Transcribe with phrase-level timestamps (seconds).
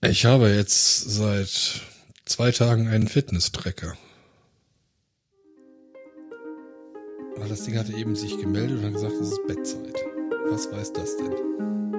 [0.00, 1.82] Ich habe jetzt seit
[2.24, 3.96] zwei Tagen einen Fitness-Tracker.
[7.36, 9.96] Weil das Ding hatte eben sich gemeldet und hat gesagt, es ist Bettzeit.
[10.50, 11.97] Was weiß das denn?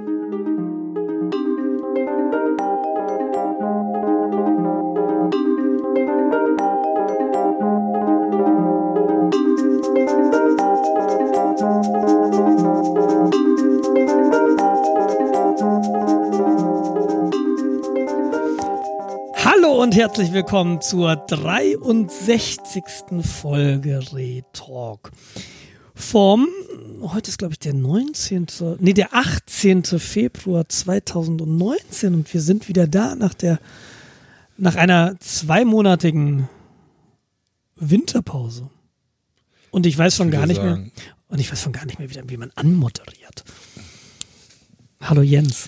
[19.99, 22.83] Herzlich willkommen zur 63.
[23.21, 25.11] Folge Retalk.
[25.93, 26.47] Vom,
[27.01, 28.47] heute ist glaube ich der 19.,
[28.79, 29.83] nee, der 18.
[29.83, 33.59] Februar 2019 und wir sind wieder da nach der,
[34.57, 36.47] nach einer zweimonatigen
[37.75, 38.69] Winterpause.
[39.69, 40.93] Und ich weiß schon Ich gar nicht mehr, sagen-
[41.27, 43.43] und ich weiß schon gar nicht mehr wie man anmoderiert.
[45.01, 45.67] Hallo Jens.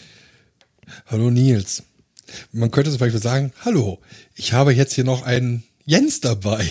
[1.07, 1.83] Hallo Nils.
[2.51, 3.99] Man könnte zum Beispiel sagen, hallo,
[4.35, 6.67] ich habe jetzt hier noch einen Jens dabei.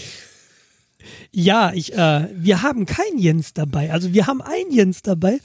[1.33, 3.93] Ja, ich, äh, wir haben keinen Jens dabei.
[3.93, 5.39] Also wir haben einen Jens dabei,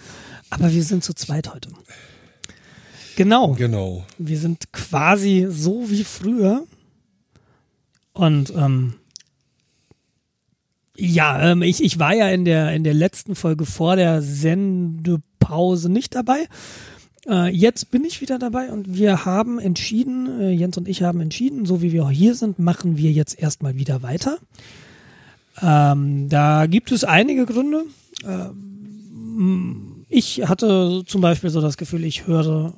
[0.50, 1.70] aber wir sind zu zweit heute.
[3.16, 3.54] Genau.
[3.54, 4.06] Genau.
[4.18, 6.66] Wir sind quasi so wie früher.
[8.14, 8.96] Und ähm,
[10.98, 15.90] ja, ähm, ich, ich war ja in der, in der letzten Folge vor der Sendepause
[15.90, 16.48] nicht dabei.
[17.28, 21.22] Äh, jetzt bin ich wieder dabei und wir haben entschieden, äh, Jens und ich haben
[21.22, 24.38] entschieden, so wie wir auch hier sind, machen wir jetzt erstmal wieder weiter.
[25.62, 27.86] Ähm, da gibt es einige Gründe.
[28.26, 32.74] Ähm, ich hatte zum Beispiel so das Gefühl, ich höre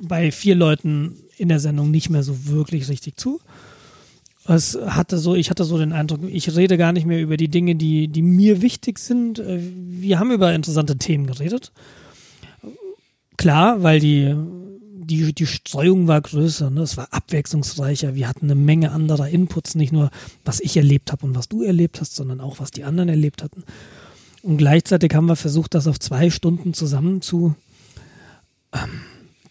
[0.00, 3.40] bei vier Leuten in der Sendung nicht mehr so wirklich richtig zu.
[4.46, 7.48] Es hatte so, ich hatte so den Eindruck, ich rede gar nicht mehr über die
[7.48, 9.38] Dinge, die, die mir wichtig sind.
[9.38, 11.72] Äh, Wir haben über interessante Themen geredet.
[13.38, 14.34] Klar, weil die,
[15.06, 16.82] die, die Streuung war größer, ne?
[16.82, 18.14] es war abwechslungsreicher.
[18.14, 20.10] Wir hatten eine Menge anderer Inputs, nicht nur
[20.44, 23.42] was ich erlebt habe und was du erlebt hast, sondern auch was die anderen erlebt
[23.42, 23.64] hatten.
[24.42, 27.54] Und gleichzeitig haben wir versucht, das auf zwei Stunden zusammen zu
[28.74, 29.00] ähm,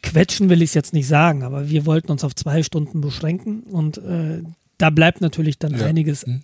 [0.03, 3.63] quetschen, will ich es jetzt nicht sagen, aber wir wollten uns auf zwei Stunden beschränken
[3.63, 4.43] und äh,
[4.77, 5.85] da bleibt natürlich dann Ja.
[5.85, 6.41] einiges Hm.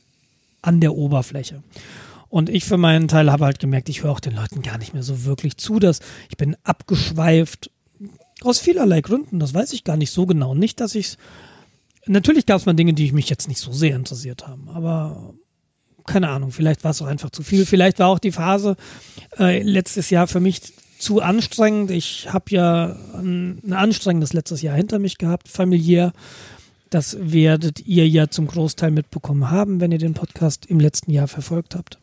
[0.61, 1.61] an der Oberfläche.
[2.33, 4.95] Und ich für meinen Teil habe halt gemerkt, ich höre auch den Leuten gar nicht
[4.95, 5.99] mehr so wirklich zu, dass
[6.31, 7.69] ich bin abgeschweift
[8.41, 10.55] aus vielerlei Gründen, das weiß ich gar nicht so genau.
[10.55, 11.19] Nicht, dass ich
[12.07, 15.35] Natürlich gab es mal Dinge, die mich jetzt nicht so sehr interessiert haben, aber
[16.07, 17.67] keine Ahnung, vielleicht war es auch einfach zu viel.
[17.67, 18.77] Vielleicht war auch die Phase
[19.37, 21.91] äh, letztes Jahr für mich zu anstrengend.
[21.91, 26.13] Ich habe ja ein, ein anstrengendes letztes Jahr hinter mich gehabt, familiär.
[26.89, 31.27] Das werdet ihr ja zum Großteil mitbekommen haben, wenn ihr den Podcast im letzten Jahr
[31.27, 31.99] verfolgt habt.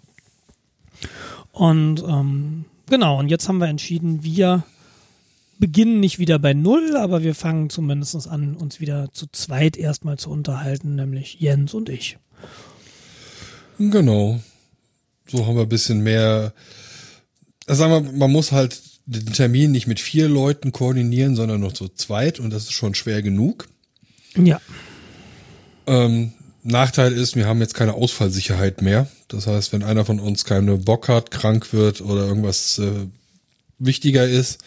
[1.53, 4.65] Und ähm, genau, und jetzt haben wir entschieden, wir
[5.59, 10.19] beginnen nicht wieder bei Null, aber wir fangen zumindest an, uns wieder zu zweit erstmal
[10.19, 12.19] zu unterhalten, nämlich Jens und ich.
[13.79, 14.41] Genau.
[15.29, 16.53] So haben wir ein bisschen mehr.
[17.67, 21.75] Also sagen wir, man muss halt den Termin nicht mit vier Leuten koordinieren, sondern nur
[21.75, 23.69] zu zweit und das ist schon schwer genug.
[24.37, 24.61] Ja,
[25.87, 26.33] Ähm,
[26.71, 29.09] Nachteil ist, wir haben jetzt keine Ausfallsicherheit mehr.
[29.29, 33.07] Das heißt, wenn einer von uns keinen Bock hat, krank wird oder irgendwas äh,
[33.79, 34.59] wichtiger ist,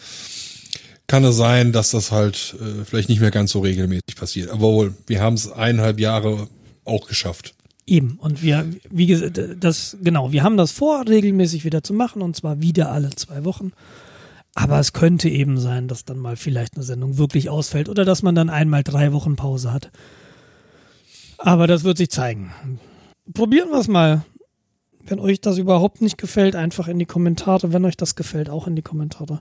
[1.06, 4.50] kann es sein, dass das halt äh, vielleicht nicht mehr ganz so regelmäßig passiert.
[4.50, 6.48] Aber wohl, wir haben es eineinhalb Jahre
[6.84, 7.54] auch geschafft.
[7.86, 8.18] eben.
[8.18, 12.36] Und wir, wie gesagt, das, genau, wir haben das vor, regelmäßig wieder zu machen und
[12.36, 13.72] zwar wieder alle zwei Wochen.
[14.54, 18.22] Aber es könnte eben sein, dass dann mal vielleicht eine Sendung wirklich ausfällt oder dass
[18.22, 19.90] man dann einmal drei Wochen Pause hat.
[21.44, 22.52] Aber das wird sich zeigen.
[23.34, 24.24] Probieren wir es mal.
[25.06, 27.74] Wenn euch das überhaupt nicht gefällt, einfach in die Kommentare.
[27.74, 29.40] Wenn euch das gefällt, auch in die Kommentare.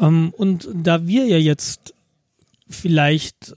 [0.00, 1.92] Ähm, und da wir ja jetzt
[2.70, 3.54] vielleicht,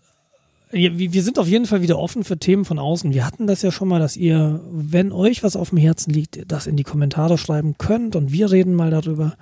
[0.72, 3.14] wir sind auf jeden Fall wieder offen für Themen von außen.
[3.14, 6.52] Wir hatten das ja schon mal, dass ihr, wenn euch was auf dem Herzen liegt,
[6.52, 9.38] das in die Kommentare schreiben könnt und wir reden mal darüber.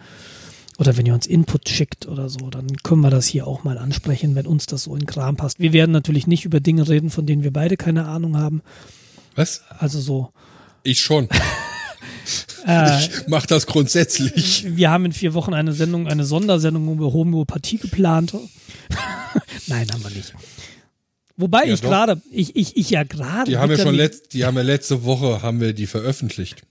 [0.79, 3.77] Oder wenn ihr uns Input schickt oder so, dann können wir das hier auch mal
[3.77, 5.59] ansprechen, wenn uns das so in Kram passt.
[5.59, 8.61] Wir werden natürlich nicht über Dinge reden, von denen wir beide keine Ahnung haben.
[9.35, 9.61] Was?
[9.77, 10.31] Also so.
[10.83, 11.27] Ich schon.
[12.67, 14.63] Äh, Ich mach das grundsätzlich.
[14.75, 18.33] wir haben in vier Wochen eine Sendung, eine Sondersendung über Homöopathie geplant.
[19.67, 20.33] Nein, haben wir nicht.
[21.37, 23.49] Wobei Ja, ich gerade, ich, ich, ich ja gerade.
[23.49, 26.61] Die haben ja schon letzt, die haben ja letzte Woche haben wir die veröffentlicht.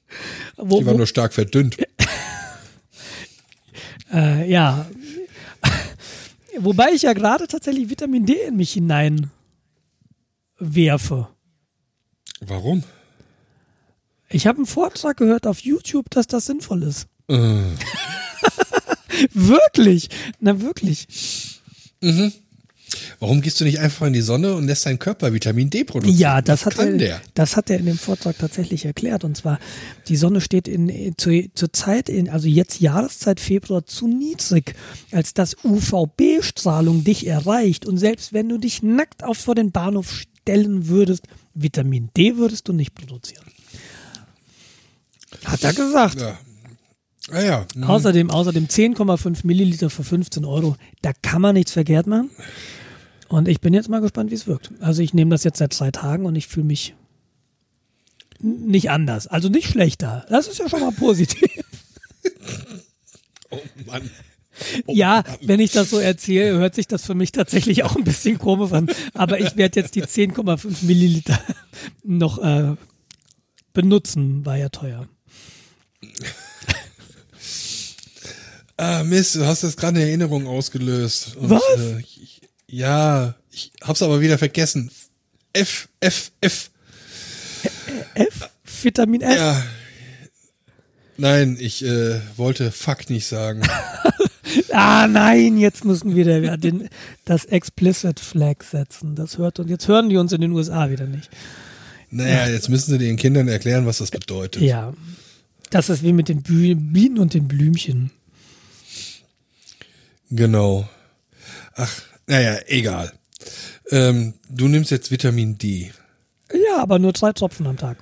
[0.57, 1.77] wo, Die waren wo, nur stark verdünnt.
[4.13, 4.87] äh, ja.
[6.59, 9.31] Wobei ich ja gerade tatsächlich Vitamin D in mich hinein
[10.59, 11.29] werfe.
[12.41, 12.85] Warum?
[14.29, 17.09] Ich habe einen Vortrag gehört auf YouTube, dass das sinnvoll ist.
[17.29, 17.37] Äh,
[19.33, 20.09] Wirklich?
[20.41, 21.09] Na wirklich.
[23.21, 26.19] Warum gehst du nicht einfach in die Sonne und lässt deinen Körper Vitamin D produzieren?
[26.19, 27.21] Ja, das Was hat, er, der.
[27.35, 29.25] das hat er in dem Vortrag tatsächlich erklärt.
[29.25, 29.59] Und zwar,
[30.09, 34.75] die Sonne steht in, in, zur, zur Zeit, in, also jetzt Jahreszeit Februar, zu niedrig,
[35.11, 37.87] als dass UVB-Strahlung dich erreicht.
[37.87, 41.25] Und selbst wenn du dich nackt auf vor den Bahnhof stellen würdest,
[41.55, 43.45] Vitamin D würdest du nicht produzieren.
[45.45, 46.21] Hat er gesagt.
[46.21, 46.39] Ja.
[47.31, 47.67] Ah ja.
[47.75, 47.85] hm.
[47.85, 50.77] Außerdem, außerdem 10,5 Milliliter für 15 Euro.
[51.03, 52.31] Da kann man nichts verkehrt machen.
[53.29, 54.71] Und ich bin jetzt mal gespannt, wie es wirkt.
[54.81, 56.95] Also ich nehme das jetzt seit zwei Tagen und ich fühle mich
[58.41, 59.27] nicht anders.
[59.27, 60.25] Also nicht schlechter.
[60.31, 61.49] Das ist ja schon mal positiv.
[63.51, 64.11] Oh Mann.
[64.87, 68.37] ja, wenn ich das so erzähle, hört sich das für mich tatsächlich auch ein bisschen
[68.39, 68.91] komisch an.
[69.15, 71.41] Aber ich werde jetzt die 10,5 Milliliter
[72.05, 72.75] noch äh,
[73.73, 74.45] benutzen.
[74.45, 75.09] War ja teuer.
[78.79, 81.35] Ah, Mist, du hast jetzt gerade eine Erinnerung ausgelöst.
[81.37, 81.63] Und, Was?
[81.77, 84.91] Äh, ich, ja, ich hab's aber wieder vergessen.
[85.53, 86.71] F, F, F.
[88.15, 88.51] F?
[88.83, 89.37] Vitamin F?
[89.37, 89.63] Ja.
[91.17, 93.63] Nein, ich äh, wollte Fuck nicht sagen.
[94.73, 96.89] Ah nein, jetzt müssen wir wieder den,
[97.25, 99.15] das Explicit Flag setzen.
[99.15, 101.29] Das hört und jetzt hören die uns in den USA wieder nicht.
[102.11, 104.63] Naja, jetzt müssen sie den Kindern erklären, was das bedeutet.
[104.63, 104.95] Ja,
[105.71, 108.11] das ist wie mit den Bienen und den Blümchen.
[110.31, 110.89] Genau.
[111.75, 113.13] Ach, naja, egal.
[113.91, 115.93] Ähm, du nimmst jetzt Vitamin D.
[116.53, 117.99] Ja, aber nur zwei Tropfen am Tag.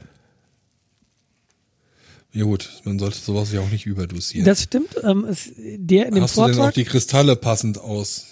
[2.32, 4.44] Ja gut, man sollte sowas ja auch nicht überdosieren.
[4.44, 4.96] Das stimmt.
[5.02, 6.74] Ähm, es, der in dem Hast du denn auch Vortrag.
[6.74, 8.26] die Kristalle passend aus?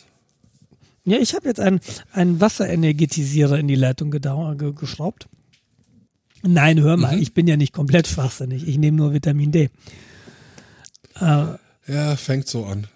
[1.04, 1.80] Ja, ich habe jetzt einen,
[2.12, 5.28] einen Wasserenergetisierer in die Leitung geschraubt.
[6.42, 8.68] Nein, hör mal, ich bin ja nicht komplett schwachsinnig.
[8.68, 9.70] Ich nehme nur Vitamin D.
[11.18, 12.86] Ja, fängt so an.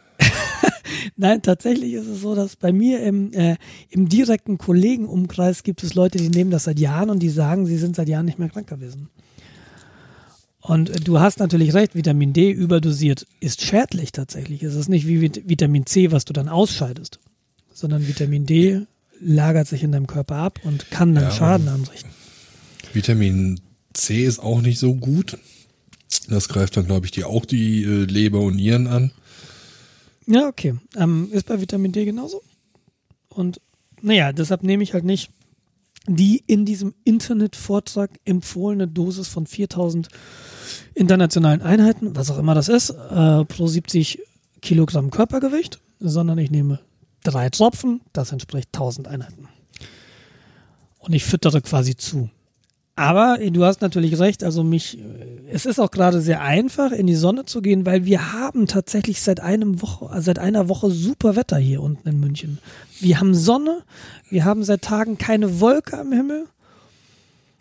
[1.21, 3.57] Nein, tatsächlich ist es so, dass bei mir im, äh,
[3.91, 7.77] im direkten Kollegenumkreis gibt es Leute, die nehmen das seit Jahren und die sagen, sie
[7.77, 9.11] sind seit Jahren nicht mehr krank gewesen.
[10.61, 14.63] Und äh, du hast natürlich recht, Vitamin D überdosiert ist schädlich tatsächlich.
[14.63, 17.19] Es ist nicht wie Vit Vitamin C, was du dann ausscheidest,
[17.75, 18.83] sondern Vitamin D
[19.21, 22.11] lagert sich in deinem Körper ab und kann dann Ja, Schaden anrichten.
[22.93, 23.59] Vitamin
[23.93, 25.37] C ist auch nicht so gut.
[26.29, 29.11] Das greift dann, glaube ich, die auch die äh, Leber und Nieren an.
[30.29, 30.75] Ja, okay.
[30.95, 32.43] Ähm, ist bei Vitamin D genauso.
[33.29, 33.61] Und
[34.03, 35.31] naja, deshalb nehme ich halt nicht
[36.07, 40.09] die in diesem Internetvortrag empfohlene Dosis von 4000
[40.95, 44.21] internationalen Einheiten, was auch immer das ist, äh, pro 70
[44.63, 46.81] Kilogramm Körpergewicht, sondern ich nehme
[47.25, 49.49] drei Tropfen, das entspricht 1000 Einheiten.
[50.99, 52.31] Und ich füttere quasi zu.
[52.99, 54.99] Aber du hast natürlich recht, also mich,
[55.53, 59.23] es ist auch gerade sehr einfach, in die Sonne zu gehen, weil wir haben tatsächlich
[59.23, 62.59] seit einem Woche, seit einer Woche super Wetter hier unten in München.
[62.99, 63.85] Wir haben Sonne,
[64.31, 66.47] wir haben seit Tagen keine Wolke am Himmel.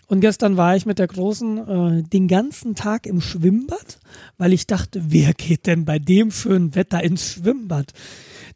[0.08, 4.00] Und gestern war ich mit der Großen äh, den ganzen Tag im Schwimmbad,
[4.40, 7.94] weil ich dachte, wer geht denn bei dem schönen Wetter ins Schwimmbad?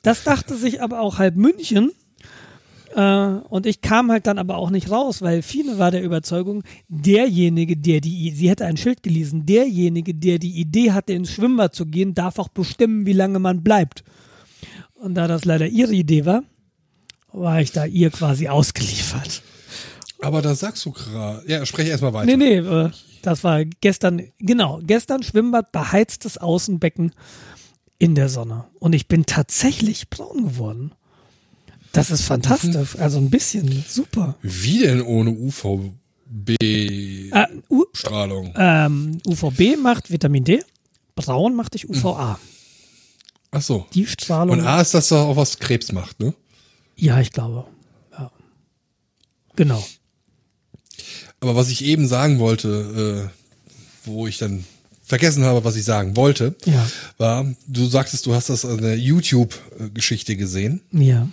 [0.02, 1.92] Das dachte sich aber auch halb München.
[2.96, 3.02] Äh,
[3.50, 7.78] und ich kam halt dann aber auch nicht raus, weil Fine war der Überzeugung, derjenige,
[7.78, 11.86] der die, sie hätte ein Schild gelesen, derjenige, der die Idee hatte, ins Schwimmbad zu
[11.86, 14.04] gehen, darf auch bestimmen, wie lange man bleibt.
[14.96, 16.44] Und da das leider ihre Idee war,
[17.32, 19.42] war ich da ihr quasi ausgeliefert.
[20.22, 21.44] Aber da sagst du gerade.
[21.48, 22.26] Ja, spreche erstmal weiter.
[22.26, 22.92] Nee, nee, äh,
[23.24, 27.14] das war gestern, genau, gestern Schwimmbad, beheiztes Außenbecken
[27.98, 28.66] in der Sonne.
[28.80, 30.92] Und ich bin tatsächlich braun geworden.
[31.94, 32.96] Das ist fantastisch.
[32.98, 34.36] Also ein bisschen super.
[34.42, 35.34] Wie denn ohne Äh,
[37.70, 38.54] U UVB-Strahlung?
[38.56, 40.64] ähm, UVB macht Vitamin D,
[41.16, 42.40] braun macht dich UVA.
[43.52, 43.86] Ach so.
[43.94, 44.60] Die Strahlung.
[44.60, 46.34] Und A ist das auch, was Krebs macht, ne?
[46.96, 47.66] ja, ich glaube.
[48.14, 48.32] Ja.
[49.58, 49.86] Genau.
[51.42, 54.64] Aber was ich eben sagen wollte, äh, wo ich dann
[55.04, 56.88] vergessen habe, was ich sagen wollte, Ja.
[57.18, 60.80] war, du sagtest, du hast das an der YouTube-Geschichte gesehen.
[60.92, 61.28] Ja.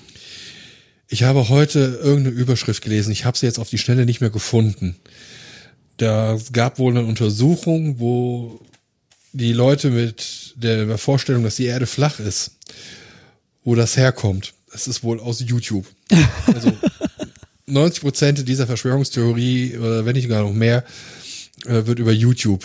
[1.09, 3.11] Ich habe heute irgendeine Überschrift gelesen.
[3.13, 4.97] Ich habe sie jetzt auf die Schnelle nicht mehr gefunden.
[5.97, 8.61] Da gab wohl eine Untersuchung, wo
[9.33, 12.53] die Leute mit der Vorstellung, dass die Erde flach ist,
[13.65, 14.53] wo das herkommt.
[14.71, 15.87] Das ist wohl aus YouTube.
[16.47, 16.73] Also
[17.67, 20.85] 90 Prozent dieser Verschwörungstheorie, oder wenn nicht sogar noch mehr,
[21.67, 22.65] äh, wird über YouTube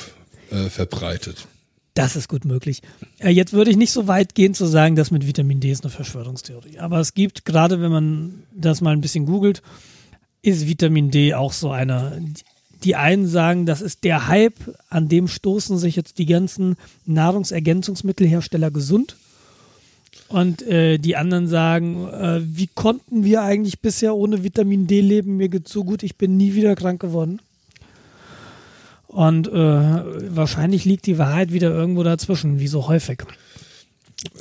[0.49, 1.45] äh, verbreitet.
[1.93, 2.81] Das ist gut möglich.
[3.19, 5.83] Äh, Jetzt würde ich nicht so weit gehen zu sagen, dass mit Vitamin D ist
[5.83, 6.79] eine Verschwörungstheorie.
[6.79, 9.61] Aber es gibt, gerade wenn man das mal ein bisschen googelt,
[10.41, 12.21] ist Vitamin D auch so eine.
[12.83, 18.71] Die einen sagen, das ist der Hype, an dem stoßen sich jetzt die ganzen Nahrungsergänzungsmittelhersteller
[18.71, 19.15] gesund.
[20.27, 25.37] Und äh, die anderen sagen, äh, wie konnten wir eigentlich bisher ohne Vitamin D leben?
[25.37, 27.39] Mir geht's so gut, ich bin nie wieder krank geworden.
[29.13, 29.51] Und äh,
[30.35, 33.19] wahrscheinlich liegt die Wahrheit wieder irgendwo dazwischen, wie so häufig.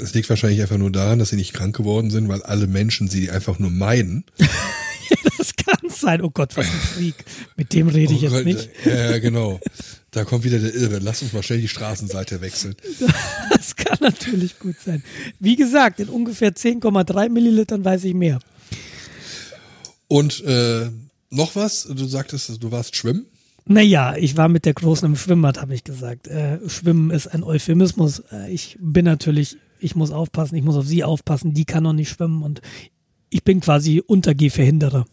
[0.01, 3.09] Es liegt wahrscheinlich einfach nur daran, dass sie nicht krank geworden sind, weil alle Menschen
[3.09, 4.25] sie einfach nur meiden.
[5.39, 6.23] das kann sein.
[6.23, 7.17] Oh Gott, was ein Freak.
[7.57, 8.71] Mit dem rede ich Oh jetzt Gott, nicht.
[8.87, 9.61] Ja, genau.
[10.11, 11.01] Da kommt wieder der Irre.
[11.01, 12.75] Lass uns mal schnell die Straßenseite wechseln.
[13.51, 15.03] Das kann natürlich gut sein.
[15.39, 18.39] Wie gesagt, in ungefähr 10,3 Millilitern weiß ich mehr.
[20.09, 20.89] Und äh,
[21.31, 21.85] noch was?
[21.85, 23.27] Du sagtest, du warst schwimmen.
[23.65, 26.27] Naja, ich war mit der Großen im Schwimmbad, habe ich gesagt.
[26.27, 28.23] Äh, Schwimmen ist ein Euphemismus.
[28.33, 31.93] Äh, ich bin natürlich, ich muss aufpassen, ich muss auf sie aufpassen, die kann noch
[31.93, 32.61] nicht schwimmen und
[33.31, 35.07] ich bin quasi Untergehverhinderer.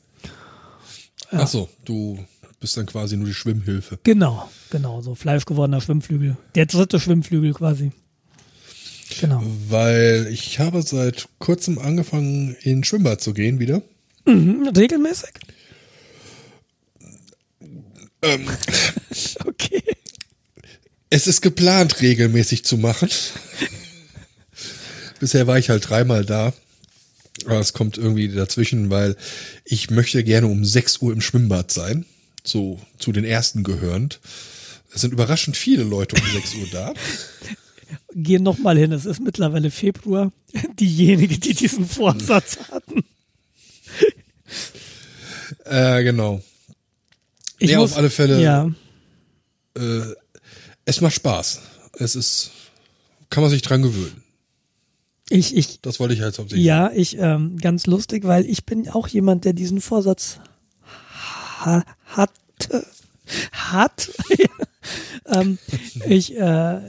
[1.32, 2.20] Ach so, du
[2.60, 4.00] bist dann quasi nur die Schwimmhilfe.
[4.04, 6.36] Genau, genau, so fleischgewordener Schwimmflügel.
[6.56, 7.92] Der dritte Schwimmflügel quasi.
[9.22, 9.42] Genau.
[9.70, 13.82] Weil ich habe seit kurzem angefangen, in Schwimmbad zu gehen wieder.
[14.26, 15.32] Mhm, regelmäßig?
[18.22, 18.48] Ähm,
[19.46, 19.84] Okay.
[21.10, 23.10] es ist geplant, regelmäßig zu machen.
[25.20, 26.54] Bisher war ich halt dreimal da.
[27.46, 29.16] Aber es kommt irgendwie dazwischen, weil
[29.66, 32.06] ich möchte gerne um 6 Uhr im Schwimmbad sein.
[32.44, 34.20] So zu den ersten gehörend.
[34.94, 36.94] Es sind überraschend viele Leute um 6 Uhr da.
[38.14, 40.32] Gehen nochmal hin, es ist mittlerweile Februar.
[40.80, 43.04] Diejenige, die diesen Vorsatz hatten.
[45.66, 46.42] Äh, genau.
[47.60, 48.42] Ich Ja, muss, auf alle Fälle.
[48.42, 48.70] Ja,
[49.76, 50.02] Äh,
[50.86, 51.62] es macht Spaß.
[52.00, 52.52] Es ist,
[53.30, 54.24] kann man sich dran gewöhnen.
[55.30, 56.66] ich, ich, Das wollte ich halt hauptsächlich.
[56.66, 60.40] ja, ich, ähm, ganz lustig, weil ich bin auch jemand, der diesen Vorsatz
[61.62, 62.86] ha hatte,
[63.52, 64.10] hat.
[65.28, 65.60] ähm,
[66.08, 66.80] ich, äh,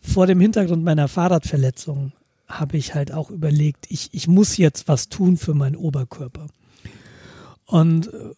[0.00, 2.12] vor dem Hintergrund meiner Fahrradverletzung
[2.46, 6.46] habe ich halt auch überlegt, ich, ich muss jetzt was tun für meinen Oberkörper.
[7.66, 8.34] Und äh,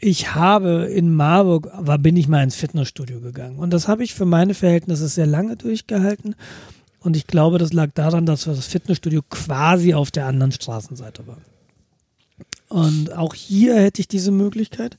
[0.00, 3.58] ich habe in Marburg, war, bin ich mal ins Fitnessstudio gegangen.
[3.58, 6.34] Und das habe ich für meine Verhältnisse sehr lange durchgehalten.
[7.00, 11.38] Und ich glaube, das lag daran, dass das Fitnessstudio quasi auf der anderen Straßenseite war.
[12.68, 14.96] Und auch hier hätte ich diese Möglichkeit.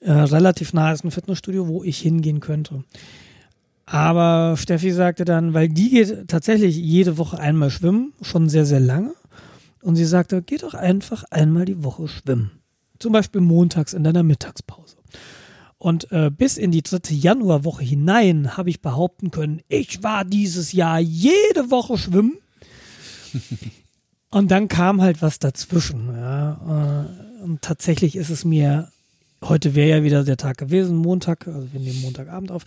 [0.00, 2.84] Äh, relativ nah ist ein Fitnessstudio, wo ich hingehen könnte.
[3.86, 8.80] Aber Steffi sagte dann, weil die geht tatsächlich jede Woche einmal schwimmen, schon sehr, sehr
[8.80, 9.14] lange.
[9.80, 12.57] Und sie sagte, geh doch einfach einmal die Woche schwimmen.
[12.98, 14.96] Zum Beispiel montags in deiner Mittagspause.
[15.78, 20.72] Und äh, bis in die dritte Januarwoche hinein habe ich behaupten können, ich war dieses
[20.72, 22.38] Jahr jede Woche schwimmen.
[24.30, 26.08] Und dann kam halt was dazwischen.
[26.16, 27.06] Ja.
[27.40, 28.90] Äh, Und tatsächlich ist es mir,
[29.42, 32.64] heute wäre ja wieder der Tag gewesen, Montag, also wir nehmen Montagabend auf.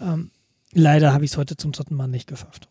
[0.00, 0.30] Ähm,
[0.72, 2.68] leider habe ich es heute zum dritten Mal nicht geschafft.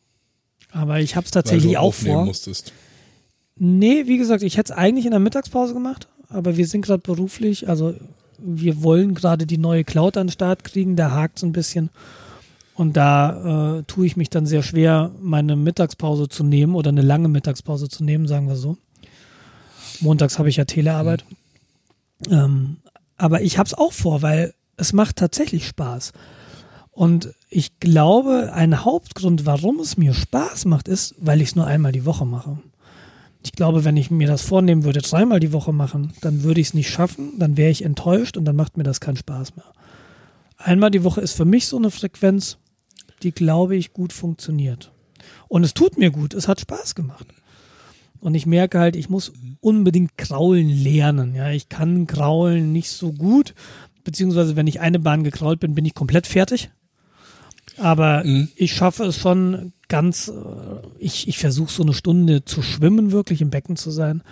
[0.72, 2.24] Aber ich habe es weil tatsächlich du auch vor.
[2.26, 2.72] musstest.
[3.58, 7.02] Nee, wie gesagt, ich hätte es eigentlich in der Mittagspause gemacht, aber wir sind gerade
[7.02, 7.94] beruflich, also
[8.38, 11.90] wir wollen gerade die neue Cloud an den Start kriegen, da hakt es ein bisschen.
[12.74, 17.02] Und da äh, tue ich mich dann sehr schwer, meine Mittagspause zu nehmen oder eine
[17.02, 18.78] lange Mittagspause zu nehmen, sagen wir so.
[20.00, 21.26] Montags habe ich ja Telearbeit.
[22.30, 22.78] Ähm,
[23.18, 26.14] aber ich habe es auch vor, weil es macht tatsächlich Spaß.
[26.92, 31.68] Und ich glaube, ein Hauptgrund, warum es mir Spaß macht, ist, weil ich es nur
[31.68, 32.58] einmal die Woche mache.
[33.44, 36.68] Ich glaube, wenn ich mir das vornehmen würde, dreimal die Woche machen, dann würde ich
[36.68, 39.66] es nicht schaffen, dann wäre ich enttäuscht und dann macht mir das keinen Spaß mehr.
[40.58, 42.58] Einmal die Woche ist für mich so eine Frequenz,
[43.24, 44.92] die, glaube ich, gut funktioniert.
[45.48, 47.28] Und es tut mir gut, es hat Spaß gemacht.
[48.20, 51.34] Und ich merke halt, ich muss unbedingt kraulen lernen.
[51.34, 53.56] Ja, ich kann kraulen nicht so gut,
[54.04, 56.70] beziehungsweise wenn ich eine Bahn gekrault bin, bin ich komplett fertig.
[57.78, 58.50] Aber Mhm.
[58.56, 60.32] ich schaffe es schon ganz, äh,
[61.00, 64.24] ich, ich versuche so eine Stunde zu schwimmen, wirklich im Becken zu sein.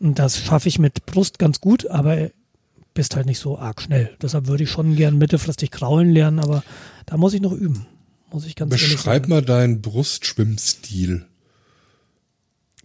[0.00, 2.30] Und das schaffe ich mit Brust ganz gut, aber
[2.94, 4.10] bist halt nicht so arg schnell.
[4.22, 6.64] Deshalb würde ich schon gern mittelfristig kraulen lernen, aber
[7.06, 7.86] da muss ich noch üben.
[8.32, 11.24] Muss ich ganz Beschreib mal deinen Brustschwimmstil.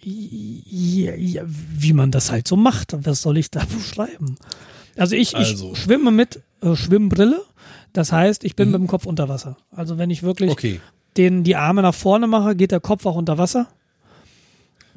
[0.05, 2.93] Ja, ja, wie man das halt so macht.
[3.05, 4.35] Was soll ich da beschreiben?
[4.95, 5.71] Also ich, Also.
[5.73, 7.41] ich schwimme mit äh, Schwimmbrille.
[7.93, 9.57] Das heißt, ich bin mit dem Kopf unter Wasser.
[9.71, 10.81] Also wenn ich wirklich Okay.
[11.17, 13.67] den die Arme nach vorne mache, geht der Kopf auch unter Wasser.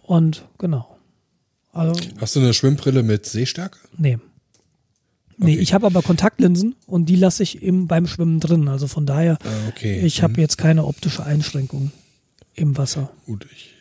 [0.02, 0.96] Und genau.
[1.72, 3.78] Also, Hast du eine Schwimmbrille mit Sehstärke?
[3.96, 4.18] nee.
[5.38, 5.60] Nee, Okay.
[5.60, 8.68] ich habe aber Kontaktlinsen und die lasse ich im, beim Schwimmen drin.
[8.68, 10.00] Also von daher, Ah, okay.
[10.00, 11.92] ich habe jetzt keine optische Einschränkung
[12.54, 13.10] im Wasser.
[13.26, 13.74] Gut, ich,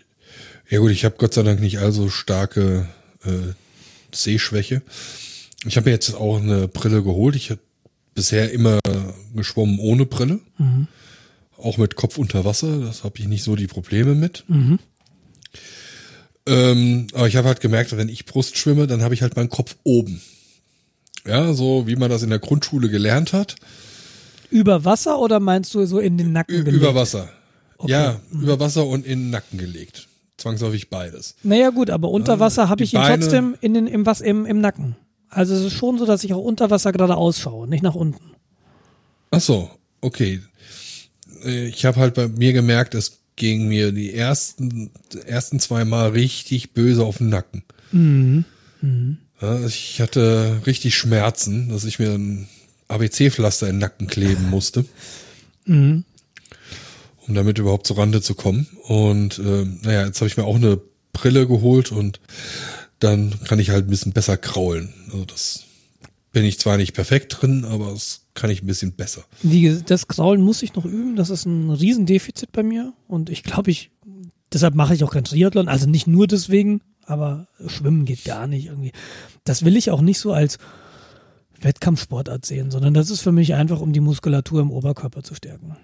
[0.70, 2.90] ja gut, ich habe Gott sei Dank nicht allzu starke
[3.24, 3.54] äh,
[4.14, 4.82] Sehschwäche.
[5.66, 7.38] Ich habe jetzt auch eine Brille geholt.
[7.38, 7.62] Ich habe
[8.16, 8.80] bisher immer
[9.36, 10.40] geschwommen ohne Brille.
[11.58, 12.80] Auch mit Kopf unter Wasser.
[12.80, 14.44] Das habe ich nicht so die Probleme mit.
[16.48, 19.50] Ähm, aber ich habe halt gemerkt, wenn ich Brust schwimme, dann habe ich halt meinen
[19.50, 20.22] Kopf oben.
[21.26, 23.56] Ja, so wie man das in der Grundschule gelernt hat.
[24.52, 26.76] Über Wasser oder meinst du so in den Nacken gelegt?
[26.78, 27.30] über Wasser.
[27.78, 27.92] Okay.
[27.92, 30.08] Ja, über Wasser und in den Nacken gelegt.
[30.38, 31.36] Zwangsläufig beides.
[31.44, 34.22] Naja gut, aber unter Wasser habe die ich ihn Beine- trotzdem in den, im, was,
[34.22, 34.96] im, im Nacken.
[35.36, 38.32] Also es ist schon so, dass ich auch unter Wasser gerade ausschaue, nicht nach unten.
[39.32, 40.40] Ach so, okay.
[41.44, 44.92] Äh, Ich habe halt bei mir gemerkt, es ging mir die ersten,
[45.26, 47.64] ersten zwei Mal richtig böse auf den Nacken.
[49.42, 52.48] Ja, ich hatte richtig Schmerzen, dass ich mir ein
[52.88, 54.86] ABC-Pflaster in den Nacken kleben musste.
[57.28, 58.68] Um damit überhaupt zur Rande zu kommen.
[58.84, 60.80] Und ähm, naja, jetzt habe ich mir auch eine
[61.12, 62.22] Brille geholt und
[63.00, 64.94] dann kann ich halt ein bisschen besser kraulen.
[65.12, 65.64] Also das
[66.32, 69.24] bin ich zwar nicht perfekt drin, aber das kann ich ein bisschen besser.
[69.42, 71.16] Wie, ges- das Kraulen muss ich noch üben.
[71.16, 72.94] Das ist ein Riesendefizit bei mir.
[73.08, 73.92] Und ich glaube, ich,
[74.52, 75.68] deshalb mache ich auch kein Triathlon.
[75.70, 78.92] Also nicht nur deswegen, aber Schwimmen geht gar nicht irgendwie.
[79.46, 80.58] Das will ich auch nicht so als
[81.62, 85.78] Wettkampfsportart sehen, sondern das ist für mich einfach, um die Muskulatur im Oberkörper zu stärken.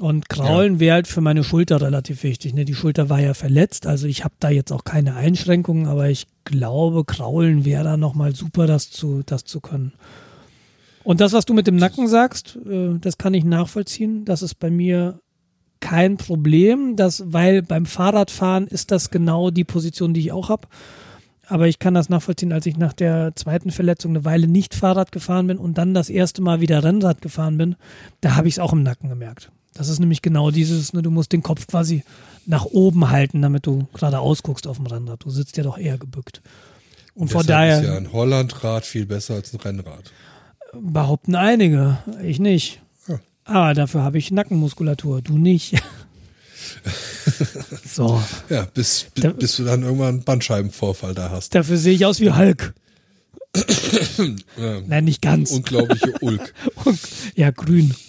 [0.00, 2.52] Und Kraulen wäre halt für meine Schulter relativ wichtig.
[2.52, 2.64] Ne?
[2.64, 6.26] Die Schulter war ja verletzt, also ich habe da jetzt auch keine Einschränkungen, aber ich
[6.44, 9.92] glaube, Kraulen wäre da nochmal super, das zu, das zu können.
[11.04, 14.24] Und das, was du mit dem Nacken sagst, äh, das kann ich nachvollziehen.
[14.24, 15.20] Das ist bei mir
[15.80, 20.66] kein Problem, das, weil beim Fahrradfahren ist das genau die Position, die ich auch habe.
[21.46, 25.12] Aber ich kann das nachvollziehen, als ich nach der zweiten Verletzung eine Weile nicht Fahrrad
[25.12, 27.76] gefahren bin und dann das erste Mal wieder Rennrad gefahren bin,
[28.22, 29.52] da habe ich es auch im Nacken gemerkt.
[29.74, 32.04] Das ist nämlich genau dieses, ne, du musst den Kopf quasi
[32.46, 35.24] nach oben halten, damit du gerade ausguckst auf dem Rennrad.
[35.24, 36.42] Du sitzt ja doch eher gebückt.
[37.14, 40.12] Und von daher ist ja ein Hollandrad viel besser als ein Rennrad.
[40.72, 42.80] behaupten einige, ich nicht.
[43.08, 43.18] Ja.
[43.44, 45.74] Aber dafür habe ich Nackenmuskulatur, du nicht.
[47.84, 51.54] so, Ja, bis, bis, bis du dann irgendwann einen Bandscheibenvorfall da hast.
[51.54, 52.74] dafür sehe ich aus wie Hulk.
[54.86, 55.50] Nein, nicht ganz.
[55.50, 56.54] unglaubliche Ulk.
[57.36, 57.94] ja, grün.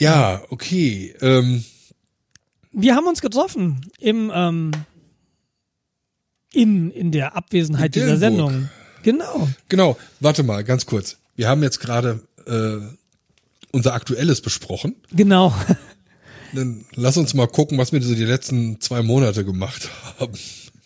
[0.00, 1.14] Ja, okay.
[1.20, 1.62] Ähm,
[2.72, 4.70] Wir haben uns getroffen im ähm,
[6.52, 8.16] in, in der Abwesenheit In dieser.
[8.16, 8.70] Sendung.
[9.02, 9.48] Genau.
[9.68, 11.16] genau, warte mal, ganz kurz.
[11.36, 12.78] Wir haben jetzt gerade äh,
[13.72, 14.96] unser Aktuelles besprochen.
[15.12, 15.54] Genau.
[16.54, 20.32] Dann lass uns mal gucken, was wir so die letzten zwei Monate gemacht haben.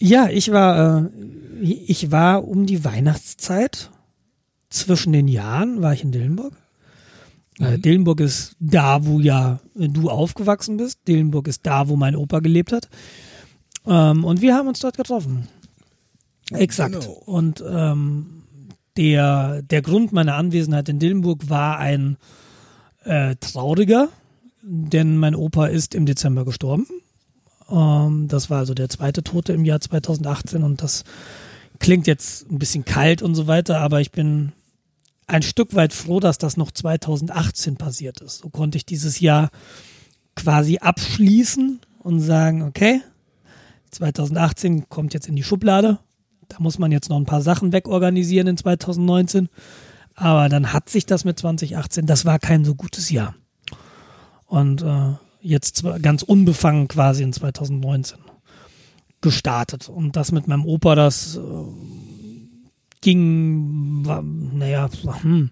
[0.04, 3.90] Ja, ich war, äh, ich war um die Weihnachtszeit
[4.68, 6.52] zwischen den Jahren, war ich in Dillenburg.
[7.58, 11.08] Äh, Dillenburg ist da, wo ja äh, du aufgewachsen bist.
[11.08, 12.90] Dillenburg ist da, wo mein Opa gelebt hat.
[13.86, 15.48] Ähm, und wir haben uns dort getroffen.
[16.50, 17.00] Exakt.
[17.00, 17.12] Genau.
[17.24, 18.42] Und ähm,
[18.98, 22.18] der, der Grund meiner Anwesenheit in Dillenburg war ein
[23.04, 24.10] äh, trauriger,
[24.60, 26.86] denn mein Opa ist im Dezember gestorben.
[27.70, 31.04] Ähm, das war also der zweite Tote im Jahr 2018 und das
[31.78, 34.52] klingt jetzt ein bisschen kalt und so weiter, aber ich bin
[35.26, 38.38] ein Stück weit froh, dass das noch 2018 passiert ist.
[38.38, 39.50] So konnte ich dieses Jahr
[40.36, 43.00] quasi abschließen und sagen, okay,
[43.90, 45.98] 2018 kommt jetzt in die Schublade.
[46.48, 49.48] Da muss man jetzt noch ein paar Sachen wegorganisieren in 2019.
[50.14, 53.34] Aber dann hat sich das mit 2018, das war kein so gutes Jahr.
[54.46, 58.18] Und äh, jetzt ganz unbefangen quasi in 2019
[59.20, 59.88] gestartet.
[59.88, 61.40] Und das mit meinem Opa, das äh,
[63.00, 64.88] ging, war, naja,
[65.22, 65.50] hm.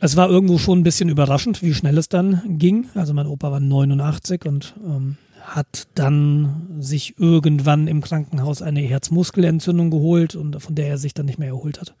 [0.00, 2.88] es war irgendwo schon ein bisschen überraschend, wie schnell es dann ging.
[2.94, 9.90] Also mein Opa war 89 und ähm, hat dann sich irgendwann im Krankenhaus eine Herzmuskelentzündung
[9.90, 11.94] geholt und von der er sich dann nicht mehr erholt hat.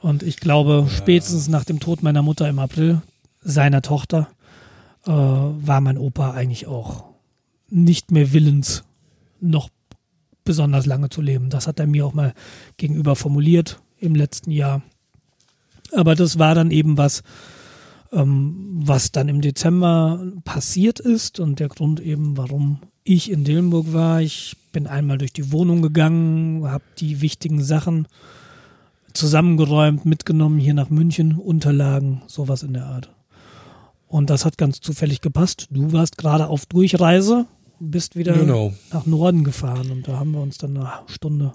[0.00, 3.00] Und ich glaube, spätestens nach dem Tod meiner Mutter im April,
[3.40, 4.28] seiner Tochter,
[5.06, 7.04] äh, war mein Opa eigentlich auch
[7.70, 8.84] nicht mehr willens,
[9.40, 9.68] noch
[10.44, 11.50] besonders lange zu leben.
[11.50, 12.34] Das hat er mir auch mal
[12.76, 14.82] gegenüber formuliert im letzten Jahr.
[15.92, 17.22] Aber das war dann eben was,
[18.12, 23.92] ähm, was dann im Dezember passiert ist und der Grund eben, warum ich in Dillenburg
[23.92, 24.20] war.
[24.20, 28.08] Ich bin einmal durch die Wohnung gegangen, habe die wichtigen Sachen
[29.12, 33.13] zusammengeräumt, mitgenommen hier nach München, Unterlagen, sowas in der Art.
[34.14, 35.66] Und das hat ganz zufällig gepasst.
[35.72, 37.46] Du warst gerade auf Durchreise,
[37.80, 38.72] bist wieder Genau.
[38.92, 41.52] nach Norden gefahren und da haben wir uns dann eine Stunde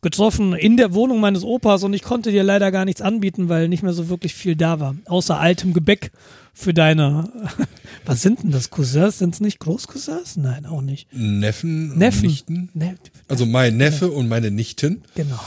[0.00, 3.68] getroffen in der Wohnung meines Opas und ich konnte dir leider gar nichts anbieten, weil
[3.68, 4.96] nicht mehr so wirklich viel da war.
[5.04, 6.10] Außer altem Gebäck
[6.54, 7.28] für deine,
[8.06, 9.18] was sind denn das, Cousins?
[9.18, 10.38] Sind es nicht Großcousins?
[10.38, 11.06] Nein, auch nicht.
[11.12, 12.28] Neffen, und Neffen.
[12.28, 12.70] Nichten.
[12.72, 12.94] Ne,
[13.28, 15.02] Also mein Neffe und meine Nichten.
[15.14, 15.38] genau.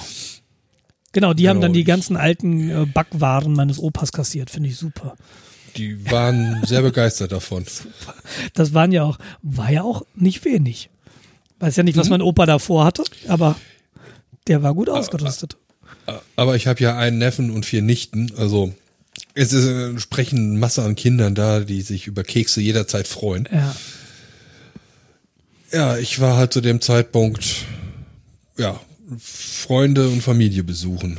[1.13, 4.77] Genau, die haben Genau, dann die ganzen alten äh, Backwaren meines Opas kassiert, finde ich
[4.77, 5.15] super.
[5.79, 7.65] Die waren sehr begeistert davon.
[8.53, 10.89] Das waren ja auch, war ja auch nicht wenig.
[11.59, 12.11] Weiß ja nicht, was Mhm.
[12.11, 13.55] mein Opa davor hatte, aber
[14.47, 15.57] der war gut ausgerüstet.
[16.35, 18.73] Aber ich habe ja einen Neffen und vier Nichten, also
[19.35, 23.47] es ist eine entsprechende Masse an Kindern da, die sich über Kekse jederzeit freuen.
[23.51, 23.75] Ja.
[25.71, 27.45] Ja, ich war halt zu dem Zeitpunkt,
[28.57, 28.79] ja,
[29.19, 31.17] Freunde und Familie besuchen.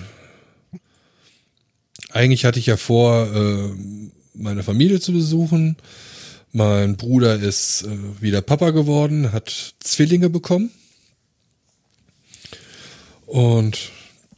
[2.10, 3.70] Eigentlich hatte ich ja vor, äh,
[4.34, 5.76] meine Familie zu besuchen.
[6.52, 10.70] Mein Bruder ist äh, wieder Papa geworden, hat Zwillinge bekommen.
[13.26, 13.78] Und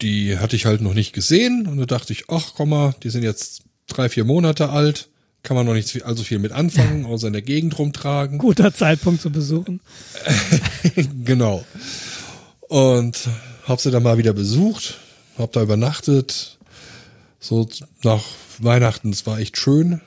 [0.03, 1.67] die hatte ich halt noch nicht gesehen.
[1.67, 5.09] Und da dachte ich, ach komm mal, die sind jetzt drei, vier Monate alt.
[5.43, 8.39] Kann man noch nicht allzu viel mit anfangen, außer in der Gegend rumtragen.
[8.39, 9.81] Guter Zeitpunkt zu besuchen.
[11.25, 11.65] Genau.
[12.69, 13.29] Und
[13.65, 14.99] hab sie dann mal wieder besucht,
[15.39, 16.59] hab da übernachtet.
[17.43, 17.69] So
[18.05, 18.25] nach
[18.61, 20.01] Weihnachten, es war echt schön.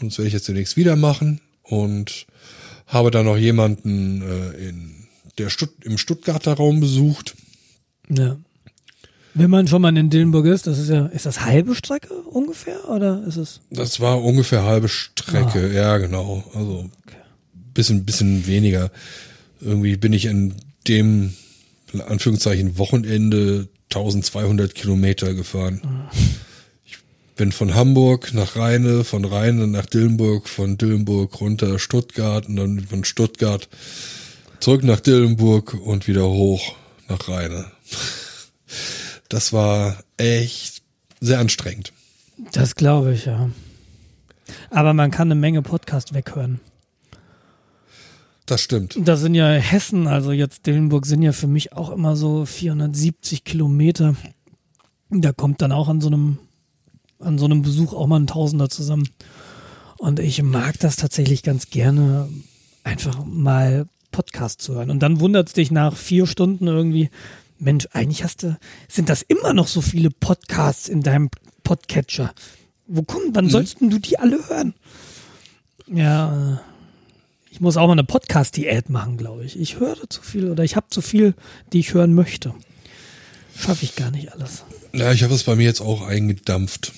[0.00, 1.40] Und das werde ich jetzt demnächst wieder machen.
[1.64, 2.26] Und
[2.86, 4.94] habe dann noch jemanden äh, in
[5.38, 7.34] der Stutt im Stuttgarter Raum besucht.
[8.08, 8.36] Ja.
[9.34, 12.88] Wenn man schon mal in Dillenburg ist, das ist ja, ist das halbe Strecke ungefähr
[12.88, 13.60] oder ist es?
[13.70, 16.44] Das war ungefähr halbe Strecke, ja genau.
[16.54, 16.90] Also
[17.74, 18.90] bisschen, bisschen weniger.
[19.60, 20.54] Irgendwie bin ich in
[20.86, 21.34] dem
[21.92, 25.82] in Anführungszeichen Wochenende 1200 Kilometer gefahren.
[26.84, 26.98] Ich
[27.36, 32.80] bin von Hamburg nach Rheine, von Rheine nach Dillenburg, von Dillenburg runter Stuttgart und dann
[32.80, 33.68] von Stuttgart
[34.60, 36.76] zurück nach Dillenburg und wieder hoch
[37.08, 37.66] nach Rheine.
[39.28, 40.82] Das war echt
[41.20, 41.92] sehr anstrengend.
[42.52, 43.50] Das glaube ich, ja.
[44.70, 46.60] Aber man kann eine Menge Podcast weghören.
[48.50, 48.98] Das stimmt.
[49.04, 53.44] Das sind ja Hessen, also jetzt Dillenburg sind ja für mich auch immer so 470
[53.44, 54.16] Kilometer.
[55.08, 56.38] Da kommt dann auch an so einem,
[57.20, 59.08] an so einem Besuch auch mal ein Tausender zusammen.
[59.98, 62.28] Und ich mag das tatsächlich ganz gerne,
[62.82, 64.90] einfach mal Podcast zu hören.
[64.90, 67.08] Und dann wundert es dich nach vier Stunden irgendwie,
[67.60, 68.58] Mensch, eigentlich hast du,
[68.88, 71.30] sind das immer noch so viele Podcasts in deinem
[71.62, 72.34] Podcatcher.
[72.88, 74.74] Wo kommen, wann sollst denn du die alle hören?
[75.86, 76.69] Ja, äh,
[77.60, 79.60] ich muss auch mal eine Podcast-Diät machen, glaube ich.
[79.60, 81.34] Ich höre zu viel oder ich habe zu viel,
[81.74, 82.54] die ich hören möchte.
[83.54, 84.64] Schaffe ich gar nicht alles.
[84.94, 86.94] Ja, ich habe es bei mir jetzt auch eingedampft.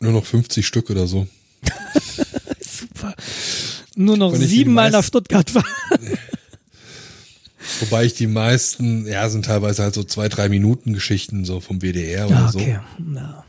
[0.00, 1.26] Nur noch 50 Stück oder so.
[2.62, 3.14] Super.
[3.94, 5.66] Nur noch die siebenmal nach Stuttgart fahren.
[7.80, 11.82] Wobei ich die meisten, ja, sind teilweise halt so zwei, drei Minuten Geschichten so vom
[11.82, 12.78] WDR oder Ja, okay.
[13.14, 13.44] Ja.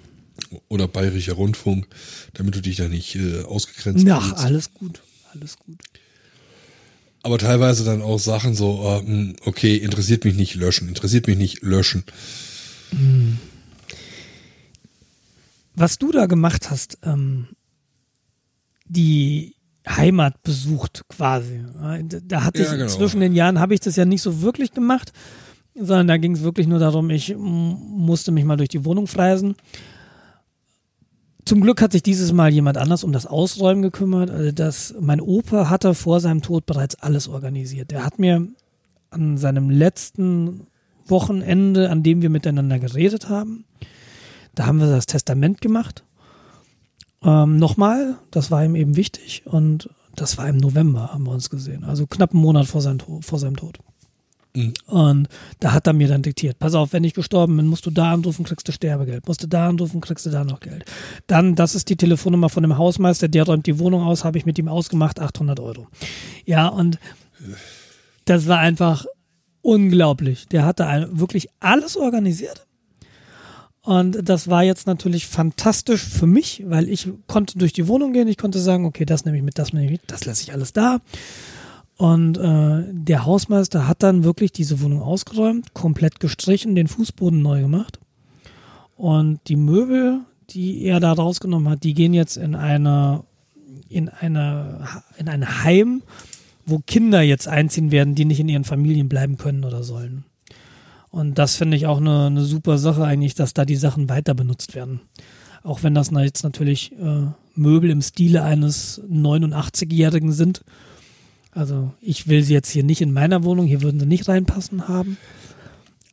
[0.52, 0.62] so.
[0.68, 1.88] Oder Bayerischer Rundfunk,
[2.34, 4.44] damit du dich da nicht äh, ausgegrenzt Ach, fühlst.
[4.44, 5.02] alles gut.
[5.34, 5.78] Alles gut.
[7.24, 11.38] Aber teilweise dann auch Sachen so, äh, hm, okay, interessiert mich nicht löschen, interessiert mich
[11.38, 12.04] nicht löschen.
[15.76, 17.48] Was du da gemacht hast, ähm,
[18.86, 19.56] die
[19.88, 21.64] Heimat besucht quasi.
[22.28, 22.88] Da hatte Ja, ich genau.
[22.88, 25.14] zwischen den Jahren habe ich das ja nicht so wirklich gemacht,
[25.76, 29.56] sondern da ging es wirklich nur darum, ich musste mich mal durch die Wohnung freisen.
[31.46, 34.30] Zum Glück hat sich dieses Mal jemand anders um das Ausräumen gekümmert.
[34.30, 37.92] Also das, mein Opa hatte vor seinem Tod bereits alles organisiert.
[37.92, 38.48] Er hat mir
[39.10, 40.68] an seinem letzten
[41.08, 43.66] Wochenende, an dem wir miteinander geredet haben,
[44.54, 46.04] da haben wir das Testament gemacht.
[47.24, 51.50] Ähm, Nochmal, das war ihm eben wichtig und das war im November, haben wir uns
[51.50, 51.84] gesehen.
[51.84, 53.80] Also knapp einen Monat vor seinem, To- vor seinem Tod.
[54.88, 55.28] Und
[55.60, 58.12] da hat er mir dann diktiert, pass auf, wenn ich gestorben bin, musst du da
[58.14, 59.28] anrufen, kriegst du Sterbegeld.
[59.28, 60.86] Musst du da anrufen, kriegst du da noch Geld.
[61.28, 64.46] Dann, das ist die Telefonnummer von dem Hausmeister, der räumt die Wohnung aus, habe ich
[64.46, 65.88] mit ihm ausgemacht, 800 Euro.
[66.46, 67.00] Ja, und
[68.26, 69.06] das war einfach
[69.62, 70.48] unglaublich.
[70.48, 72.66] Der hatte wirklich alles organisiert.
[73.82, 78.28] Und das war jetzt natürlich fantastisch für mich, weil ich konnte durch die Wohnung gehen,
[78.28, 80.54] ich konnte sagen, okay, das nehme ich mit, das nehme ich mit, das lasse ich
[80.54, 81.00] alles da.
[82.00, 87.60] Und äh, der Hausmeister hat dann wirklich diese Wohnung ausgeräumt, komplett gestrichen, den Fußboden neu
[87.60, 88.00] gemacht.
[88.96, 93.26] Und die Möbel, die er da rausgenommen hat, die gehen jetzt in eine
[93.90, 96.02] in eine in ein Heim,
[96.66, 100.24] wo Kinder jetzt einziehen werden, die nicht in ihren Familien bleiben können oder sollen.
[101.12, 104.34] Und das finde ich auch eine, eine super Sache eigentlich, dass da die Sachen weiter
[104.34, 105.02] benutzt werden.
[105.64, 110.64] Auch wenn das jetzt natürlich äh, Möbel im Stile eines 89-Jährigen sind.
[111.52, 114.88] Also ich will sie jetzt hier nicht in meiner Wohnung, hier würden sie nicht reinpassen
[114.88, 115.18] haben.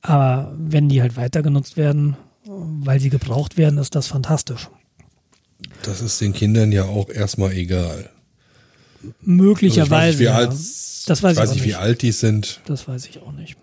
[0.03, 4.69] Aber wenn die halt weiter genutzt werden, weil sie gebraucht werden, ist das fantastisch.
[5.83, 8.11] Das ist den Kindern ja auch erstmal egal.
[9.21, 9.91] Möglicherweise.
[9.91, 10.35] Also ich weiß nicht, wie, ja.
[10.37, 10.51] alt,
[11.07, 12.61] Das weiß ich weiß nicht, wie alt die sind.
[12.67, 13.57] Das weiß ich auch nicht.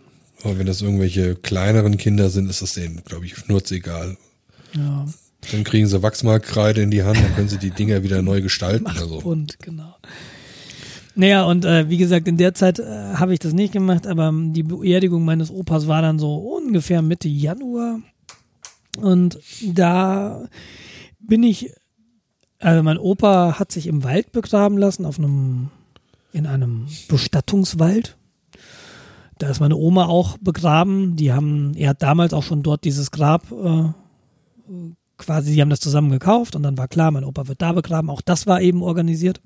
[0.43, 4.17] Aber wenn das irgendwelche kleineren Kinder sind, ist das denen, glaube ich, schnurzegal.
[4.73, 5.05] Ja.
[5.51, 8.83] Dann kriegen sie Wachsmalkreide in die Hand, dann können sie die Dinger wieder neu gestalten.
[8.83, 9.19] Macht Also.
[9.19, 9.95] bunt, genau.
[11.15, 14.29] Naja, und äh, wie gesagt, in der Zeit äh, habe ich das nicht gemacht, aber
[14.29, 17.99] ähm, die Beerdigung meines Opas war dann so ungefähr Mitte Januar.
[18.97, 20.47] Und da
[21.19, 21.71] bin ich,
[22.59, 25.69] also mein Opa hat sich im Wald begraben lassen, auf einem,
[26.31, 28.17] in einem Bestattungswald.
[29.37, 31.15] Da ist meine Oma auch begraben.
[31.15, 33.89] Die haben, er hat damals auch schon dort dieses Grab äh,
[35.17, 38.09] quasi, die haben das zusammen gekauft und dann war klar, mein Opa wird da begraben.
[38.09, 39.41] Auch das war eben organisiert.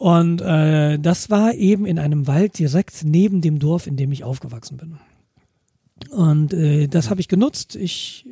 [0.00, 4.24] Und äh, das war eben in einem Wald direkt neben dem Dorf, in dem ich
[4.24, 4.98] aufgewachsen bin.
[6.08, 7.76] Und äh, das habe ich genutzt.
[7.76, 8.24] Ich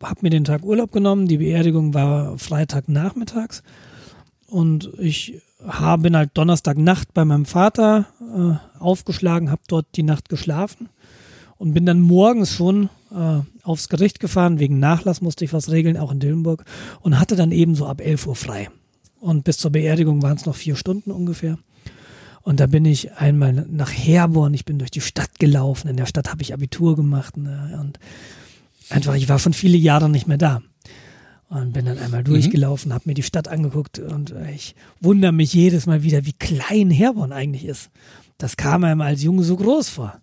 [0.00, 1.26] habe mir den Tag Urlaub genommen.
[1.26, 3.64] Die Beerdigung war Freitagnachmittags.
[4.46, 10.28] Und ich hab, bin halt Donnerstagnacht bei meinem Vater äh, aufgeschlagen, habe dort die Nacht
[10.28, 10.90] geschlafen
[11.56, 14.60] und bin dann morgens schon äh, aufs Gericht gefahren.
[14.60, 16.64] Wegen Nachlass musste ich was regeln, auch in Dillenburg.
[17.00, 18.68] Und hatte dann eben so ab 11 Uhr frei.
[19.20, 21.58] Und bis zur Beerdigung waren es noch vier Stunden ungefähr.
[22.42, 25.88] Und da bin ich einmal nach Herborn, ich bin durch die Stadt gelaufen.
[25.88, 27.36] In der Stadt habe ich Abitur gemacht.
[27.36, 27.76] Ne?
[27.80, 27.98] Und
[28.88, 30.62] einfach, ich war schon viele Jahre nicht mehr da.
[31.48, 35.86] Und bin dann einmal durchgelaufen, habe mir die Stadt angeguckt und ich wundere mich jedes
[35.86, 37.90] Mal wieder, wie klein Herborn eigentlich ist.
[38.36, 40.20] Das kam einem als Junge so groß vor.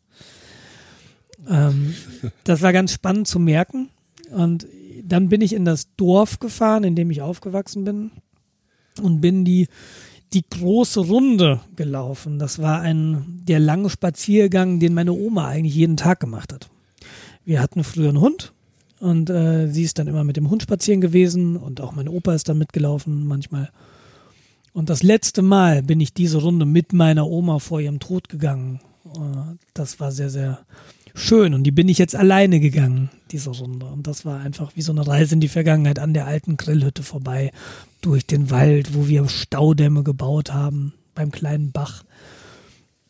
[1.49, 1.93] Ähm,
[2.43, 3.89] das war ganz spannend zu merken.
[4.31, 4.67] Und
[5.01, 8.11] dann bin ich in das Dorf gefahren, in dem ich aufgewachsen bin
[9.01, 9.67] und bin die,
[10.33, 12.39] die große Runde gelaufen.
[12.39, 16.69] Das war ein, der lange Spaziergang, den meine Oma eigentlich jeden Tag gemacht hat.
[17.45, 18.53] Wir hatten früher einen Hund
[18.99, 22.33] und äh, sie ist dann immer mit dem Hund spazieren gewesen und auch mein Opa
[22.33, 23.69] ist dann mitgelaufen manchmal.
[24.71, 28.79] Und das letzte Mal bin ich diese Runde mit meiner Oma vor ihrem Tod gegangen.
[29.05, 30.65] Äh, das war sehr, sehr
[31.13, 31.53] schön.
[31.53, 33.85] Und die bin ich jetzt alleine gegangen, diese Runde.
[33.85, 37.03] Und das war einfach wie so eine Reise in die Vergangenheit an der alten Grillhütte
[37.03, 37.51] vorbei,
[38.01, 42.03] durch den Wald, wo wir Staudämme gebaut haben, beim kleinen Bach.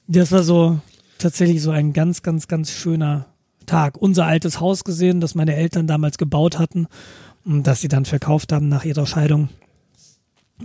[0.08, 0.80] Das war so
[1.18, 3.26] tatsächlich so ein ganz, ganz, ganz schöner
[3.66, 3.98] Tag.
[3.98, 6.88] Unser altes Haus gesehen, das meine Eltern damals gebaut hatten
[7.46, 9.50] und das sie dann verkauft haben nach ihrer Scheidung,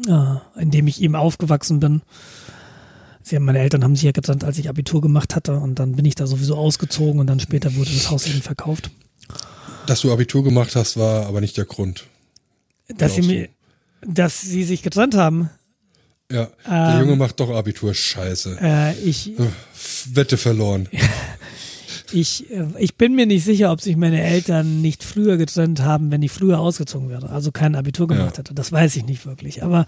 [0.07, 2.03] äh, in dem ich eben aufgewachsen bin.
[3.37, 6.05] Haben, meine Eltern haben sich ja getrennt, als ich Abitur gemacht hatte und dann bin
[6.05, 8.91] ich da sowieso ausgezogen und dann später wurde das Haus eben verkauft.
[9.87, 12.05] Dass du Abitur gemacht hast, war aber nicht der Grund.
[12.89, 13.49] Dass sie mir,
[14.07, 15.51] dass sie sich getrennt haben.
[16.31, 17.01] Ja, der Ähm.
[17.01, 18.59] Junge macht doch Abitur, scheiße.
[18.61, 19.33] Äh, ich,
[20.13, 20.87] Wette verloren.
[22.13, 26.11] ich, äh, ich bin mir nicht sicher, ob sich meine Eltern nicht früher getrennt haben,
[26.11, 28.39] wenn ich früher ausgezogen wäre, also kein Abitur gemacht Ja.
[28.39, 28.55] hätte.
[28.55, 29.87] Das weiß ich nicht wirklich, aber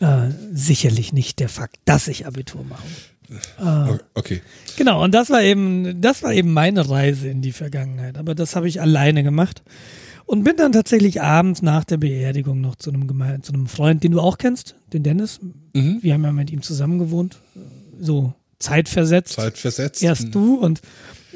[0.00, 2.82] äh, sicherlich nicht der Fakt, dass ich Abitur mache.
[3.60, 4.40] O- Okay.
[4.76, 8.18] Genau, und das war eben, das war eben meine Reise in die Vergangenheit.
[8.18, 9.62] Aber das habe ich alleine gemacht.
[10.26, 14.02] Und bin dann tatsächlich abends nach der Beerdigung noch zu einem, Geme zu einem Freund,
[14.02, 15.38] den du auch kennst, den Dennis.
[15.72, 15.98] Mhm.
[16.02, 17.38] Wir haben ja mit ihm zusammen gewohnt.
[18.00, 19.34] So zeitversetzt.
[19.34, 20.02] Zeit versetzt.
[20.02, 20.80] Erst du und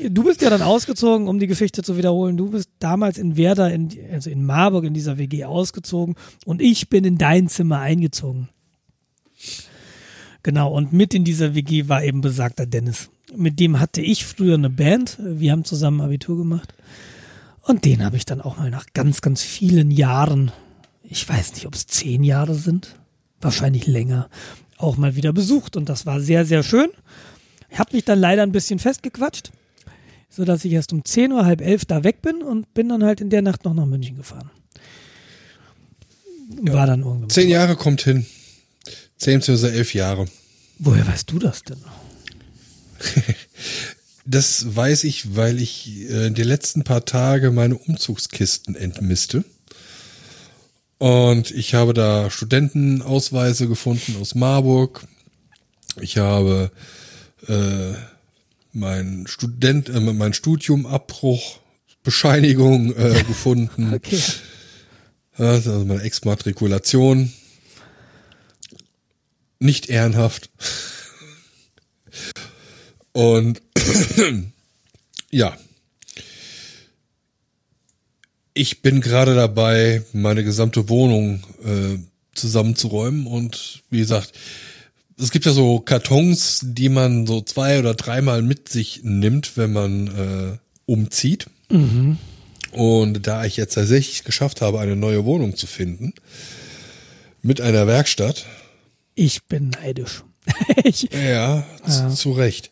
[0.09, 2.37] du bist ja dann ausgezogen, um die Geschichte zu wiederholen.
[2.37, 6.89] Du bist damals in Werder, in, also in Marburg in dieser WG ausgezogen und ich
[6.89, 8.49] bin in dein Zimmer eingezogen.
[10.43, 13.11] Genau, und mit in dieser WG war eben besagter Dennis.
[13.37, 15.19] Mit dem hatte ich früher eine Band.
[15.21, 16.75] Wir haben zusammen Abitur gemacht.
[17.63, 20.51] Und den habe ich dann auch mal nach ganz, ganz vielen Jahren,
[21.03, 22.97] ich weiß nicht, ob es zehn Jahre sind,
[23.41, 24.29] wahrscheinlich länger,
[24.79, 25.77] auch mal wieder besucht.
[25.77, 26.89] Und das war sehr, sehr schön.
[27.69, 29.53] Ich habe mich dann leider ein bisschen festgequatscht,
[30.31, 33.21] sodass ich erst um 10 Uhr, halb elf da weg bin und bin dann halt
[33.21, 34.51] in der Nacht noch nach München gefahren.
[36.63, 37.31] War dann irgendwann.
[37.31, 38.27] Zehn Jahre kommt hin.
[39.19, 39.69] Zehn bzw.
[39.69, 40.27] elf Jahre.
[40.79, 41.79] Woher weißt du das denn?
[44.27, 49.45] Das weiß ich, weil ich äh, die letzten paar Tage meine Umzugskisten entmiste.
[50.99, 55.05] Und ich habe da Studentenausweise gefunden aus Marburg.
[56.01, 56.71] Ich habe
[57.49, 57.95] äh,
[58.73, 61.61] mein Student, äh, mein Studiumabbruch
[62.03, 63.93] Bescheinigung äh, gefunden.
[63.95, 64.21] Okay.
[65.37, 67.33] Also meine Exmatrikulation.
[69.59, 70.51] Nicht ehrenhaft.
[73.13, 73.61] Und
[75.31, 75.57] ja.
[78.55, 81.99] Ich bin gerade dabei, meine gesamte Wohnung äh,
[82.35, 84.33] zusammenzuräumen und wie gesagt,
[85.21, 89.73] es gibt ja so Kartons, die man so zwei oder dreimal mit sich nimmt, wenn
[89.73, 91.47] man äh, umzieht.
[92.73, 96.15] Und da ich jetzt tatsächlich geschafft habe, eine neue Wohnung zu finden,
[97.43, 98.47] mit einer Werkstatt,
[99.15, 100.25] Ich bin neidisch.
[100.85, 102.71] ich, ja, zu, zu Recht.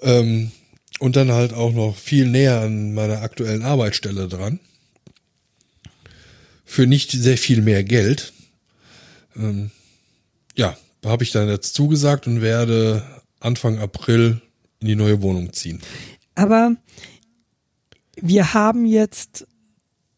[0.00, 0.50] Ähm,
[1.00, 4.60] und dann halt auch noch viel näher an meiner aktuellen Arbeitsstelle dran,
[6.64, 8.32] für nicht sehr viel mehr Geld.
[9.36, 9.70] Ähm,
[10.54, 13.02] ja, habe ich dann jetzt zugesagt und werde
[13.40, 14.40] Anfang April
[14.80, 15.80] in die neue Wohnung ziehen.
[16.34, 16.76] Aber
[18.20, 19.46] wir haben jetzt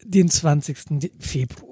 [0.03, 1.11] den 20.
[1.19, 1.67] Februar.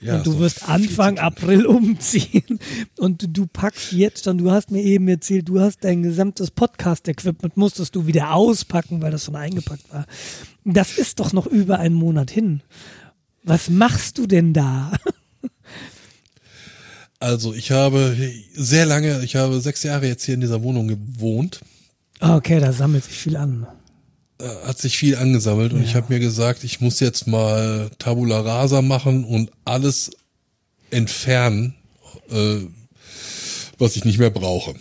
[0.00, 1.18] Ja, und du wirst Anfang.
[1.18, 2.60] April umziehen.
[2.98, 6.50] Und du, du packst jetzt schon, du hast mir eben erzählt, du hast dein gesamtes
[6.50, 10.06] Podcast-Equipment, musstest du wieder auspacken, weil das schon eingepackt war.
[10.64, 12.62] Das ist doch noch über einen Monat hin.
[13.42, 14.92] Was machst du denn da?
[17.20, 18.16] Also ich habe
[18.54, 21.60] sehr lange, ich habe sechs Jahre jetzt hier in dieser Wohnung gewohnt.
[22.20, 23.66] Okay, da sammelt sich viel an.
[24.38, 28.40] Da hat sich viel angesammelt und ich habe mir gesagt, ich muss jetzt mal Tabula
[28.40, 30.10] Rasa machen und alles
[30.90, 31.74] entfernen,
[32.30, 32.60] äh,
[33.78, 34.74] was ich nicht mehr brauche.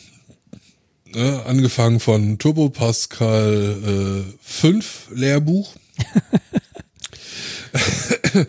[1.14, 5.74] Ne, angefangen von Turbo Pascal äh, 5 Lehrbuch.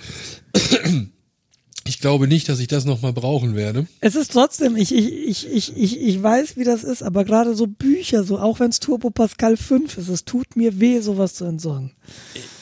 [1.98, 3.88] ich glaube nicht, dass ich das nochmal brauchen werde.
[4.00, 7.56] Es ist trotzdem, ich, ich, ich, ich, ich, ich weiß, wie das ist, aber gerade
[7.56, 11.34] so Bücher, so auch wenn es Turbo Pascal 5 ist, es tut mir weh, sowas
[11.34, 11.90] zu entsorgen.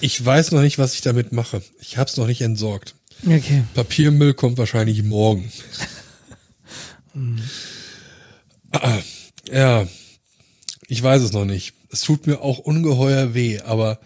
[0.01, 1.61] Ich weiß noch nicht, was ich damit mache.
[1.83, 2.95] Ich habe es noch nicht entsorgt.
[3.27, 3.65] Okay.
[3.75, 5.53] Papiermüll kommt wahrscheinlich morgen.
[8.73, 8.99] Ah,
[9.53, 9.87] ja,
[10.89, 11.75] ich weiß es noch nicht.
[11.91, 14.01] Es tut mir auch ungeheuer weh, aber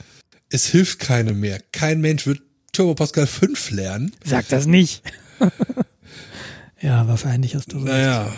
[0.49, 1.61] es hilft keinem mehr.
[1.71, 4.13] Kein Mensch wird Turbo Pascal 5 lernen.
[4.25, 5.03] Sag das nicht.
[6.81, 7.87] ja, wahrscheinlich hast du recht.
[7.87, 8.33] Naja,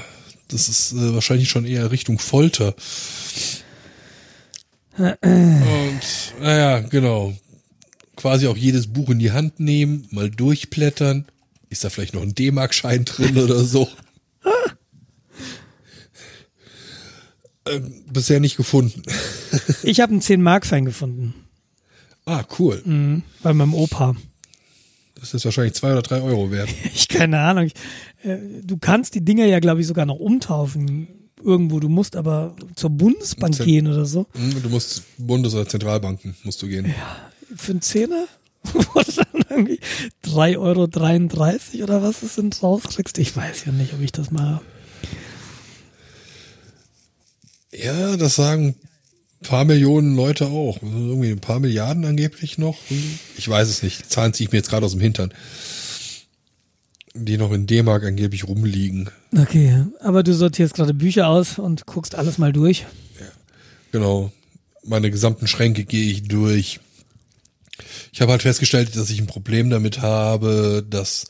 [0.48, 2.74] das ist äh, wahrscheinlich schon eher Richtung Folter.
[4.98, 5.20] Und
[6.40, 7.34] naja, genau.
[8.16, 11.26] Quasi auch jedes Buch in die Hand nehmen, mal durchblättern.
[11.70, 13.88] Ist da vielleicht noch ein D-Mark-Schein drin oder so?
[17.66, 19.02] ähm, bisher nicht gefunden.
[19.82, 21.34] Ich habe einen 10-Mark-Schein gefunden.
[22.26, 22.82] Ah, cool.
[22.84, 23.22] Mhm.
[23.42, 24.14] Bei meinem Opa.
[25.22, 26.68] Das ist wahrscheinlich zwei oder drei Euro wert.
[26.94, 27.66] Ich keine Ahnung.
[27.66, 27.74] Ich,
[28.28, 31.06] äh, du kannst die Dinger ja, glaube ich, sogar noch umtaufen.
[31.42, 31.78] Irgendwo.
[31.80, 34.26] Du musst aber zur Bundesbank Zen- gehen oder so.
[34.32, 36.92] Hm, Du musst Bundes- oder Zentralbanken musst du gehen.
[37.56, 38.26] Für einen Zehner?
[39.48, 39.78] Irgendwie
[40.24, 43.18] 3,33 Euro oder was es sind rauskriegst.
[43.18, 44.60] Ich weiß ja nicht, ob ich das mache.
[47.72, 48.74] Ja, das sagen
[49.42, 50.82] paar Millionen Leute auch.
[50.82, 52.78] Also Irgendwie ein paar Milliarden angeblich noch.
[53.36, 54.00] Ich weiß es nicht.
[54.00, 55.32] Die Zahlen ziehe ich mir jetzt gerade aus dem Hintern.
[57.14, 59.10] Die noch in D-Mark angeblich rumliegen.
[59.36, 62.86] Okay, aber du sortierst gerade Bücher aus und guckst alles mal durch.
[63.92, 64.32] Genau.
[64.84, 66.80] Meine gesamten Schränke gehe ich durch.
[68.12, 71.26] Ich habe halt festgestellt, dass ich ein Problem damit habe, dass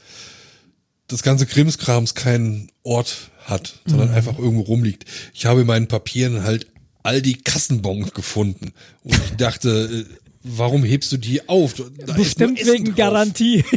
[1.09, 5.05] das ganze Krimskrams keinen Ort hat, sondern einfach irgendwo rumliegt.
[5.35, 6.69] Ich habe in meinen Papieren halt
[7.03, 8.73] all die Kassenbons gefunden.
[9.03, 11.75] Und ich dachte, äh, warum hebst du die auf?
[11.75, 12.97] Da Bestimmt wegen drauf.
[12.97, 13.65] Garantie.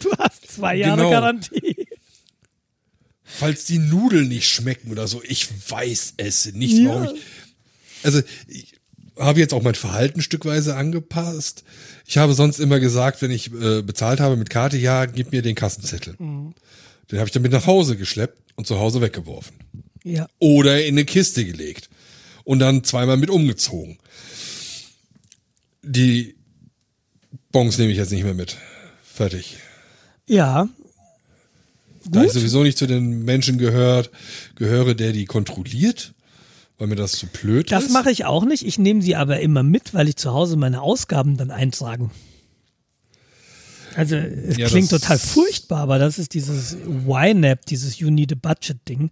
[0.00, 1.10] Du hast zwei Jahre Genau.
[1.10, 1.88] Garantie.
[3.24, 5.22] Falls die Nudeln nicht schmecken oder so.
[5.26, 6.88] Ich weiß es nicht, Ja.
[6.90, 7.22] warum ich.
[8.04, 8.72] Also, ich
[9.18, 11.64] habe jetzt auch mein Verhalten stückweise angepasst.
[12.06, 15.42] Ich habe sonst immer gesagt, wenn ich äh, bezahlt habe mit Karte, ja, gib mir
[15.42, 16.14] den Kassenzettel.
[16.16, 16.54] Den
[17.18, 19.56] habe ich dann mit nach Hause geschleppt und zu Hause weggeworfen.
[20.04, 20.28] Ja.
[20.38, 21.90] Oder in eine Kiste gelegt.
[22.48, 23.98] Und dann zweimal mit umgezogen.
[25.82, 26.34] Die
[27.52, 28.56] Bons nehme ich jetzt nicht mehr mit.
[29.02, 29.58] Fertig.
[30.26, 30.66] Ja.
[32.06, 34.10] Da ich sowieso nicht zu den Menschen gehört,
[34.54, 36.14] gehöre, der die kontrolliert,
[36.78, 37.92] weil mir das zu blöd Das ist.
[37.92, 38.64] mache ich auch nicht.
[38.64, 42.12] Ich nehme sie aber immer mit, weil ich zu Hause meine Ausgaben dann eintragen.
[43.94, 48.32] Also es Ja, klingt das- total furchtbar, aber das ist dieses YNAB, dieses You Need
[48.32, 49.10] a Budget Ding.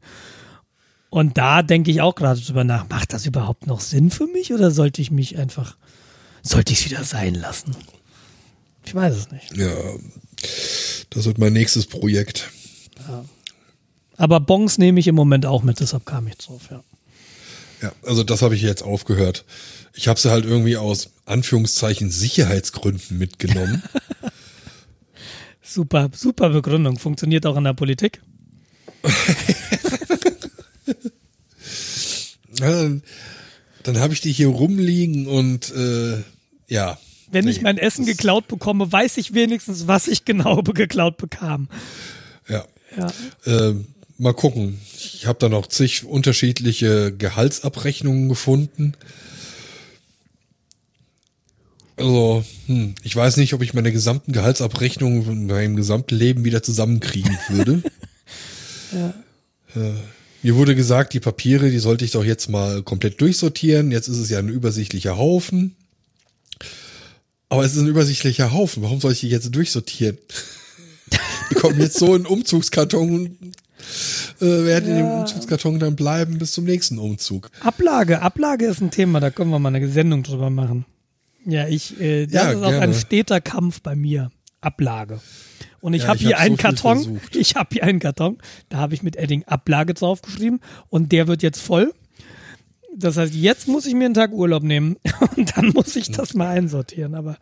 [1.11, 4.53] Und da denke ich auch gerade drüber nach, macht das überhaupt noch Sinn für mich
[4.53, 5.77] oder sollte ich mich einfach,
[6.43, 7.77] sollte ich es wieder sein lassen?
[8.85, 9.57] Ich weiß es nicht.
[9.57, 9.75] Ja,
[11.11, 12.51] das wird mein nächstes Projekt.
[14.17, 16.83] Aber Bongs nehme ich im Moment auch mit, deshalb kam ich drauf, ja.
[17.83, 19.45] Ja, also das habe ich jetzt aufgehört.
[19.93, 23.83] Ich habe sie halt irgendwie aus Anführungszeichen Sicherheitsgründen mitgenommen.
[25.63, 26.97] Super, super Begründung.
[26.97, 28.23] Funktioniert auch in der Politik.
[32.61, 33.03] Ja, dann
[33.87, 36.23] dann habe ich die hier rumliegen und äh,
[36.67, 36.99] ja.
[37.31, 41.69] Wenn Nee, ich mein Essen geklaut bekomme, weiß ich wenigstens, was ich genau geklaut bekam.
[42.49, 42.65] Ja.
[42.97, 43.13] Ja.
[43.69, 43.75] Äh,
[44.19, 44.81] mal gucken.
[44.97, 48.95] Ich habe da noch zig unterschiedliche Gehaltsabrechnungen gefunden.
[51.97, 56.63] Also, hm, ich weiß nicht, ob ich meine gesamten Gehaltsabrechnungen von meinem gesamten Leben wieder
[56.63, 57.83] zusammenkriegen würde.
[59.75, 59.81] äh,
[60.43, 63.91] mir wurde gesagt, die Papiere, die sollte ich doch jetzt mal komplett durchsortieren.
[63.91, 65.77] Jetzt ist es ja ein übersichtlicher Haufen.
[67.49, 68.83] Aber es ist ein übersichtlicher Haufen.
[68.83, 70.19] Warum soll ich die jetzt durchsortieren?
[71.51, 73.57] die kommen jetzt so in den Umzugskarton und
[74.41, 77.51] äh, werden in dem Umzugskarton dann bleiben bis zum nächsten Umzug.
[77.61, 80.85] Ablage, Ablage ist ein Thema, da können wir mal eine Sendung drüber machen.
[81.45, 84.33] Ja, ich, äh, das Ja, ist auch ein steter Kampf bei mir.
[84.61, 85.21] Ablage.
[85.81, 87.21] Und ich Ja, habe hier hab so einen viel Karton.
[87.35, 88.39] Ich habe hier einen Karton.
[88.69, 91.93] Da habe ich mit Edding Ablage draufgeschrieben und der wird jetzt voll.
[92.95, 94.97] Das heißt, jetzt muss ich mir einen Tag Urlaub nehmen
[95.37, 97.15] und dann muss ich das mal einsortieren.
[97.15, 97.37] Aber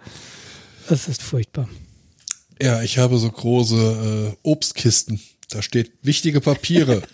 [0.88, 1.68] es ist furchtbar.
[2.60, 5.20] Ja, ich habe so große äh, Obstkisten.
[5.50, 7.02] Da steht wichtige Papiere.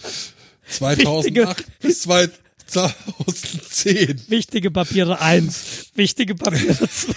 [0.70, 4.22] 2008 bis 2010.
[4.28, 7.12] Wichtige Papiere 1, wichtige Papiere 2.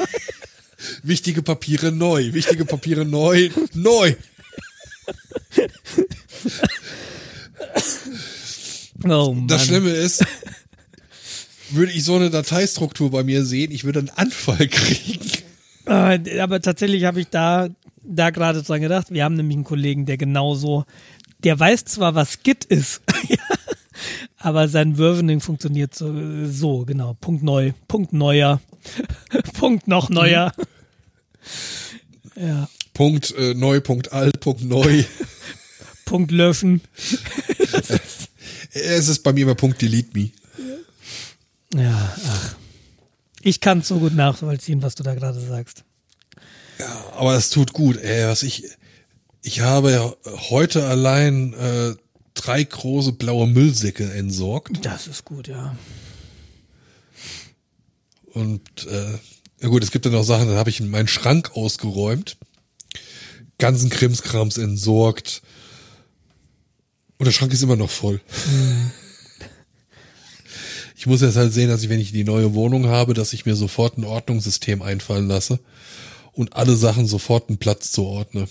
[1.04, 2.34] Wichtige Papiere neu.
[2.34, 3.50] Wichtige Papiere neu.
[3.74, 4.16] Neu.
[9.06, 9.48] Oh Mann.
[9.48, 10.26] Das Schlimme ist,
[11.72, 15.30] würde ich so eine Dateistruktur bei mir sehen, ich würde einen Anfall kriegen.
[15.86, 17.68] Äh, aber tatsächlich habe ich da,
[18.04, 19.08] da gerade dran gedacht.
[19.10, 20.86] Wir haben nämlich einen Kollegen, der genauso,
[21.44, 23.02] der weiß zwar, was Git ist,
[24.38, 26.14] aber sein Versioning funktioniert so,
[26.46, 27.16] so, genau.
[27.20, 28.62] Punkt neu, Punkt neuer,
[29.54, 30.54] Punkt noch neuer.
[32.36, 35.04] Ja, Punkt äh, neu, Punkt alt, Punkt neu.
[36.06, 36.82] Punkt löschen.
[38.76, 40.32] Es ist bei mir immer Punkt delete me.
[41.76, 42.56] Ja, ach.
[43.42, 45.84] Ich kann es so gut nachvollziehen, was du da gerade sagst.
[47.16, 48.66] Aber es tut gut, ey, was ich,
[49.42, 50.14] ich habe ja
[50.50, 51.96] heute allein äh,
[52.34, 54.84] drei große blaue Müllsäcke entsorgt.
[54.86, 55.76] Das ist gut, ja.
[58.34, 59.20] Und äh,
[59.64, 62.36] ja gut, es gibt dann noch Sachen, da habe ich meinen Schrank ausgeräumt,
[63.58, 65.42] ganzen Krimskrams entsorgt.
[67.18, 68.22] Und der Schrank ist immer noch voll.
[70.96, 73.46] Ich muss jetzt halt sehen, dass ich, wenn ich die neue Wohnung habe, dass ich
[73.46, 75.60] mir sofort ein Ordnungssystem einfallen lasse
[76.32, 78.48] und alle Sachen sofort einen Platz zuordne.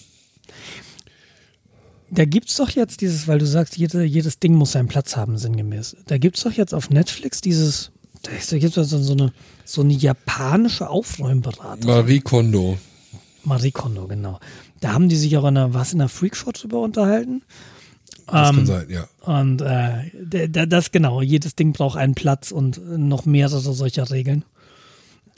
[2.11, 5.39] Da gibt's doch jetzt dieses, weil du sagst, jede, jedes Ding muss seinen Platz haben,
[5.39, 5.97] sinngemäß.
[6.09, 7.91] Da gibt's doch jetzt auf Netflix dieses,
[8.23, 9.33] da ist- da gibt's also so eine,
[9.65, 11.87] so eine japanische Aufräumberatung.
[11.91, 12.79] Marie Kondo.
[13.45, 14.39] Marie Kondo, genau.
[14.81, 17.43] Da haben die sich auch in einer, was in einer Freakshow drüber unterhalten.
[18.27, 19.09] Das Ähm, kann sein, ja.
[19.23, 24.11] Und äh, der- der- das genau, jedes Ding braucht einen Platz und noch mehrere solcher
[24.11, 24.45] Regeln.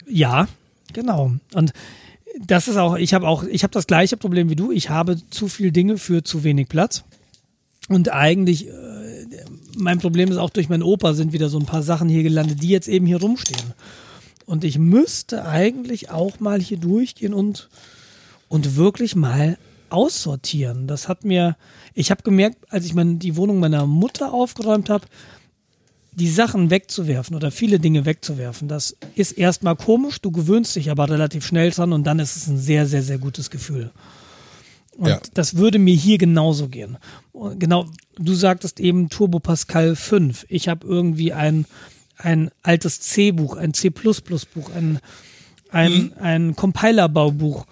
[0.07, 0.49] Ja,
[0.93, 1.33] genau.
[1.55, 1.73] Und
[2.41, 4.71] das ist auch, ich habe auch, ich habe das gleiche Problem wie du.
[4.71, 7.05] Ich habe zu viel Dinge für zu wenig Platz.
[7.89, 9.04] Und eigentlich, äh,
[9.77, 12.63] mein Problem ist auch durch meinen Opa sind wieder so ein paar Sachen hier gelandet,
[12.63, 13.75] die jetzt eben hier rumstehen.
[14.47, 17.69] Und ich müsste eigentlich auch mal hier durchgehen und,
[18.49, 19.59] und wirklich mal
[19.91, 20.87] aussortieren.
[20.87, 21.57] Das hat mir,
[21.95, 25.07] ich habe gemerkt, als ich mein, die Wohnung meiner Mutter aufgeräumt habe,
[26.13, 31.09] die Sachen wegzuwerfen oder viele Dinge wegzuwerfen, das ist erstmal komisch, du gewöhnst dich aber
[31.11, 33.91] relativ schnell dran und dann ist es ein sehr, sehr, sehr gutes Gefühl.
[34.97, 35.21] Und Ja.
[35.35, 36.99] das würde mir hier genauso gehen.
[37.59, 37.87] Genau,
[38.19, 40.47] du sagtest eben Turbo Pascal 5.
[40.49, 41.67] Ich habe irgendwie ein,
[42.17, 45.01] ein altes C-Buch, ein C++-Buch, ein,
[45.71, 47.67] ein, ein Compilerbaubuch.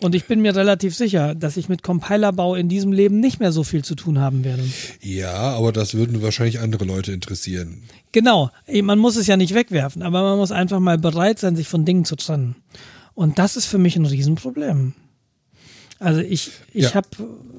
[0.00, 3.52] Und ich bin mir relativ sicher, dass ich mit Compilerbau in diesem Leben nicht mehr
[3.52, 4.62] so viel zu tun haben werde.
[5.00, 7.82] Ja, aber das würden wahrscheinlich andere Leute interessieren.
[8.12, 8.50] Genau,
[8.82, 11.84] man muss es ja nicht wegwerfen, aber man muss einfach mal bereit sein, sich von
[11.84, 12.56] Dingen zu trennen.
[13.14, 14.94] Und das ist für mich ein Riesenproblem.
[16.04, 16.94] Also ich, ich Ja.
[16.94, 17.08] habe,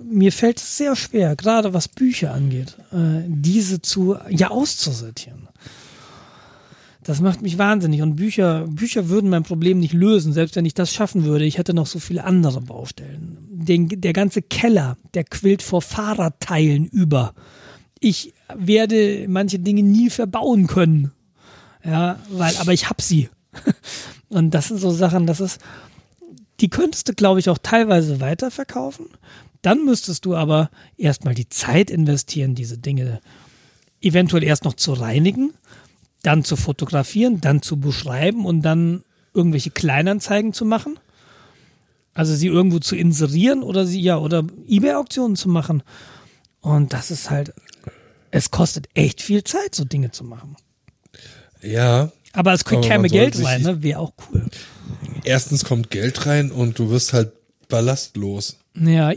[0.07, 5.47] mir fällt es sehr schwer, gerade was Bücher angeht, äh, diese zu, ja, auszusortieren.
[7.03, 10.73] Das macht mich wahnsinnig und Bücher, Bücher würden mein Problem nicht lösen, selbst wenn ich
[10.73, 11.45] das schaffen würde.
[11.45, 13.37] Ich hätte noch so viele andere Baustellen.
[13.51, 17.33] Den, der ganze Keller, der quillt vor Fahrradteilen über.
[17.99, 21.11] Ich werde manche Dinge nie verbauen können.
[21.83, 23.29] Ja, weil, aber ich hab sie.
[24.29, 25.59] Und das sind so Sachen, das ist,
[26.59, 29.07] die könntest du, glaube ich, auch teilweise weiterverkaufen.
[29.61, 33.19] Dann müsstest du aber erstmal die Zeit investieren, diese Dinge
[34.01, 35.53] eventuell erst noch zu reinigen,
[36.21, 39.03] dann zu fotografieren, dann zu beschreiben und dann
[39.33, 40.99] irgendwelche Kleinanzeigen zu machen.
[42.13, 45.83] Also sie irgendwo zu inserieren oder sie, ja, oder Ebay-Auktionen zu machen.
[46.61, 47.53] Und das ist halt,
[48.31, 50.55] es kostet echt viel Zeit, so Dinge zu machen.
[51.61, 53.81] Ja, Aber es käme Geld rein, ne?
[53.81, 54.45] Wäre auch cool.
[55.23, 57.31] Erstens kommt Geld rein und du wirst halt
[57.69, 58.57] ballastlos.
[58.75, 59.13] Ja,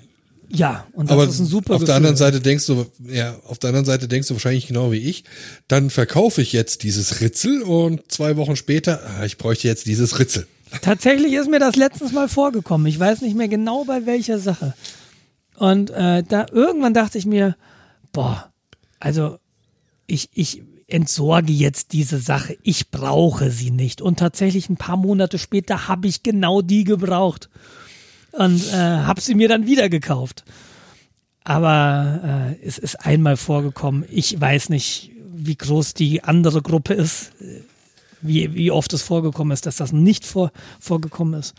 [0.50, 1.86] ja, und das Aber ist ein super auf Gefühl.
[1.86, 4.96] der anderen Seite denkst du, ja, auf der anderen Seite denkst du wahrscheinlich genau wie
[4.98, 5.24] ich,
[5.68, 10.18] dann verkaufe ich jetzt dieses Ritzel und zwei Wochen später, ah, ich bräuchte jetzt dieses
[10.18, 10.46] Ritzel.
[10.80, 12.86] Tatsächlich ist mir das letztens mal vorgekommen.
[12.86, 14.74] Ich weiß nicht mehr genau bei welcher Sache.
[15.56, 17.56] Und äh, da irgendwann dachte ich mir,
[18.12, 18.50] boah,
[19.00, 19.38] also
[20.06, 24.00] ich, ich, entsorge jetzt diese Sache, ich brauche sie nicht.
[24.00, 27.48] Und tatsächlich ein paar Monate später habe ich genau die gebraucht
[28.32, 30.44] und äh, habe sie mir dann wieder gekauft.
[31.44, 34.04] Aber äh, es ist einmal vorgekommen.
[34.10, 37.32] Ich weiß nicht, wie groß die andere Gruppe ist,
[38.20, 41.54] wie, wie oft es vorgekommen ist, dass das nicht vor, vorgekommen ist.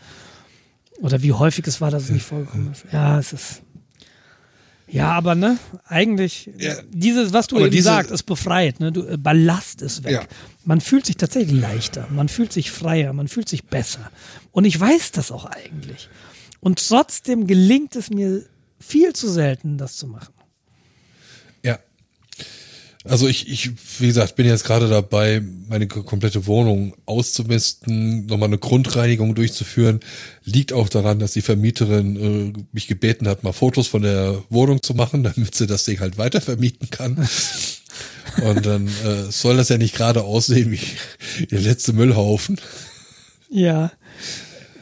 [1.00, 2.84] Oder wie häufig es war, dass es nicht vorgekommen ist.
[2.92, 3.62] Ja, es ist.
[4.92, 8.90] Ja, aber ne, eigentlich, ja, dieses, was du eben diese, sagst, ist befreit, ne?
[8.92, 10.12] Du, äh, Ballast ist weg.
[10.12, 10.22] Ja.
[10.64, 14.10] Man fühlt sich tatsächlich leichter, man fühlt sich freier, man fühlt sich besser.
[14.52, 16.08] Und ich weiß das auch eigentlich.
[16.60, 18.44] Und trotzdem gelingt es mir
[18.78, 20.34] viel zu selten, das zu machen.
[23.04, 28.58] Also ich, ich, wie gesagt, bin jetzt gerade dabei, meine komplette Wohnung auszumisten, nochmal eine
[28.58, 30.00] Grundreinigung durchzuführen.
[30.44, 34.82] Liegt auch daran, dass die Vermieterin äh, mich gebeten hat, mal Fotos von der Wohnung
[34.82, 37.26] zu machen, damit sie das Ding halt weiter vermieten kann.
[38.42, 42.60] Und dann äh, soll das ja nicht gerade aussehen wie der letzte Müllhaufen.
[43.48, 43.92] Ja.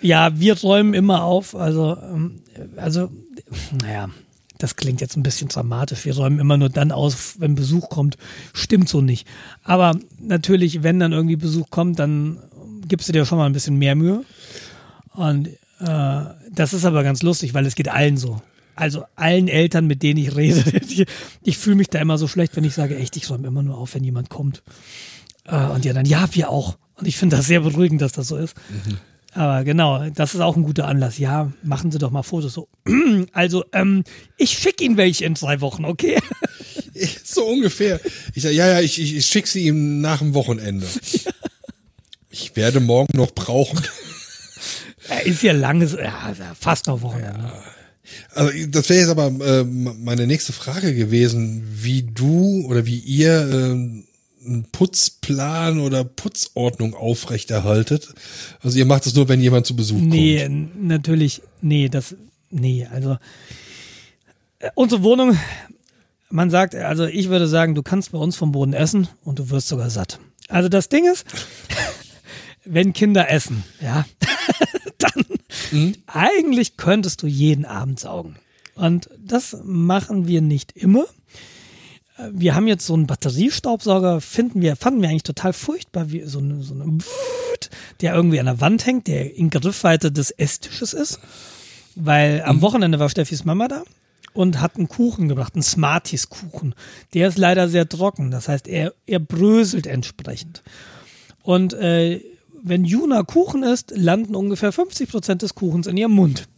[0.01, 1.55] Ja, wir räumen immer auf.
[1.55, 2.43] Also, ähm,
[2.77, 3.11] also,
[3.81, 4.11] naja,
[4.59, 6.05] das klingt jetzt ein bisschen dramatisch.
[6.05, 8.17] Wir räumen immer nur dann aus, wenn Besuch kommt.
[8.53, 9.27] Stimmt so nicht.
[9.63, 12.39] Aber natürlich, wenn dann irgendwie Besuch kommt, dann
[12.87, 14.25] gibst du dir schon mal ein bisschen mehr Mühe.
[15.15, 15.49] Und
[15.81, 18.43] äh, das ist aber ganz lustig, weil es geht allen so.
[18.75, 20.63] Also allen Eltern, mit denen ich rede.
[20.89, 21.05] ich,
[21.43, 23.79] ich fühle mich da immer so schlecht, wenn ich sage, echt, ich räume immer nur
[23.79, 24.63] auf, wenn jemand kommt.
[25.45, 26.79] Äh, und ja dann, ja, wir auch.
[26.97, 28.57] Und ich finde das sehr beruhigend, dass das so ist.
[28.69, 28.99] Mhm.
[29.35, 31.18] Aber genau, das ist auch ein guter Anlass.
[31.18, 32.68] Ja, machen Sie doch mal Fotos so.
[33.33, 34.05] Also, ähm,
[34.37, 36.18] ich schicke Ihnen welche in zwei Wochen, okay?
[37.24, 38.01] so ungefähr.
[38.35, 40.87] Ich sage, ja, ja, ich, ich, ich schicke sie ihm nach dem Wochenende.
[42.31, 43.81] Ich werde morgen noch brauchen.
[45.09, 47.41] Er ist ja langes, ja, fast noch Wochenende.
[47.41, 47.62] Ja.
[48.35, 53.49] Also das wäre jetzt aber äh, meine nächste Frage gewesen, wie du oder wie ihr
[53.49, 54.05] äh,
[54.49, 58.15] einen Putzplan oder Putzordnung aufrechterhaltet.
[58.63, 60.77] Also ihr macht es nur, wenn jemand zu Besuch nee, kommt.
[60.77, 62.17] Nee, natürlich, nee, das,
[62.51, 63.19] nee, also
[64.59, 65.39] äh, unsere Wohnung,
[66.31, 69.51] man sagt, also ich würde sagen, du kannst bei uns vom Boden essen und du
[69.51, 70.19] wirst sogar satt.
[70.49, 71.25] Also das Ding ist,
[72.65, 74.07] wenn Kinder essen, ja,
[74.99, 75.25] dann
[75.71, 75.95] mhm.
[76.07, 78.37] eigentlich könntest du jeden Abend saugen.
[78.75, 81.07] Und das machen wir nicht immer
[82.33, 86.41] wir haben jetzt so einen Batteriestaubsauger, finden wir, fanden wir eigentlich total furchtbar, wie so
[86.41, 86.99] eine, so eine
[88.01, 91.21] der irgendwie an der Wand hängt, der in Griffweite des Esstisches ist.
[91.95, 92.62] Weil am mhm.
[92.62, 93.83] Wochenende war Steffis Mama da
[94.35, 96.75] und hat einen Kuchen gebracht, einen Smarties-Kuchen.
[97.14, 100.62] Der ist leider sehr trocken, das heißt, er, er bröselt entsprechend.
[101.43, 102.21] Und äh,
[102.62, 106.49] wenn Juna Kuchen isst, landen ungefähr 50 Prozent des Kuchens in ihrem Mund.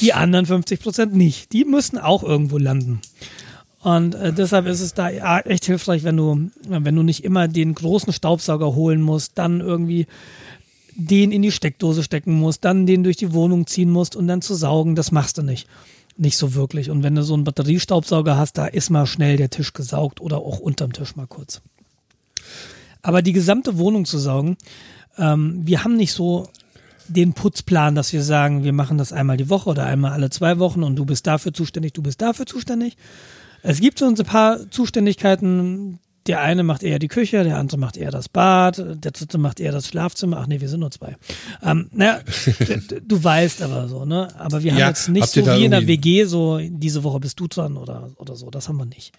[0.00, 1.52] Die anderen 50 Prozent nicht.
[1.52, 3.00] Die müssen auch irgendwo landen.
[3.82, 5.08] Und äh, deshalb ist es da
[5.40, 10.06] echt hilfreich, wenn du, wenn du nicht immer den großen Staubsauger holen musst, dann irgendwie
[10.94, 14.42] den in die Steckdose stecken musst, dann den durch die Wohnung ziehen musst und dann
[14.42, 15.66] zu saugen, das machst du nicht.
[16.18, 16.90] Nicht so wirklich.
[16.90, 20.38] Und wenn du so einen Batteriestaubsauger hast, da ist mal schnell der Tisch gesaugt oder
[20.38, 21.62] auch unterm Tisch mal kurz.
[23.00, 24.58] Aber die gesamte Wohnung zu saugen,
[25.16, 26.48] ähm, wir haben nicht so
[27.08, 30.58] den Putzplan, dass wir sagen, wir machen das einmal die Woche oder einmal alle zwei
[30.58, 32.96] Wochen und du bist dafür zuständig, du bist dafür zuständig,
[33.62, 35.98] es gibt so ein paar Zuständigkeiten.
[36.26, 39.58] Der eine macht eher die Küche, der andere macht eher das Bad, der dritte macht
[39.58, 40.36] eher das Schlafzimmer.
[40.38, 41.16] Ach nee, wir sind nur zwei.
[41.62, 42.20] Ähm, naja,
[43.02, 44.28] du weißt aber so, ne?
[44.38, 47.40] Aber wir haben ja, jetzt nicht so wie in der WG, so diese Woche bist
[47.40, 48.50] du dran oder, oder so.
[48.50, 49.12] Das haben wir nicht.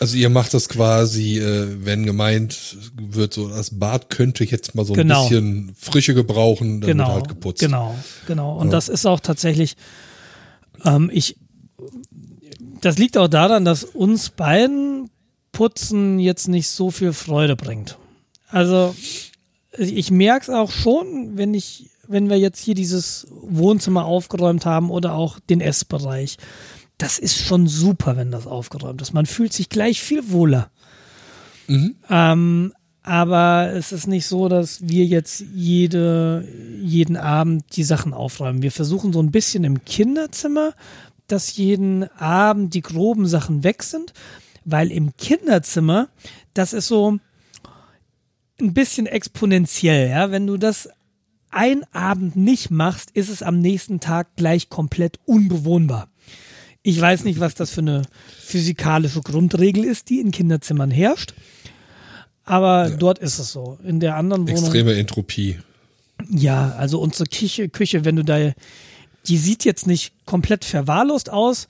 [0.00, 4.84] Also ihr macht das quasi, äh, wenn gemeint wird, so das Bad könnte jetzt mal
[4.84, 5.28] so ein genau.
[5.28, 7.60] bisschen Frische gebrauchen, dann genau, wird halt geputzt.
[7.60, 8.56] Genau, genau.
[8.56, 8.72] Und ja.
[8.72, 9.76] das ist auch tatsächlich,
[10.84, 11.36] ähm, ich
[12.80, 15.10] das liegt auch daran, dass uns beiden
[15.52, 17.98] Putzen jetzt nicht so viel Freude bringt.
[18.48, 18.94] Also
[19.76, 24.90] ich merke es auch schon, wenn ich, wenn wir jetzt hier dieses Wohnzimmer aufgeräumt haben
[24.90, 26.36] oder auch den Essbereich.
[26.96, 29.12] Das ist schon super, wenn das aufgeräumt ist.
[29.12, 30.70] Man fühlt sich gleich viel wohler.
[31.68, 31.96] Mhm.
[32.10, 32.72] Ähm,
[33.02, 36.46] aber es ist nicht so, dass wir jetzt jede,
[36.82, 38.62] jeden Abend die Sachen aufräumen.
[38.62, 40.74] Wir versuchen so ein bisschen im Kinderzimmer
[41.28, 44.12] dass jeden Abend die groben Sachen weg sind,
[44.64, 46.08] weil im Kinderzimmer,
[46.54, 47.18] das ist so
[48.60, 50.88] ein bisschen exponentiell, ja, wenn du das
[51.50, 56.08] ein Abend nicht machst, ist es am nächsten Tag gleich komplett unbewohnbar.
[56.82, 58.02] Ich weiß nicht, was das für eine
[58.38, 61.34] physikalische Grundregel ist, die in Kinderzimmern herrscht.
[62.44, 62.96] Aber ja.
[62.96, 63.78] dort ist es so.
[63.84, 64.64] In der anderen Wohnung.
[64.64, 65.58] Extreme Entropie.
[66.30, 68.52] Ja, also unsere Küche, Küche, wenn du da
[69.26, 71.68] die sieht jetzt nicht komplett verwahrlost aus,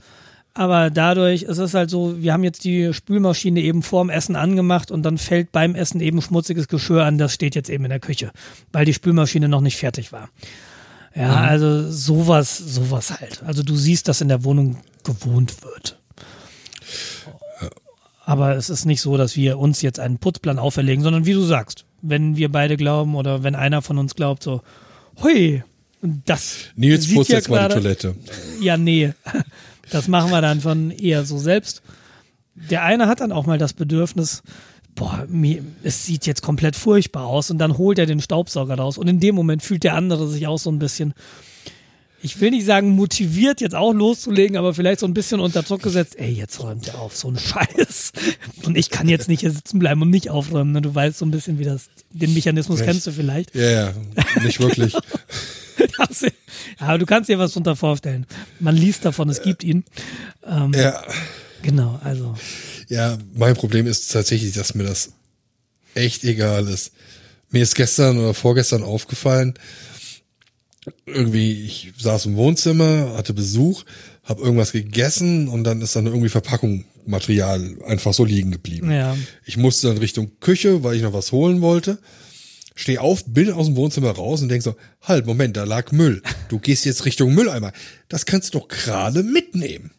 [0.59, 4.91] Aber dadurch, es ist halt so, wir haben jetzt die Spülmaschine eben vorm Essen angemacht
[4.91, 8.01] und dann fällt beim Essen eben schmutziges Geschirr an, das steht jetzt eben in der
[8.01, 8.33] Küche,
[8.73, 10.31] weil die Spülmaschine noch nicht fertig war.
[11.15, 11.49] Ja, mhm.
[11.49, 13.41] also sowas, sowas halt.
[13.45, 15.97] Also du siehst, dass in der Wohnung gewohnt wird.
[18.25, 21.43] Aber es ist nicht so, dass wir uns jetzt einen Putzplan auferlegen, sondern wie du
[21.43, 24.63] sagst, wenn wir beide glauben oder wenn einer von uns glaubt, so,
[25.23, 25.63] hui,
[26.03, 26.57] das.
[26.77, 28.15] Nils putzt ja jetzt mal die Toilette.
[28.61, 29.13] Ja, nee.
[29.91, 31.81] Das machen wir dann von eher so selbst.
[32.55, 34.43] Der eine hat dann auch mal das Bedürfnis,
[34.95, 38.99] boah, mir, es sieht jetzt komplett furchtbar aus und dann holt er den Staubsauger raus
[38.99, 41.15] und in dem Moment fühlt der andere sich auch so ein bisschen,
[42.21, 45.83] ich will nicht sagen motiviert jetzt auch loszulegen, aber vielleicht so ein bisschen unter Druck
[45.83, 48.13] gesetzt, ey, jetzt räumt er auf, so ein Scheiß.
[48.65, 50.83] Und ich kann jetzt nicht hier sitzen bleiben und nicht aufräumen, ne?
[50.83, 52.91] du weißt so ein bisschen, wie das, den Mechanismus Echt?
[52.91, 53.55] kennst du vielleicht.
[53.55, 53.95] Ja, ja,
[54.43, 54.95] nicht wirklich.
[56.79, 58.27] ja, aber du kannst dir was drunter vorstellen.
[58.61, 59.85] Man liest davon, es gibt ihn.
[60.47, 61.03] Ähm, ja.
[61.63, 62.35] Genau, also.
[62.89, 65.13] Ja, mein Problem ist tatsächlich, dass mir das
[65.95, 66.93] echt egal ist.
[67.51, 69.55] Mir ist gestern oder vorgestern aufgefallen,
[71.07, 73.85] irgendwie, ich saß im Wohnzimmer, hatte Besuch,
[74.25, 78.91] habe irgendwas gegessen und dann ist dann irgendwie Verpackungsmaterial einfach so liegen geblieben.
[78.91, 79.17] Ja.
[79.45, 81.99] Ich musste dann Richtung Küche, weil ich noch was holen wollte.
[82.79, 86.23] Steh auf, bin aus dem Wohnzimmer raus und denk so, halt, Moment, da lag Müll.
[86.49, 87.73] Du gehst jetzt Richtung Mülleimer.
[88.09, 89.91] Das kannst du doch gerade mitnehmen.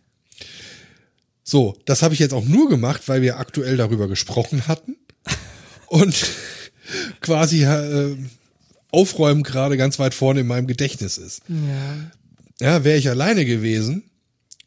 [1.44, 4.96] So, das habe ich jetzt auch nur gemacht, weil wir aktuell darüber gesprochen hatten
[5.88, 6.26] und
[7.20, 8.16] quasi äh,
[8.92, 11.42] Aufräumen gerade ganz weit vorne in meinem Gedächtnis ist.
[11.50, 14.04] Ja, ja wäre ich alleine gewesen,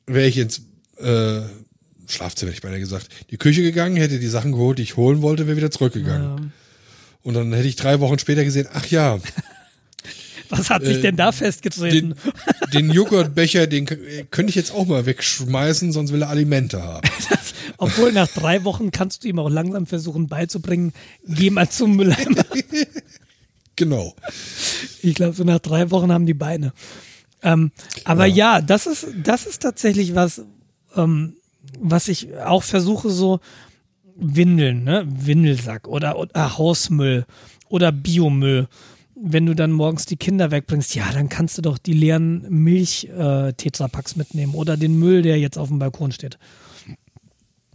[0.07, 0.61] wäre ich ins
[0.99, 1.41] äh,
[2.09, 5.47] Schlafzimmer, ich meine gesagt, die Küche gegangen, hätte die Sachen geholt, die ich holen wollte,
[5.47, 6.37] wäre wieder zurückgegangen.
[6.37, 6.62] Ja.
[7.23, 9.19] Und dann hätte ich drei Wochen später gesehen, ach ja,
[10.49, 12.15] was hat sich äh, denn da festgetreten?
[12.73, 17.09] Den, den Joghurtbecher, den könnte ich jetzt auch mal wegschmeißen, sonst will er Alimente haben.
[17.31, 20.93] Das, obwohl nach drei Wochen kannst du ihm auch langsam versuchen beizubringen,
[21.27, 22.45] geh mal zum Mülleimer.
[23.77, 24.15] genau.
[25.03, 26.73] Ich glaube, so nach drei Wochen haben die Beine.
[27.43, 27.73] Ähm,
[28.05, 28.57] aber ja.
[28.57, 30.43] ja, das ist, das ist tatsächlich was,
[30.97, 31.37] ähm,
[31.79, 33.41] was ich auch versuche, so
[34.23, 35.07] Windeln, ne?
[35.07, 37.27] Windelsack oder, oder Hausmüll
[37.69, 38.69] oder Biomüll
[39.25, 44.13] wenn du dann morgens die Kinder wegbringst, ja, dann kannst du doch die leeren Milch-Tetrapacks
[44.13, 46.39] äh, mitnehmen oder den Müll, der jetzt auf dem Balkon steht.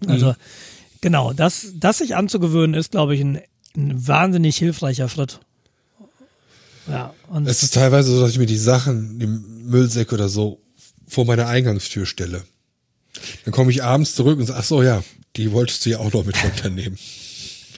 [0.06, 0.36] Also, mhm.
[1.00, 3.40] genau, das, das sich anzugewöhnen, ist, glaube ich, ein,
[3.76, 5.40] ein wahnsinnig hilfreicher Schritt.
[6.90, 10.60] Ja, und es ist teilweise so, dass ich mir die Sachen, die Müllsäcke oder so,
[11.08, 12.44] vor meiner Eingangstür stelle.
[13.46, 15.02] Dann komme ich abends zurück und sage, ach so, ja,
[15.38, 16.98] die wolltest du ja auch noch mit runternehmen.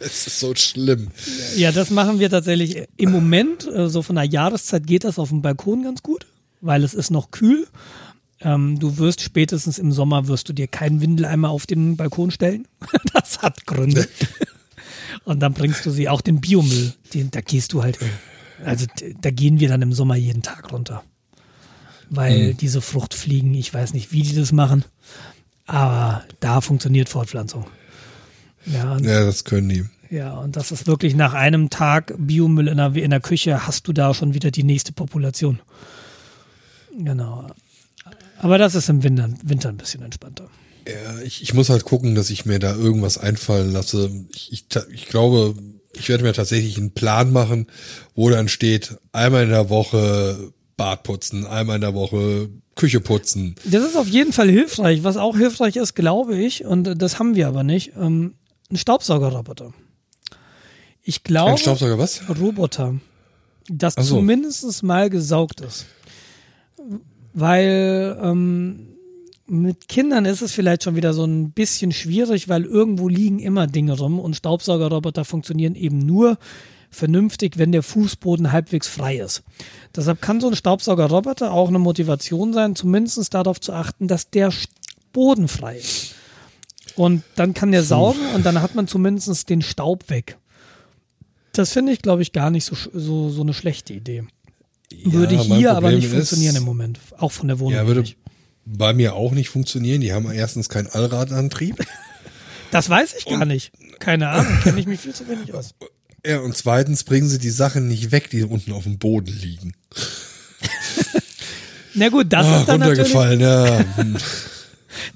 [0.02, 1.10] Es ist so schlimm.
[1.58, 3.68] Ja, das machen wir tatsächlich im Moment.
[3.68, 6.26] Äh, so von der Jahreszeit geht das auf dem Balkon ganz gut,
[6.62, 7.68] weil es ist noch kühl.
[8.42, 12.66] Ähm, du wirst spätestens im Sommer wirst du dir keinen Windeleimer auf den Balkon stellen.
[13.14, 14.08] das hat Gründe.
[15.26, 16.94] Und dann bringst du sie auch den Biomüll.
[17.14, 18.00] Den, da gehst du halt,
[18.64, 18.86] also
[19.20, 21.04] da gehen wir dann im Sommer jeden Tag runter.
[22.10, 22.58] Weil mhm.
[22.58, 24.86] diese Fruchtfliegen, ich weiß nicht, wie die das machen,
[25.70, 27.66] aber da funktioniert Fortpflanzung.
[28.66, 29.86] Ja, ja, das können die.
[30.10, 33.88] Ja, und das ist wirklich nach einem Tag Biomüll in der, in der Küche hast
[33.88, 35.60] du da schon wieder die nächste Population.
[36.98, 37.48] Genau.
[38.40, 40.50] Aber das ist im Winter, Winter ein bisschen entspannter.
[40.88, 44.10] Ja, ich, ich muss halt gucken, dass ich mir da irgendwas einfallen lasse.
[44.34, 45.54] Ich, ich, ich glaube,
[45.94, 47.68] ich werde mir tatsächlich einen Plan machen,
[48.16, 53.56] wo dann steht, einmal in der Woche Bad putzen, einmal in der Woche Küche putzen.
[53.66, 55.04] Das ist auf jeden Fall hilfreich.
[55.04, 58.36] Was auch hilfreich ist, glaube ich, und das haben wir aber nicht, ähm,
[58.72, 59.74] ein Staubsaugerroboter.
[61.04, 61.52] Ich glaube.
[61.52, 62.22] Ein Staubsauger was?
[62.30, 62.96] Roboter.
[63.70, 64.16] Das so.
[64.16, 65.86] zumindest mal gesaugt ist.
[67.34, 68.88] Weil ähm,
[69.46, 73.68] mit Kindern ist es vielleicht schon wieder so ein bisschen schwierig, weil irgendwo liegen immer
[73.68, 76.38] Dinge rum und Staubsaugerroboter funktionieren eben nur
[76.90, 79.44] vernünftig, wenn der Fußboden halbwegs frei ist.
[79.96, 84.52] Deshalb kann so ein Staubsaugerroboter auch eine Motivation sein, zumindest darauf zu achten, dass der
[85.14, 86.16] Boden frei ist.
[86.96, 90.38] Und dann kann der saugen und dann hat man zumindest den Staub weg.
[91.54, 94.24] Das finde ich, glaube ich, gar nicht so, so, so eine schlechte Idee.
[95.04, 97.00] Würde ja, hier aber nicht funktionieren im Moment.
[97.18, 97.74] Auch von der Wohnung.
[97.74, 98.18] Ja, würde nicht.
[98.66, 100.02] bei mir auch nicht funktionieren.
[100.02, 101.78] Die haben erstens keinen Allradantrieb.
[102.72, 103.72] Das weiß ich gar und, nicht.
[104.00, 105.74] Keine Ahnung, kenne ich mich viel zu wenig aus.
[106.26, 109.74] Ja, und zweitens bringen sie die Sachen nicht weg, die unten auf dem Boden liegen.
[111.94, 114.14] Na gut, das oh, ist dann runtergefallen, natürlich.
[114.14, 114.20] ja.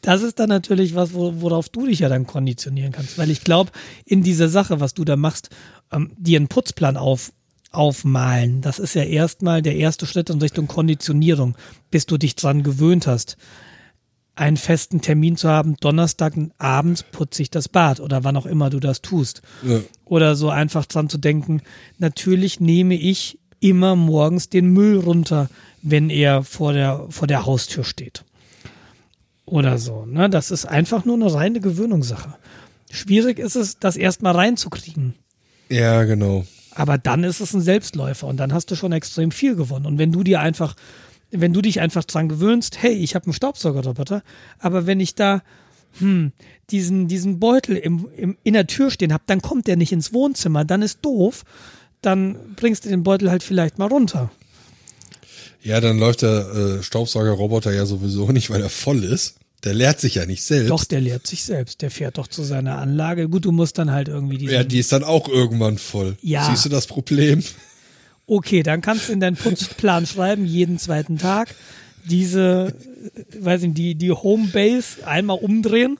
[0.02, 3.18] Das ist dann natürlich was, worauf du dich ja dann konditionieren kannst.
[3.18, 3.72] Weil ich glaube,
[4.06, 5.50] in dieser Sache, was du da machst,
[5.92, 7.32] ähm, dir einen Putzplan auf,
[7.72, 11.56] aufmalen, das ist ja erstmal der erste Schritt in Richtung Konditionierung,
[11.90, 13.38] bis du dich dran gewöhnt hast.
[14.36, 18.80] Einen festen Termin zu haben, Donnerstagabend putze ich das Bad oder wann auch immer du
[18.80, 19.42] das tust.
[19.64, 19.82] Ja.
[20.06, 21.62] Oder so einfach dran zu denken,
[22.00, 25.50] natürlich nehme ich immer morgens den Müll runter,
[25.82, 28.24] wenn er vor der, vor der Haustür steht.
[29.46, 30.06] Oder so.
[30.06, 30.30] Ne?
[30.30, 32.36] Das ist einfach nur eine reine Gewöhnungssache.
[32.90, 35.16] Schwierig ist es, das erstmal reinzukriegen.
[35.70, 36.46] Ja, genau.
[36.72, 39.86] Aber dann ist es ein Selbstläufer und dann hast du schon extrem viel gewonnen.
[39.86, 40.76] Und wenn du dir einfach,
[41.34, 44.24] wenn du dich einfach dran gewöhnst, hey, ich habe einen Staubsaugerroboter,
[44.60, 45.42] aber wenn ich da
[46.00, 46.32] hm,
[46.70, 50.14] diesen, diesen Beutel im, im, in der Tür stehen habe, dann kommt der nicht ins
[50.14, 51.44] Wohnzimmer, dann ist doof,
[52.02, 54.32] dann bringst du den Beutel halt vielleicht mal runter.
[55.62, 59.36] Ja, dann läuft der äh, Staubsaugerroboter ja sowieso nicht, weil er voll ist.
[59.64, 60.70] Der leert sich ja nicht selbst.
[60.70, 61.82] Doch, der leert sich selbst.
[61.82, 63.30] Der fährt doch zu seiner Anlage.
[63.30, 64.48] Gut, du musst dann halt irgendwie die.
[64.48, 66.18] Ja, die ist dann auch irgendwann voll.
[66.22, 66.50] Ja.
[66.50, 67.42] Siehst du das Problem?
[68.26, 71.54] Okay, dann kannst du in deinen Putzplan schreiben, jeden zweiten Tag
[72.06, 72.74] diese,
[73.16, 75.98] äh, weiß nicht, die, die Homebase einmal umdrehen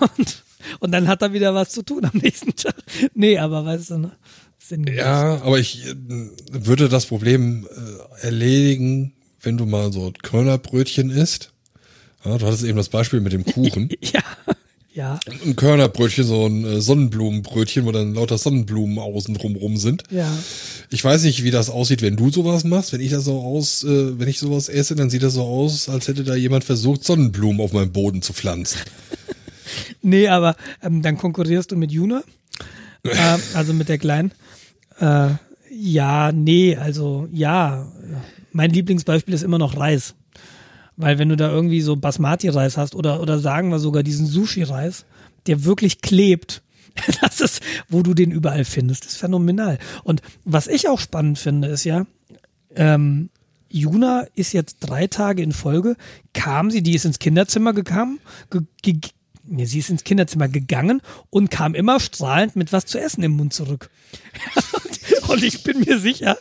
[0.00, 0.44] und,
[0.80, 2.74] und dann hat er wieder was zu tun am nächsten Tag.
[3.14, 4.12] Nee, aber weißt du, ne?
[4.58, 4.96] Sinnlos.
[4.96, 5.94] Ja, aber ich äh,
[6.50, 11.52] würde das Problem äh, erledigen, wenn du mal so Körnerbrötchen isst.
[12.24, 13.88] Ja, du hattest eben das Beispiel mit dem Kuchen.
[14.00, 14.22] Ja,
[14.94, 20.04] ja, Ein Körnerbrötchen, so ein äh, Sonnenblumenbrötchen, wo dann lauter Sonnenblumen außen drumrum sind.
[20.10, 20.30] ja.
[20.90, 22.92] Ich weiß nicht, wie das aussieht, wenn du sowas machst.
[22.92, 25.88] Wenn ich das so aus, äh, wenn ich sowas esse, dann sieht das so aus,
[25.88, 28.80] als hätte da jemand versucht, Sonnenblumen auf meinem Boden zu pflanzen.
[30.02, 32.22] Nee, aber ähm, dann konkurrierst du mit Juna,
[33.04, 34.32] äh, also mit der Kleinen.
[34.98, 35.28] Äh,
[35.70, 37.90] ja, nee, also ja.
[38.52, 40.14] Mein Lieblingsbeispiel ist immer noch Reis.
[41.02, 45.04] Weil wenn du da irgendwie so Basmati-Reis hast oder, oder sagen wir sogar diesen Sushi-Reis,
[45.48, 46.62] der wirklich klebt,
[47.20, 49.78] das ist, wo du den überall findest, das ist phänomenal.
[50.04, 52.06] Und was ich auch spannend finde, ist ja,
[52.76, 53.30] ähm,
[53.68, 55.96] Juna ist jetzt drei Tage in Folge,
[56.34, 59.00] kam sie, die ist ins Kinderzimmer gekommen, ge, ge,
[59.42, 63.32] nee, sie ist ins Kinderzimmer gegangen und kam immer strahlend mit was zu essen im
[63.32, 63.90] Mund zurück.
[65.32, 66.36] und ich bin mir sicher,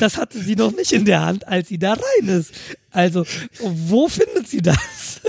[0.00, 2.52] das hatte sie noch nicht in der Hand, als sie da rein ist.
[2.90, 3.24] Also,
[3.60, 5.20] wo findet sie das?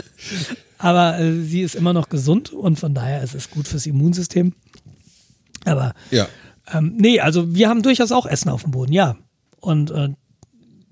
[0.78, 4.54] Aber äh, sie ist immer noch gesund und von daher ist es gut fürs Immunsystem.
[5.66, 6.28] Aber Ja.
[6.72, 9.18] ähm, nee, also wir haben durchaus auch Essen auf dem Boden, ja.
[9.60, 10.10] Und äh,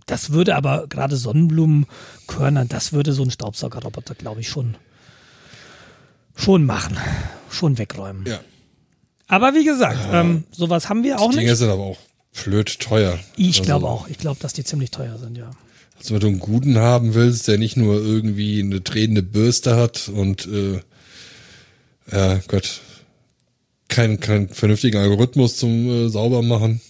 [0.06, 4.76] das würde aber gerade Sonnenblumenkörner, das würde so ein Staubsaugerroboter, glaube ich, schon,
[6.36, 6.98] schon machen.
[7.50, 8.26] Schon wegräumen.
[8.26, 8.39] Ja.
[9.28, 11.59] Aber wie gesagt, ähm, sowas haben wir auch Die Dinge nicht.
[11.59, 11.97] sind aber auch
[12.43, 13.19] blöd teuer.
[13.36, 14.07] Ich Also, glaube auch.
[14.07, 15.51] Ich glaube, dass die ziemlich teuer sind, ja.
[15.97, 20.09] Also wenn du einen guten haben willst, der nicht nur irgendwie eine drehende Bürste hat
[20.09, 20.80] und äh,
[22.11, 22.82] ja Gott,
[23.89, 26.82] keinen keinen vernünftigen Algorithmus zum äh, sauber machen,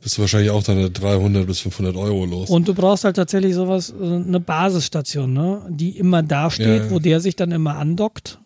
[0.00, 2.48] bist du wahrscheinlich auch dann 300 bis 500 Euro los.
[2.50, 5.62] Und du brauchst halt tatsächlich sowas, äh, eine Basisstation, ne?
[5.68, 6.90] die immer da steht, Ja.
[6.90, 8.38] wo der sich dann immer andockt.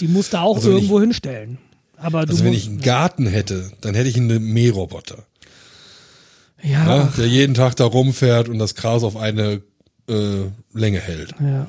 [0.00, 1.58] Die musst du auch Also irgendwo hinstellen.
[1.96, 5.24] Aber also wenn musst, ich einen Garten hätte, dann hätte ich einen Mähroboter,
[6.62, 9.62] ja, ja, der jeden Tag da rumfährt und das Gras auf eine
[10.08, 11.34] äh, Länge hält.
[11.40, 11.66] ja.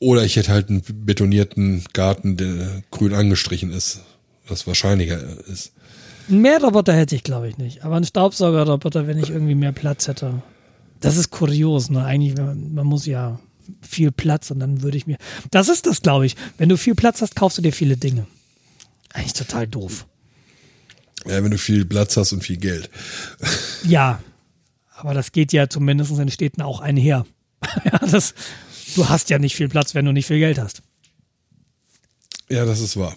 [0.00, 4.00] Oder ich hätte halt einen betonierten Garten, der grün angestrichen ist,
[4.48, 5.72] was wahrscheinlicher ist.
[6.28, 7.84] Einen Mähroboter hätte ich, glaube ich, nicht.
[7.84, 10.42] Aber einen Staubsaugerroboter, wenn ich irgendwie mehr Platz hätte.
[10.98, 12.04] Das ist kurios, ne?
[12.04, 13.38] Eigentlich, man, man muss ja
[13.80, 15.18] viel Platz und dann würde ich mir.
[15.50, 16.36] Das ist das, glaube ich.
[16.58, 18.26] Wenn du viel Platz hast, kaufst du dir viele Dinge.
[19.12, 20.06] Eigentlich total doof.
[21.26, 22.90] Ja, wenn du viel Platz hast und viel Geld.
[23.84, 24.20] Ja,
[24.96, 27.26] aber das geht ja zumindest in Städten auch einher.
[27.84, 28.34] ja, das,
[28.94, 30.82] du hast ja nicht viel Platz, wenn du nicht viel Geld hast.
[32.48, 33.16] Ja, das ist wahr.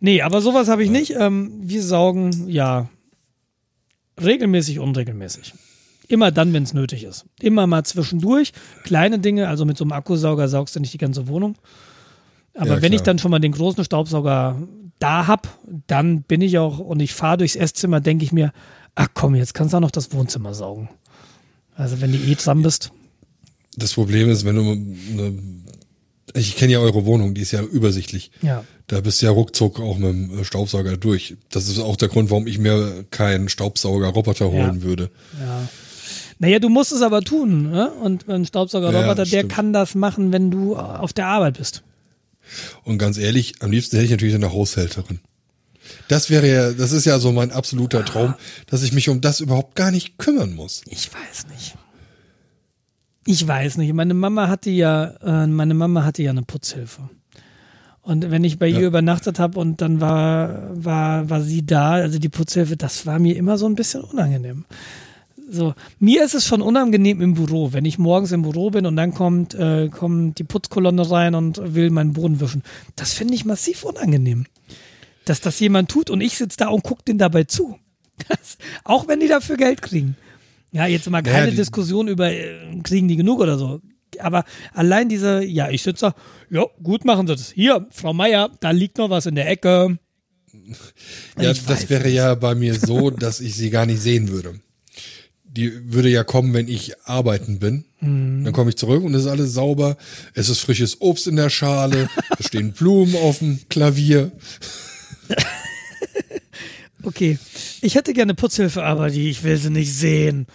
[0.00, 1.10] Nee, aber sowas habe ich nicht.
[1.10, 2.88] Ähm, wir saugen, ja,
[4.20, 5.54] regelmäßig, unregelmäßig.
[6.08, 7.26] Immer dann, wenn es nötig ist.
[7.40, 8.52] Immer mal zwischendurch.
[8.82, 11.56] Kleine Dinge, also mit so einem Akkusauger saugst du nicht die ganze Wohnung.
[12.54, 14.56] Aber Ja, wenn ich dann schon mal den großen Staubsauger
[14.98, 15.48] da hab,
[15.86, 18.52] dann bin ich auch und ich fahre durchs Esszimmer, denke ich mir,
[18.94, 20.88] ach komm, jetzt kannst du auch noch das Wohnzimmer saugen.
[21.76, 22.90] Also wenn du eh dran bist.
[23.76, 24.62] Das Problem ist, wenn du
[25.22, 25.38] eine,
[26.34, 28.32] ich kenne ja eure Wohnung, die ist ja übersichtlich.
[28.42, 28.64] Ja.
[28.88, 31.36] Da bist du ja ruckzuck auch mit dem Staubsauger durch.
[31.50, 34.82] Das ist auch der Grund, warum ich mir keinen Staubsauger-Roboter holen Ja.
[34.82, 35.10] würde.
[35.38, 35.68] Ja.
[36.38, 37.70] Naja, du musst es aber tun.
[37.70, 37.90] Ne?
[37.90, 41.82] Und ein Staubsaugerroboter, Ja, der kann das machen, wenn du auf der Arbeit bist.
[42.84, 45.20] Und ganz ehrlich, am liebsten hätte ich natürlich eine Haushälterin.
[46.08, 48.34] Das wäre ja, das ist ja so mein absoluter Traum,
[48.66, 50.82] dass ich mich um das überhaupt gar nicht kümmern muss.
[50.86, 51.76] Ich weiß nicht.
[53.26, 53.92] Ich weiß nicht.
[53.92, 57.10] Meine Mama hatte ja, äh, meine Mama hatte ja eine Putzhilfe.
[58.00, 62.18] Und wenn ich bei ihr übernachtet habe und dann war, war, war sie da, also
[62.18, 64.64] die Putzhilfe, das war mir immer so ein bisschen unangenehm.
[65.50, 68.96] So, mir ist es schon unangenehm im Büro, wenn ich morgens im Büro bin und
[68.96, 72.62] dann kommt, äh, kommt die Putzkolonne rein und will meinen Boden wischen.
[72.96, 74.46] Das finde ich massiv unangenehm.
[75.24, 77.78] Dass das jemand tut und ich sitze da und gucke den dabei zu.
[78.28, 80.16] Das, auch wenn die dafür Geld kriegen.
[80.72, 83.80] Ja, jetzt mal keine Naja, Diskussion über, äh, kriegen die genug oder so.
[84.18, 84.44] Aber
[84.74, 86.14] allein diese, ja, ich sitze da,
[86.50, 87.52] ja, gut machen sie das.
[87.52, 89.98] Hier, Frau Meier, da liegt noch was in der Ecke.
[91.38, 94.60] Ja, Ich das wäre ja bei mir so, dass ich sie gar nicht sehen würde.
[95.50, 97.84] Die würde ja kommen, wenn ich arbeiten bin.
[98.00, 98.44] Mhm.
[98.44, 99.96] Dann komme ich zurück und es ist alles sauber.
[100.34, 102.08] Es ist frisches Obst in der Schale.
[102.38, 104.30] es stehen Blumen auf dem Klavier.
[107.04, 107.38] Okay,
[107.80, 110.46] ich hätte gerne Putzhilfe, aber die, ich will sie nicht sehen.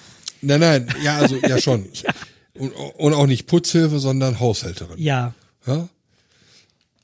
[0.42, 1.88] Nein, nein, ja, also ja schon.
[2.56, 5.00] Und, und auch nicht Putzhilfe, sondern Haushälterin.
[5.00, 5.34] Ja,
[5.66, 5.90] Ja?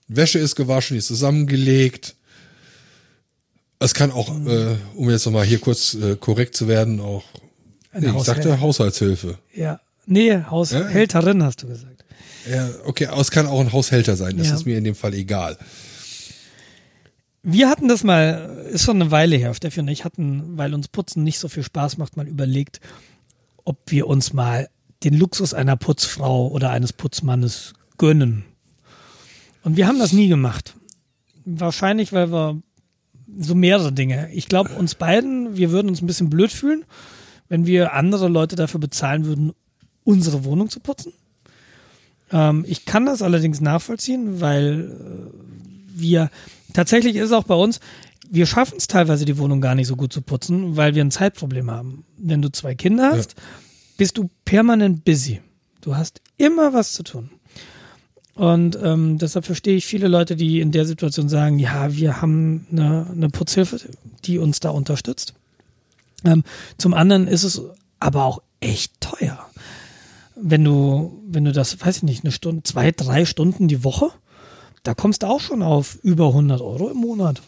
[0.07, 2.15] Wäsche ist gewaschen, die ist zusammengelegt.
[3.79, 4.47] Es kann auch, Mhm.
[4.47, 7.23] äh, um jetzt nochmal hier kurz äh, korrekt zu werden, auch,
[7.91, 9.37] Eine nee, ich sagte Haushaltshilfe.
[9.53, 9.79] ja.
[10.11, 12.03] Nee, Haushälterin hast du gesagt.
[12.49, 14.55] Ja, okay, aber es kann auch ein Haushälter sein, das Ja.
[14.55, 15.55] ist mir in dem Fall egal.
[17.43, 20.87] Wir hatten das mal, ist schon eine Weile her, Steffi und ich hatten, weil uns
[20.87, 22.79] Putzen nicht so viel Spaß macht, mal überlegt,
[23.65, 24.69] ob wir uns mal
[25.03, 28.45] den Luxus einer Putzfrau oder eines Putzmannes gönnen.
[29.63, 30.73] Und wir haben das nie gemacht.
[31.45, 32.61] Wahrscheinlich, weil wir
[33.37, 34.29] so mehrere Dinge.
[34.33, 36.83] Ich glaube, uns beiden, wir würden uns ein bisschen blöd fühlen,
[37.49, 39.53] wenn wir andere Leute dafür bezahlen würden,
[40.03, 41.13] unsere Wohnung zu putzen.
[42.31, 46.29] Ähm, ich kann das allerdings nachvollziehen, weil äh, wir
[46.73, 47.79] tatsächlich ist auch bei uns,
[48.29, 51.11] wir schaffen es teilweise, die Wohnung gar nicht so gut zu putzen, weil wir ein
[51.11, 52.05] Zeitproblem haben.
[52.17, 53.35] Wenn du zwei Kinder hast,
[53.97, 55.41] bist du permanent busy.
[55.81, 57.31] Du hast immer was zu tun.
[58.35, 62.67] Und ähm, deshalb verstehe ich viele Leute, die in der Situation sagen, ja, wir haben
[62.71, 63.81] eine, eine Putzhilfe,
[64.23, 65.33] die uns da unterstützt.
[66.25, 66.43] Ähm,
[66.77, 67.61] zum anderen ist es
[67.99, 69.39] aber auch echt teuer.
[70.35, 74.09] Wenn du, wenn du das, weiß ich nicht, eine Stunde, zwei, drei Stunden die Woche,
[74.83, 77.41] da kommst du auch schon auf über 100 Euro im Monat.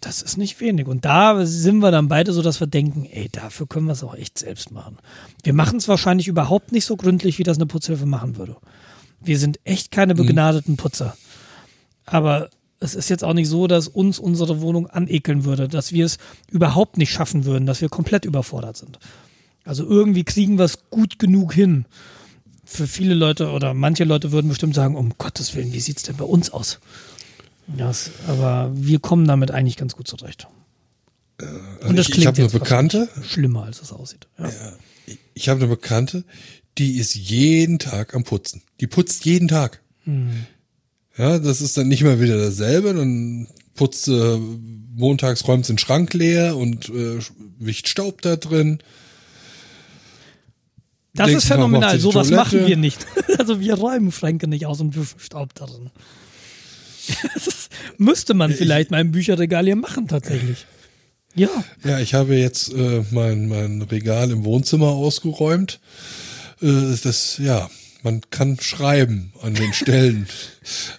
[0.00, 0.86] Das ist nicht wenig.
[0.86, 4.04] Und da sind wir dann beide so, dass wir denken, ey, dafür können wir es
[4.04, 4.96] auch echt selbst machen.
[5.42, 8.56] Wir machen es wahrscheinlich überhaupt nicht so gründlich, wie das eine Putzhilfe machen würde.
[9.20, 11.16] Wir sind echt keine begnadeten Putzer.
[12.06, 12.48] Aber
[12.80, 16.16] es ist jetzt auch nicht so, dass uns unsere Wohnung anekeln würde, dass wir es
[16.50, 18.98] überhaupt nicht schaffen würden, dass wir komplett überfordert sind.
[19.64, 21.84] Also irgendwie kriegen wir es gut genug hin.
[22.64, 26.16] Für viele Leute oder manche Leute würden bestimmt sagen, um Gottes Willen, wie sieht's denn
[26.16, 26.80] bei uns aus?
[27.66, 30.48] Das, aber wir kommen damit eigentlich ganz gut zurecht.
[31.86, 34.26] Und das ich ich klingt habe eine jetzt Bekannte, schlimmer, als es aussieht.
[34.38, 34.50] Ja.
[35.34, 36.24] ich habe eine Bekannte,
[36.78, 38.62] die ist jeden Tag am Putzen.
[38.80, 39.80] Die putzt jeden Tag.
[40.04, 40.46] Hm.
[41.20, 42.94] Ja, das ist dann nicht mal wieder dasselbe.
[42.94, 44.40] Dann putzt sie
[44.96, 47.18] montags, räumt den Schrank leer und äh,
[47.58, 48.78] wicht Staub da drin.
[51.12, 52.00] Das Nächstes ist phänomenal.
[52.00, 52.36] Sowas Toilette.
[52.36, 53.06] machen wir nicht.
[53.38, 55.90] Also wir räumen Schränke nicht aus und wischen Staub darin.
[57.34, 60.66] Das müsste man vielleicht mal im Bücherregal hier machen tatsächlich.
[61.34, 61.48] Ja,
[61.84, 65.80] Ja, ich habe jetzt äh, mein, mein Regal im Wohnzimmer ausgeräumt.
[66.60, 67.70] Äh, das, ja,
[68.02, 70.26] man kann schreiben an den Stellen.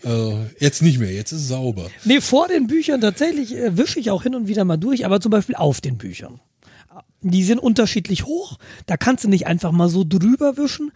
[0.03, 1.89] also, jetzt nicht mehr, jetzt ist es sauber.
[2.05, 5.19] nee, vor den Büchern tatsächlich äh, wische ich auch hin und wieder mal durch, aber
[5.19, 6.39] zum Beispiel auf den Büchern.
[7.21, 10.91] Die sind unterschiedlich hoch, da kannst du nicht einfach mal so drüber wischen.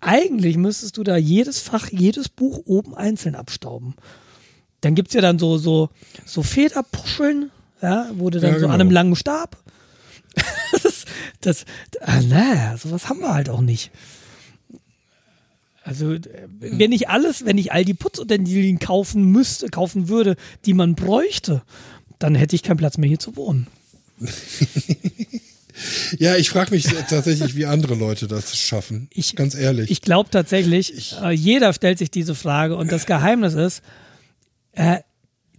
[0.00, 3.94] Eigentlich müsstest du da jedes Fach, jedes Buch oben einzeln abstauben.
[4.80, 5.90] Dann gibt's ja dann so, so,
[6.24, 7.50] so Federpuscheln,
[7.82, 8.74] ja, wo du dann Ja, so an genau.
[8.82, 9.56] einem langen Stab.
[10.82, 11.04] das,
[11.40, 11.64] das,
[12.00, 13.90] ah, naja, sowas haben wir halt auch nicht.
[15.88, 16.20] Also, äh,
[16.60, 20.36] wenn ich alles, wenn ich all die Putzutensilien kaufen müsste, kaufen würde,
[20.66, 21.62] die man bräuchte,
[22.18, 23.66] dann hätte ich keinen Platz mehr hier zu wohnen.
[26.18, 29.06] Ja, ich frage mich tatsächlich, wie andere Leute das schaffen.
[29.12, 29.92] Ich- Ganz ehrlich.
[29.92, 33.82] Ich glaube tatsächlich, äh, jeder stellt sich diese Frage und das Geheimnis ist,
[34.72, 34.96] äh,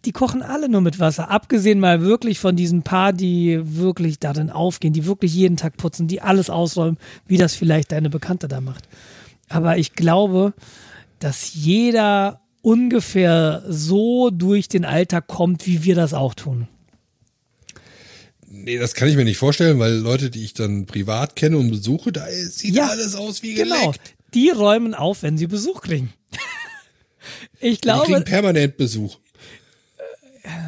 [0.04, 1.30] die kochen alle nur mit Wasser.
[1.32, 6.10] Abgesehen mal wirklich von diesen paar, die wirklich darin aufgehen, die wirklich jeden Tag putzen,
[6.10, 8.90] die alles ausräumen, wie das vielleicht deine Bekannte da macht.
[9.50, 10.54] Aber ich glaube,
[11.20, 16.68] dass jeder ungefähr so durch den Alltag kommt, wie wir das auch tun.
[18.52, 21.70] nee, das kann ich mir nicht vorstellen, weil Leute, die ich dann privat kenne und
[21.70, 23.76] besuche, da sieht Ja, alles aus wie Genau.
[23.92, 24.16] geleckt.
[24.34, 26.14] Die räumen auf, wenn sie Besuch kriegen.
[27.62, 29.18] Ich Die kriegen glaube, permanent Besuch.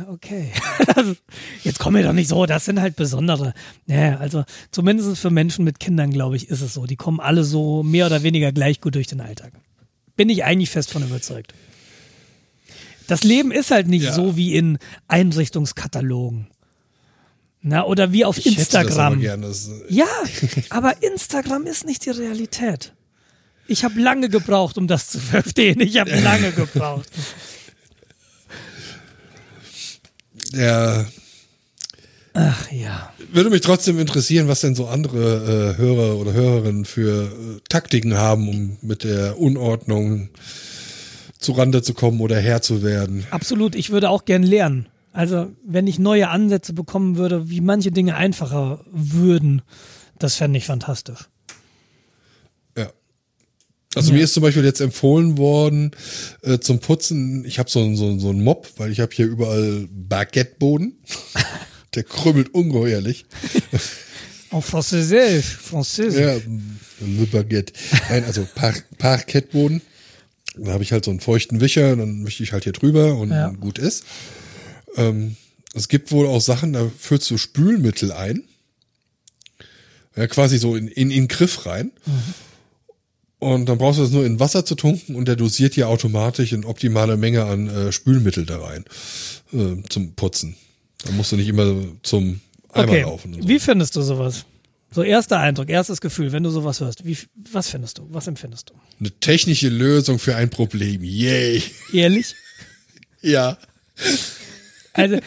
[0.09, 0.51] Okay.
[0.95, 1.15] Also,
[1.63, 3.53] Jetzt kommen wir doch nicht so, das sind halt besondere.
[3.85, 6.85] Naja, also zumindest für Menschen mit Kindern, glaube ich, ist es so.
[6.85, 9.53] Die kommen alle so mehr oder weniger gleich gut durch den Alltag.
[10.15, 11.53] Bin ich eigentlich fest von überzeugt.
[13.07, 14.13] Das Leben ist halt nicht Ja.
[14.13, 14.77] so wie in
[15.07, 16.47] Einrichtungskatalogen.
[17.63, 19.19] Na, oder wie auf Ich hätte das aber Instagram.
[19.19, 20.07] gern, das, Ja,
[20.69, 22.93] aber Instagram ist nicht die Realität.
[23.67, 25.79] Ich habe lange gebraucht, um das zu verstehen.
[25.79, 27.09] Ich habe lange gebraucht.
[30.53, 31.05] Der
[32.33, 33.11] Ach ja.
[33.33, 38.15] würde mich trotzdem interessieren, was denn so andere äh, Hörer oder Hörerinnen für äh, Taktiken
[38.15, 40.29] haben, um mit der Unordnung
[41.37, 43.25] zurande zu kommen oder Herr zu werden.
[43.31, 43.75] Absolut.
[43.75, 44.87] Ich würde auch gern lernen.
[45.11, 49.61] Also, wenn ich neue Ansätze bekommen würde, wie manche Dinge einfacher würden,
[50.19, 51.27] das fände ich fantastisch.
[53.95, 54.17] Also Ja.
[54.17, 55.91] mir ist zum Beispiel jetzt empfohlen worden
[56.43, 59.25] äh, zum Putzen, ich habe so, einen- so, so einen Mob, weil ich habe hier
[59.25, 60.93] überall Baguetteboden.
[61.95, 63.25] Der krümmelt ungeheuerlich.
[64.49, 66.17] En français, français.
[66.17, 67.73] Ja, le Baguette.
[68.09, 69.81] Nein, also Par Parkettboden.
[70.57, 73.31] Da habe ich halt so einen feuchten Wischer, dann wische ich halt hier drüber und
[73.31, 73.49] Ja.
[73.49, 74.05] gut ist.
[74.95, 75.35] Ähm,
[75.73, 78.43] es gibt wohl auch Sachen, da füllst du Spülmittel ein.
[80.15, 81.91] Ja, quasi so in, in, in den Griff rein.
[83.41, 86.53] Und dann brauchst du das nur in Wasser zu tunken und der dosiert dir automatisch
[86.53, 88.85] in optimale Menge an äh, Spülmittel da rein
[89.51, 90.55] äh, zum Putzen.
[91.03, 91.73] Da musst du nicht immer
[92.03, 92.39] zum
[92.71, 93.01] Eimer Okay.
[93.01, 93.33] laufen.
[93.33, 93.47] So.
[93.47, 94.45] Wie findest du sowas?
[94.91, 97.03] So erster Eindruck, erstes Gefühl, wenn du sowas hörst.
[97.03, 97.17] Wie,
[97.51, 98.05] was findest du?
[98.11, 98.73] Was empfindest du?
[98.99, 101.03] Eine technische Lösung für ein Problem.
[101.03, 101.63] Yay.
[101.93, 102.35] Ehrlich?
[103.23, 103.57] Ja.
[104.93, 105.17] Also,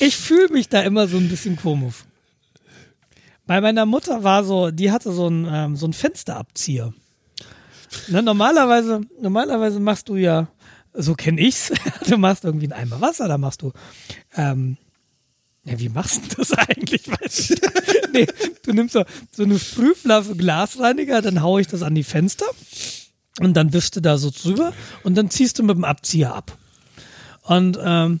[0.00, 2.04] ich fühle mich da immer so ein bisschen komisch.
[3.46, 6.92] Bei meiner Mutter war so, die hatte so ein, ähm, so ein Fensterabzieher.
[8.08, 10.48] Ne, normalerweise, normalerweise machst du ja,
[10.92, 11.72] so kenne ich's,
[12.08, 13.72] du machst irgendwie einen Eimer Wasser, da machst du,
[14.36, 14.76] ähm,
[15.64, 17.08] ja, wie machst du das eigentlich?
[17.08, 17.60] Weiß ich.
[18.12, 18.26] nee,
[18.64, 22.46] du nimmst so, so eine Sprühflasche Glasreiniger, dann hau ich das an die Fenster
[23.40, 24.72] und dann wischst du da so drüber
[25.02, 26.56] und dann ziehst du mit dem Abzieher ab.
[27.42, 28.20] Und ähm,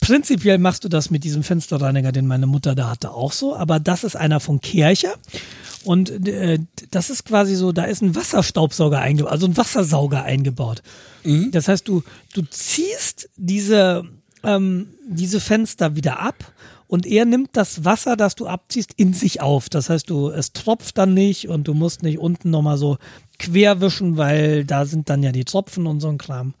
[0.00, 3.54] prinzipiell machst du das mit diesem Fensterreiniger, den meine Mutter da hatte, auch so.
[3.54, 5.14] Aber das ist einer von Kircher.
[5.84, 6.58] Und äh,
[6.90, 10.82] das ist quasi so, da ist ein Wasserstaubsauger eingebaut, also ein Wassersauger eingebaut.
[11.52, 12.02] Das heißt, du,
[12.34, 14.04] du ziehst diese,
[14.42, 16.52] ähm, diese Fenster wieder ab
[16.86, 19.68] und er nimmt das Wasser, das du abziehst, in sich auf.
[19.68, 22.98] Das heißt, du, es tropft dann nicht und du musst nicht unten nochmal so
[23.38, 26.54] quer wischen, weil da sind dann ja die Tropfen und so ein Kram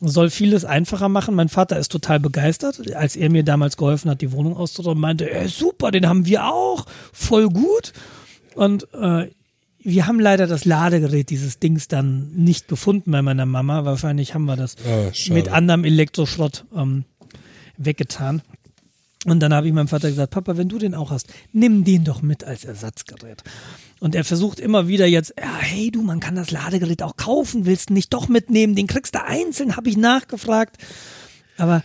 [0.00, 1.34] soll vieles einfacher machen.
[1.34, 5.30] Mein Vater ist total begeistert, als er mir damals geholfen hat, die Wohnung auszuräumen, meinte,
[5.32, 7.92] ey, super, den haben wir auch, voll gut.
[8.54, 9.30] Und äh,
[9.78, 13.84] wir haben leider das Ladegerät dieses Dings dann nicht gefunden bei meiner Mama.
[13.84, 14.76] Wahrscheinlich haben wir das
[15.12, 15.34] schade.
[15.34, 17.04] mit anderem Elektroschrott ähm,
[17.76, 18.42] weggetan.
[19.26, 22.04] Und dann habe ich meinem Vater gesagt, Papa, wenn du den auch hast, nimm den
[22.04, 23.42] doch mit als Ersatzgerät.
[24.00, 27.64] Und er versucht immer wieder jetzt, ja, hey du, man kann das Ladegerät auch kaufen,
[27.64, 30.76] willst du nicht doch mitnehmen, den kriegst du einzeln, habe ich nachgefragt.
[31.56, 31.82] Aber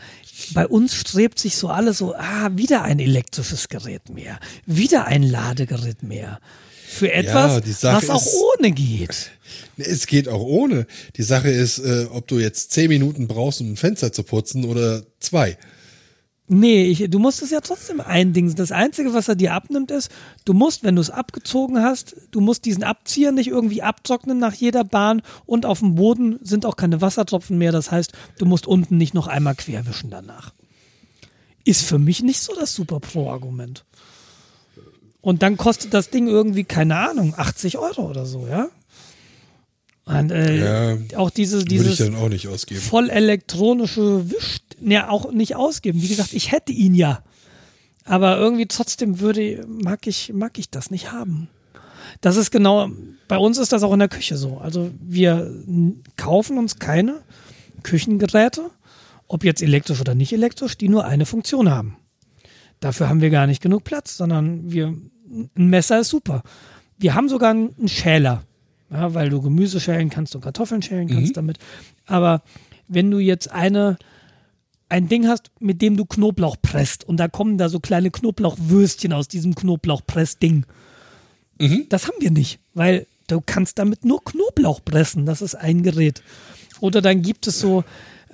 [0.53, 5.24] bei uns strebt sich so alles so, ah, wieder ein elektrisches Gerät mehr, wieder ein
[5.24, 6.39] Ladegerät mehr.
[6.88, 9.32] Für etwas, Sache was auch ist- ohne geht.
[9.78, 10.86] Es geht auch ohne.
[11.16, 14.66] Die Sache ist, äh, ob du jetzt zehn Minuten brauchst, um ein Fenster zu putzen
[14.66, 15.57] oder zwei.
[16.54, 18.58] Nee, ich, du musst es ja trotzdem eindingsen.
[18.58, 20.12] Das Einzige, was er dir abnimmt, ist,
[20.43, 24.54] du musst, wenn du es abgezogen hast, du musst diesen Abzieher nicht irgendwie abtrocknen nach
[24.54, 27.72] jeder Bahn und auf dem Boden sind auch keine Wassertropfen mehr.
[27.72, 30.54] Das heißt, du musst unten nicht noch einmal querwischen danach.
[31.64, 33.86] Ist für mich nicht so das Super Pro-Argument.
[35.22, 38.68] Und dann kostet das Ding irgendwie, keine Ahnung, 80 Euro oder so, ja?
[40.06, 42.82] Und äh, Ja, auch diese, Würde ich dieses dann auch nicht ausgeben.
[42.82, 46.02] voll elektronische Wisch, ja, auch nicht ausgeben.
[46.02, 47.24] Wie gesagt, ich hätte ihn ja.
[48.04, 51.49] Aber irgendwie trotzdem würde, mag ich, mag ich das nicht haben.
[52.20, 52.89] Das ist genau,
[53.28, 54.58] bei uns ist das auch in der Küche so.
[54.58, 55.54] Also wir
[56.18, 57.22] kaufen uns keine
[57.84, 58.70] Küchengeräte,
[59.28, 61.97] ob jetzt elektrisch oder nicht elektrisch, die nur eine Funktion haben.
[62.80, 66.41] Dafür haben wir gar nicht genug Platz, sondern wir, ein Messer ist super.
[66.97, 68.43] Wir haben sogar einen Schäler,
[68.92, 71.58] ja, weil du Gemüse schälen kannst und Kartoffeln schälen kannst damit.
[72.06, 72.44] Aber
[72.88, 73.98] wenn du jetzt eine,
[74.89, 79.14] ein Ding hast, mit dem du Knoblauch presst und da kommen da so kleine Knoblauchwürstchen
[79.14, 80.66] aus diesem Knoblauchpress-Ding.
[81.89, 85.26] Das haben wir nicht, weil du kannst damit nur Knoblauch pressen.
[85.26, 86.22] Das ist ein Gerät.
[86.82, 87.86] Oder dann gibt es so,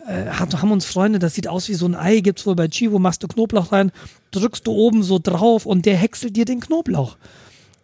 [0.07, 2.97] äh, haben uns Freunde, das sieht aus wie so ein Ei, gibt's wohl bei Chivo,
[2.97, 3.91] machst du Knoblauch rein,
[4.31, 7.17] drückst du oben so drauf und der häckselt dir den Knoblauch.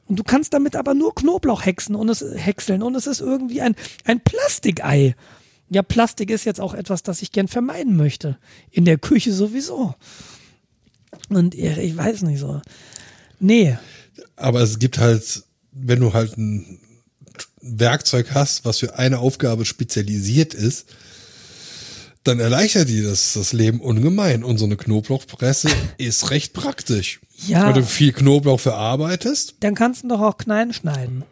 [0.08, 3.62] Und du kannst damit aber nur Knoblauch hexen und es häckseln und es ist irgendwie
[3.62, 3.76] ein,
[4.06, 5.16] ein Plastikei.
[5.70, 8.38] Ja, Plastik ist jetzt auch etwas, das ich gern vermeiden möchte.
[8.70, 9.96] In der Küche sowieso.
[11.30, 12.62] Und ich weiß nicht so.
[13.40, 13.78] Nee.
[14.36, 16.80] Aber es gibt halt, wenn du halt ein
[17.62, 20.86] Werkzeug hast, was für eine Aufgabe spezialisiert ist,
[22.24, 24.44] dann erleichtert die das, das Leben ungemein.
[24.44, 27.22] Und so eine Knoblauchpresse ist recht praktisch.
[27.48, 27.68] Ja.
[27.68, 31.24] Wenn du viel Knoblauch verarbeitest, Dann kannst du doch auch klein schneiden.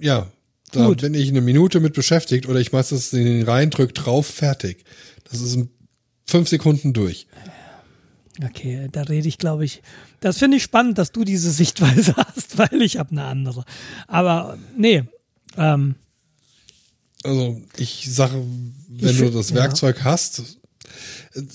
[0.00, 0.30] ja,
[0.72, 1.00] da Gut.
[1.02, 4.26] bin ich eine Minute mit beschäftigt oder ich mach das in den rein, drück drauf,
[4.26, 4.84] fertig.
[5.30, 5.70] Das ist in
[6.26, 7.26] fünf Sekunden durch.
[8.44, 9.82] Okay, da rede ich, glaube ich.
[10.20, 13.64] Das finde ich spannend, dass du diese Sichtweise hast, weil ich habe eine andere.
[14.08, 15.04] Aber nee,
[15.56, 15.94] ähm,
[17.22, 18.42] Also ich sage,
[18.88, 19.56] wenn Ich du das ja.
[19.56, 20.58] Werkzeug hast,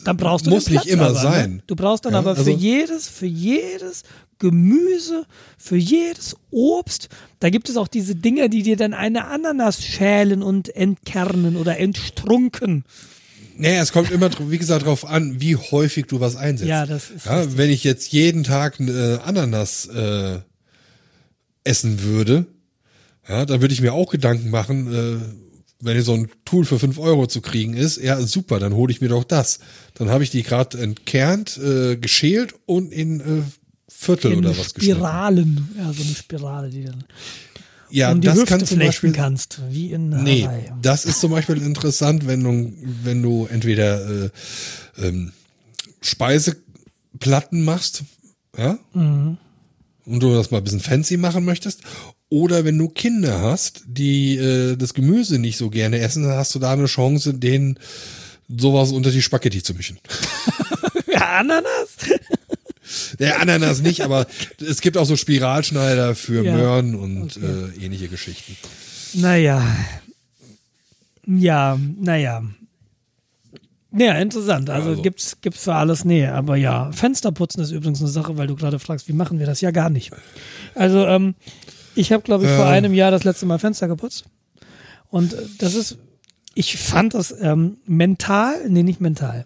[0.04, 1.56] dann brauchst du Muss nicht immer aber, sein.
[1.58, 1.64] Ne?
[1.68, 4.04] Du brauchst dann Ja, aber für also- jedes, für jedes
[4.40, 5.26] Gemüse,
[5.58, 10.42] für jedes Obst, da gibt es auch diese Dinger, die dir dann eine Ananas schälen
[10.42, 12.84] und entkernen oder entstrunken.
[13.58, 16.68] naja, es kommt immer, wie gesagt, darauf an, wie häufig du was einsetzt.
[16.70, 20.40] Ja, das ist Ja, wenn ich jetzt jeden Tag eine Ananas äh,
[21.64, 22.46] essen würde,
[23.30, 25.20] ja, dann würde ich mir auch Gedanken machen, äh,
[25.82, 28.92] wenn hier so ein Tool für fünf Euro zu kriegen ist, ja super, dann hole
[28.92, 29.60] ich mir doch das.
[29.96, 33.24] Dann habe ich die gerade entkernt, äh, geschält und in äh,
[33.88, 34.98] Viertel In oder was geschnitten.
[35.00, 35.70] Spiralen.
[35.78, 37.04] Ja, so eine Spirale, die dann
[37.90, 40.72] Ja, um das Hüfte kann zum flechten Beispiel kannst, wie in Nee, Hawaii.
[40.82, 42.74] das ist zum Beispiel interessant, wenn du,
[43.04, 44.30] wenn du entweder äh,
[44.98, 45.34] ähm,
[46.02, 48.04] Speiseplatten machst,
[48.58, 49.38] ja, Mhm.
[50.06, 51.82] und du das mal ein bisschen fancy machen möchtest,
[52.32, 56.56] oder wenn du Kinder hast, die äh, das Gemüse nicht so gerne essen, dann hast
[56.56, 57.78] du da eine Chance, denen
[58.48, 60.00] sowas unter die Spaghetti zu mischen.
[61.12, 61.98] Ja, Ananas?
[63.20, 64.28] Der Ananas nicht, aber
[64.66, 68.56] es gibt auch so Spiralschneider für Ja, Möhren und äh, ähnliche Geschichten.
[69.14, 69.62] Naja.
[71.28, 72.44] Ja, naja.
[73.94, 74.70] Ja, interessant.
[74.70, 75.02] Also, Also.
[75.02, 76.34] gibt's, gibt's für alles Nähe.
[76.34, 79.60] Aber ja, Fensterputzen ist übrigens eine Sache, weil du gerade fragst, wie machen wir das?
[79.62, 80.12] Ja, gar nicht.
[80.76, 81.36] Also, ähm,
[81.96, 82.72] ich habe, glaube ich, vor Ähm.
[82.72, 84.26] einem Jahr das letzte Mal Fenster geputzt.
[85.10, 85.98] Und äh, das ist,
[86.54, 89.46] ich fand das ähm, mental, nee, nicht mental.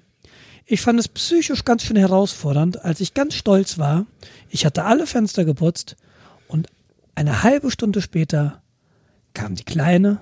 [0.66, 4.06] Ich fand es psychisch ganz schön herausfordernd, als ich ganz stolz war.
[4.50, 5.96] Ich hatte alle Fenster geputzt
[6.48, 6.68] und
[7.14, 8.62] eine halbe Stunde später
[9.34, 10.22] kam die Kleine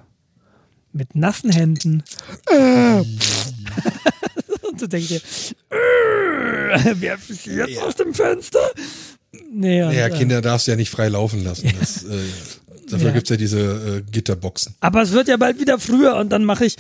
[0.91, 2.03] mit nassen Händen.
[2.51, 2.97] Äh,
[4.61, 5.21] und du denkst dir,
[5.69, 7.83] äh, wer ist jetzt Ja.
[7.83, 8.59] aus dem Fenster?
[9.53, 11.71] Nee, und, Ja, äh, Kinder darfst du ja nicht frei laufen lassen.
[11.79, 12.19] Das, äh,
[12.89, 13.13] dafür Ja.
[13.13, 13.59] gibt's ja diese
[14.07, 14.75] äh, Gitterboxen.
[14.79, 16.75] Aber es wird ja bald wieder früher und dann mache ich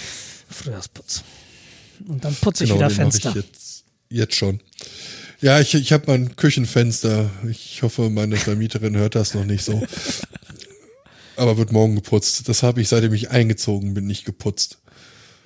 [0.49, 1.23] Frühjahrsputz.
[2.07, 3.29] Und dann putze ich wieder den Fenster.
[3.29, 4.59] Ich jetzt, jetzt schon.
[5.41, 7.29] Ja, ich, ich habe mein Küchenfenster.
[7.49, 9.83] Ich hoffe, meine Vermieterin hört das noch nicht so.
[11.35, 12.47] Aber wird morgen geputzt.
[12.47, 14.77] Das habe ich, seitdem ich eingezogen bin, nicht geputzt.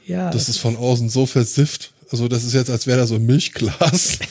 [0.06, 1.94] Ja, Das ist von außen so versifft.
[2.12, 4.20] Also das ist jetzt, als wäre da so ein Milchglas.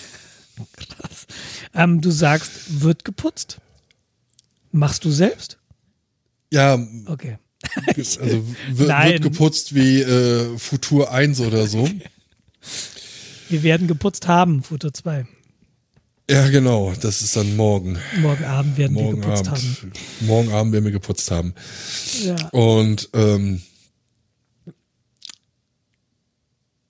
[1.74, 3.58] ähm, du sagst, wird geputzt?
[4.72, 5.58] Machst du selbst?
[6.52, 7.38] Ja, Okay.
[7.86, 11.88] also wird, wird geputzt wie äh, Futur 1 oder so.
[13.48, 15.26] Wir werden geputzt haben, Foto 2.
[16.28, 16.92] Ja, genau.
[17.00, 17.98] Das ist dann morgen.
[18.20, 19.60] Morgen Abend werden wir Morgen geputzt Abend.
[19.60, 19.92] haben.
[20.20, 21.54] Morgen Abend werden wir geputzt haben.
[22.24, 22.34] Ja.
[22.48, 23.62] Und ähm,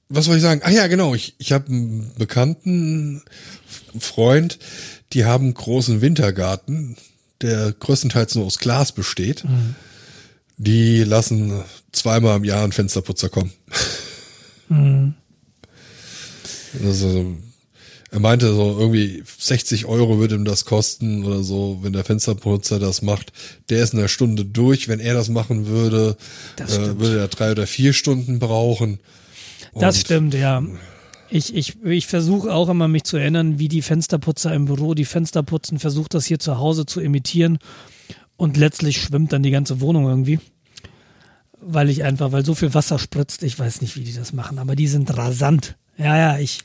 [0.09, 0.63] was soll ich sagen?
[0.65, 1.15] Ah ja, genau.
[1.15, 3.23] Ich, ich habe einen bekannten
[3.97, 4.59] einen Freund,
[5.13, 6.97] die haben einen großen Wintergarten,
[7.43, 9.45] der größtenteils nur aus Glas besteht.
[10.59, 13.53] Die lassen zweimal im Jahr einen Fensterputzer kommen.
[16.85, 17.37] Also,
[18.11, 22.79] er meinte so irgendwie 60 Euro würde ihm das kosten oder so, wenn der Fensterputzer
[22.79, 23.33] das macht.
[23.69, 24.89] Der ist in einer Stunde durch.
[24.89, 26.17] Wenn er das machen würde,
[26.57, 28.99] Das äh, würde er drei oder vier Stunden brauchen.
[29.75, 30.63] Das Und- stimmt, ja.
[31.31, 35.05] Ich, ich, ich versuche auch immer, mich zu erinnern, wie die Fensterputzer im Büro die
[35.05, 37.59] Fenster putzen, versuche das hier zu Hause zu imitieren
[38.37, 40.39] und letztlich schwimmt dann die ganze Wohnung irgendwie.
[41.61, 44.59] Weil ich einfach, weil so viel Wasser spritzt, ich weiß nicht, wie die das machen,
[44.59, 45.77] aber die sind rasant.
[45.99, 46.61] Ja, ja, ich.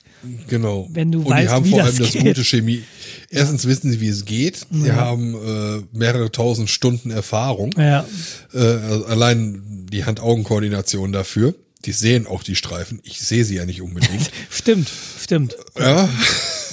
[0.48, 0.90] Genau.
[0.92, 2.24] Wenn du Und weißt, die haben wie vor das allem das geht.
[2.24, 2.84] gute Chemie.
[3.30, 4.68] Erstens wissen sie, wie es geht.
[4.70, 7.72] Sie haben äh, mehrere tausend Stunden Erfahrung.
[7.78, 8.06] Ja,
[8.54, 11.56] Äh, also allein die Hand-Augen-Koordination dafür.
[11.86, 13.00] Die sehen auch die Streifen.
[13.04, 14.32] Ich sehe sie ja nicht unbedingt.
[14.50, 14.90] stimmt,
[15.22, 15.56] stimmt.
[15.80, 16.10] ja.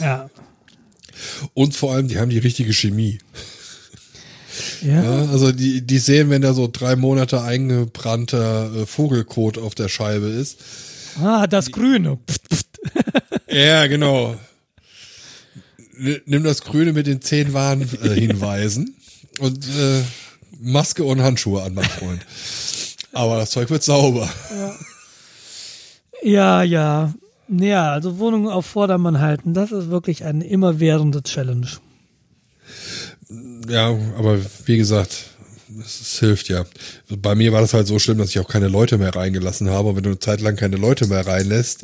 [0.01, 0.31] Ja.
[1.55, 3.19] Und vor allem, die haben die richtige Chemie.
[4.83, 9.75] Ja, Ja, also die, die sehen, wenn da so drei Monate eingebrannter äh, Vogelkot auf
[9.75, 10.59] der Scheibe ist.
[11.21, 12.19] Ah, das Grüne.
[12.29, 12.67] Pft, pft.
[13.51, 14.37] Ja, genau.
[16.27, 18.95] Nimm das Grüne mit den zehn Warnhinweisen
[19.41, 20.03] und äh,
[20.61, 22.25] Maske und Handschuhe an, mein Freund.
[23.13, 24.29] Aber das Zeug wird sauber.
[24.51, 24.77] Ja,
[26.23, 27.13] ja.
[27.51, 31.67] Ja, also Wohnungen auf Vordermann halten, das ist wirklich eine immerwährende Challenge.
[33.69, 35.27] Ja, aber wie gesagt,
[35.81, 36.65] es, es hilft ja.
[37.09, 39.91] Bei mir war das halt so schlimm, dass ich auch keine Leute mehr reingelassen habe.
[39.91, 41.83] Und wenn du eine Zeit lang keine Leute mehr reinlässt,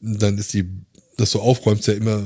[0.00, 0.68] dann ist die,
[1.16, 2.24] dass du aufräumst ja immer,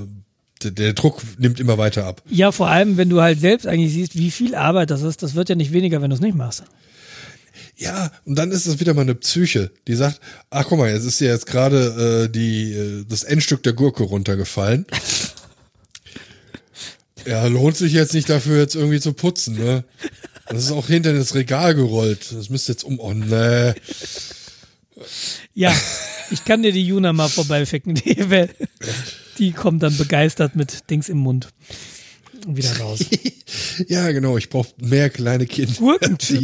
[0.63, 2.23] der, der Druck nimmt immer weiter ab.
[2.29, 5.35] Ja, vor allem, wenn du halt selbst eigentlich siehst, wie viel Arbeit das ist, das
[5.35, 6.65] wird ja nicht weniger, wenn du es nicht machst.
[7.79, 11.05] Ja, und dann ist es wieder mal eine Psyche, die sagt, ach guck mal, jetzt
[11.05, 14.85] ist ja jetzt gerade äh, die äh, das Endstück der Gurke runtergefallen.
[17.25, 19.85] ja, lohnt sich jetzt nicht dafür jetzt irgendwie zu putzen, ne?
[20.49, 22.33] Das ist auch hinter das Regal gerollt.
[22.33, 22.99] Das müsste jetzt um.
[22.99, 23.77] Oh ne.
[25.55, 25.73] Ja,
[26.31, 27.95] ich kann dir die Juna mal vorbeificken.
[27.95, 28.17] Die,
[29.39, 31.49] die kommt dann begeistert mit Dings im Mund.
[32.47, 33.01] Und wieder raus.
[33.87, 35.73] Ja, genau, ich brauche mehr kleine Kinder.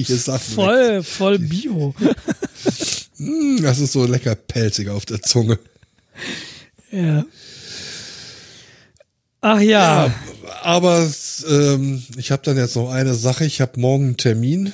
[0.07, 1.95] Sachen Voll, voll Bio.
[3.19, 5.59] Mm, Das ist so lecker pelzig auf der Zunge.
[6.91, 7.27] Ja.
[9.41, 10.07] Ach ja.
[10.07, 10.15] Ja,
[10.63, 11.11] aber
[11.49, 13.45] ähm, ich habe dann jetzt noch eine Sache.
[13.45, 14.73] Ich habe morgen einen Termin.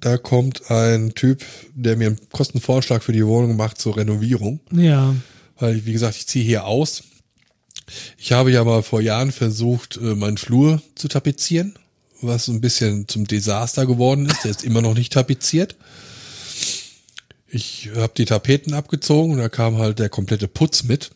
[0.00, 1.44] Da kommt ein Typ,
[1.74, 4.60] der mir einen Kostenvorschlag für die Wohnung macht zur Renovierung.
[4.70, 5.14] Ja.
[5.58, 7.02] Weil, wie gesagt, ich ziehe hier aus.
[8.18, 11.74] Ich habe ja mal vor Jahren versucht, äh, meinen Flur zu tapezieren,
[12.20, 14.44] was ein bisschen zum Desaster geworden ist.
[14.44, 15.76] Der ist immer noch nicht tapeziert.
[17.50, 21.10] Ich habe die Tapeten abgezogen und da kam halt der komplette Putz mit.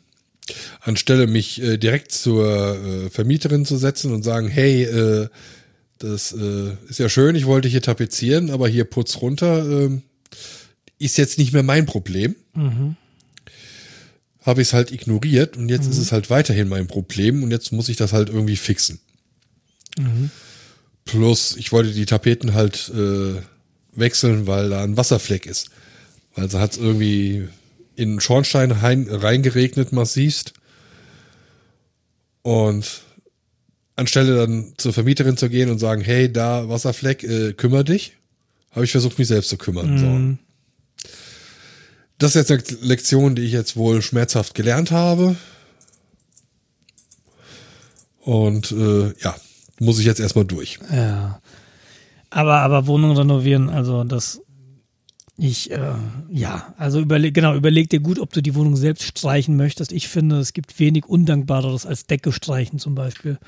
[0.81, 5.28] Anstelle mich äh, direkt zur äh, Vermieterin zu setzen und sagen, hey, äh,
[5.99, 10.03] das äh, ist ja schön, ich wollte hier tapezieren, aber hier Putz runter ähm,
[10.99, 12.35] ist jetzt nicht mehr mein Problem
[14.43, 17.73] habe ich es halt ignoriert und jetzt ist es halt weiterhin mein Problem und jetzt
[17.73, 19.01] muss ich das halt irgendwie fixen.
[21.05, 23.40] Plus, ich wollte die Tapeten halt äh,
[23.94, 25.70] wechseln, weil da ein Wasserfleck ist.
[26.35, 27.48] Weil sie hat irgendwie
[27.97, 30.55] in den Schornstein rein, reingeregnet massivst.
[32.43, 33.02] Und
[33.97, 38.14] anstelle dann zur Vermieterin zu gehen und sagen, hey, da Wasserfleck, äh, kümmer dich,
[38.70, 39.98] habe ich versucht, mich selbst zu kümmern.
[39.98, 40.06] So.
[42.23, 45.35] Das ist jetzt eine Lektion, die ich jetzt wohl schmerzhaft gelernt habe.
[48.20, 49.35] Und äh, ja,
[49.81, 50.78] muss ich jetzt erstmal durch.
[50.93, 51.40] Ja.
[52.31, 54.40] Aber, aber Wohnung renovieren, also das,
[55.36, 55.94] ich, äh,
[56.31, 59.90] ja, also überleg, genau, überleg dir gut, ob du die Wohnung selbst streichen möchtest.
[59.90, 63.40] Ich finde, es gibt wenig Undankbareres als Decke streichen zum Beispiel.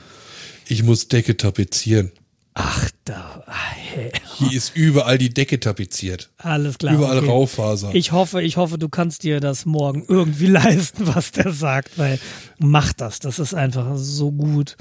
[0.66, 2.10] Ich muss Decke tapezieren.
[2.56, 4.12] Ach, da, ah, hey.
[4.36, 6.30] Hier ist überall die Decke tapeziert.
[6.38, 6.94] alles klar.
[6.94, 7.28] überall okay.
[7.28, 7.90] Raufaser.
[7.94, 12.20] Ich hoffe, ich hoffe, du kannst dir das morgen irgendwie leisten, was der sagt, weil
[12.58, 13.18] mach das.
[13.18, 14.76] Das ist einfach so gut.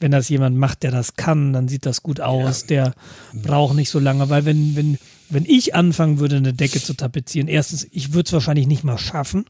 [0.00, 2.66] Wenn das jemand macht, der das kann, dann sieht das gut aus.
[2.66, 2.92] Der
[3.32, 4.98] braucht nicht so lange, weil wenn, wenn,
[5.30, 8.98] wenn ich anfangen würde, eine Decke zu tapezieren, erstens, ich würde es wahrscheinlich nicht mal
[8.98, 9.44] schaffen.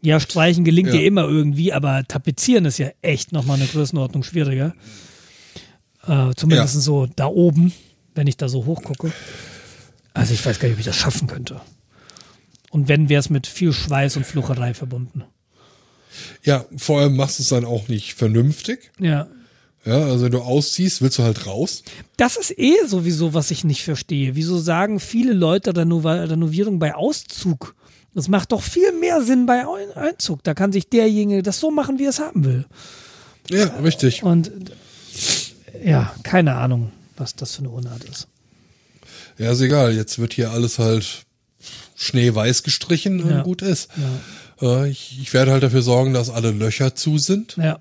[0.00, 0.94] Ja, streichen gelingt Ja.
[1.00, 4.74] dir immer irgendwie, aber tapezieren ist ja echt nochmal eine Größenordnung schwieriger.
[6.06, 6.80] Äh, zumindest Ja.
[6.80, 7.72] so da oben,
[8.14, 9.12] wenn ich da so hochgucke.
[10.14, 11.60] Also ich weiß gar nicht, ob ich das schaffen könnte.
[12.70, 15.24] Und wenn, wäre es mit viel Schweiß und Flucherei verbunden.
[16.42, 18.90] Ja, vor allem machst du es dann auch nicht vernünftig.
[18.98, 19.28] Ja.
[19.84, 21.82] Ja, also wenn du ausziehst, willst du halt raus.
[22.16, 24.36] Das ist eh sowieso, was ich nicht verstehe.
[24.36, 27.74] Wieso sagen viele Leute Renovierung bei Auszug?
[28.14, 30.44] Das macht doch viel mehr Sinn bei Ein- Einzug.
[30.44, 32.66] Da kann sich derjenige das so machen, wie er es haben will.
[33.50, 34.22] Ja, richtig.
[34.22, 34.52] Und
[35.84, 38.28] ja, keine Ahnung, was das für eine Unart ist.
[39.38, 39.94] Ja, ist egal.
[39.94, 41.24] Jetzt wird hier alles halt
[41.96, 43.42] schneeweiß gestrichen und Ja.
[43.42, 43.88] gut ist.
[44.60, 47.56] Äh, Ich, ich werde halt dafür sorgen, dass alle Löcher zu sind.
[47.56, 47.80] Ja.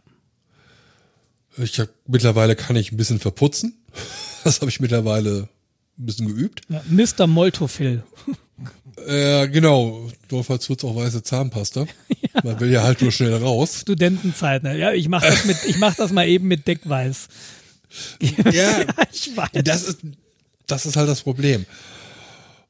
[1.58, 3.78] Ich hab, mittlerweile kann ich ein bisschen verputzen.
[4.44, 5.48] Das habe ich mittlerweile
[6.00, 6.62] ein bisschen geübt.
[6.68, 6.82] ja.
[6.90, 7.28] Mr.
[7.28, 8.02] Moltofil.
[9.06, 10.10] Äh, genau.
[10.32, 11.86] Notfalls tut's auch weiße Zahnpasta.
[12.44, 13.82] Man will ja halt nur schnell raus.
[13.82, 14.64] Studentenzeit.
[14.64, 14.78] Ne?
[14.80, 17.28] Ja, ich mach das mit, ich mach das mal eben mit Deckweiß.
[18.52, 18.82] Ja,
[19.12, 19.50] Ich weiß.
[19.64, 20.00] das ist,
[20.68, 21.66] das ist halt das Problem.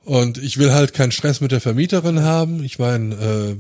[0.04, 2.64] Und ich will halt keinen Stress mit der Vermieterin haben.
[2.64, 3.56] Ich meine, äh,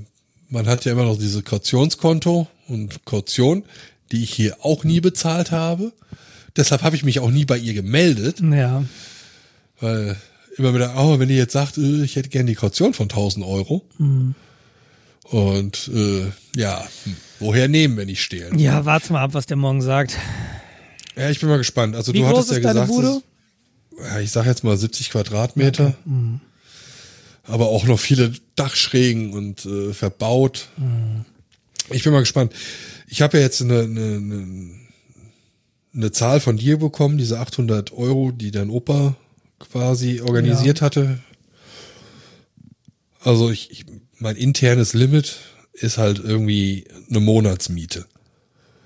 [0.49, 3.63] man hat ja immer noch diese Kautionskonto und Kaution,
[4.11, 5.93] die ich hier auch nie bezahlt habe.
[6.57, 8.83] Deshalb habe ich mich auch nie bei ihr gemeldet, Ja.
[9.79, 10.17] weil
[10.57, 13.45] immer wieder, oh, wenn die jetzt sagt, äh, ich hätte gerne die Kaution von 1000
[13.45, 13.85] Euro.
[15.23, 16.25] Und äh,
[16.59, 16.83] ja,
[17.39, 18.49] woher nehmen, wenn ich stehle?
[18.57, 20.17] Ja, warte mal ab, was der morgen sagt.
[21.15, 21.95] Ja, ich bin mal gespannt.
[21.95, 22.95] Also Wie du hattest ja ist gesagt, es-
[23.99, 25.95] ja, ich sag jetzt mal 70 Quadratmeter.
[27.43, 30.69] Aber auch noch viele Dachschrägen und äh, verbaut.
[31.89, 32.53] Ich bin mal gespannt.
[33.07, 34.69] Ich habe ja jetzt eine, eine, eine,
[35.93, 39.15] eine Zahl von dir bekommen, diese 800 Euro, die dein Opa
[39.59, 41.19] quasi organisiert hatte.
[43.19, 43.85] Also ich, ich,
[44.17, 45.37] mein internes Limit
[45.73, 48.05] ist halt irgendwie eine Monatsmiete.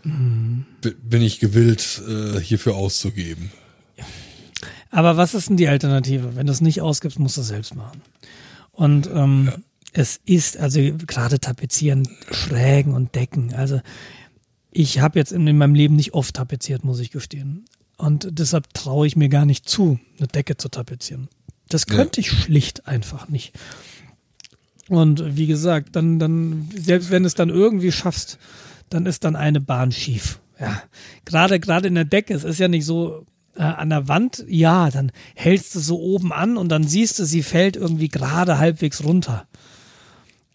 [0.06, 3.52] Bin ich gewillt, äh, hierfür auszugeben.
[4.92, 6.36] Aber was ist denn die Alternative?
[6.36, 8.02] Wenn du es nicht ausgibst, musst du es selbst machen.
[8.72, 9.58] Und ähm, ja.
[9.94, 13.54] es ist, also gerade tapezieren, Schrägen und Decken.
[13.54, 13.82] Also
[14.72, 17.66] ich habe jetzt in, in meinem Leben nicht oft tapeziert, muss ich gestehen.
[17.98, 21.30] Und deshalb traue ich mir gar nicht zu, eine Decke zu tapezieren.
[21.70, 22.28] Das könnte ja.
[22.28, 23.54] ich schlicht einfach nicht.
[24.88, 28.38] Und wie gesagt, dann, dann, selbst wenn es dann irgendwie schaffst,
[28.90, 30.40] dann ist dann eine Bahn schief.
[30.60, 30.82] Ja,
[31.26, 33.26] gerade, gerade in der Decke, es ist ja nicht so,
[33.56, 37.26] äh, an der Wand, ja, dann hältst du so oben an und dann siehst du,
[37.26, 39.48] sie fällt irgendwie gerade halbwegs runter.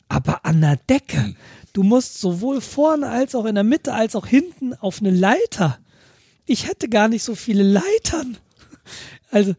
[0.09, 1.37] Aber an der Decke, hm.
[1.73, 5.79] du musst sowohl vorne als auch in der Mitte als auch hinten auf eine Leiter.
[6.47, 8.37] Ich hätte gar nicht so viele Leitern.
[9.31, 9.55] Also,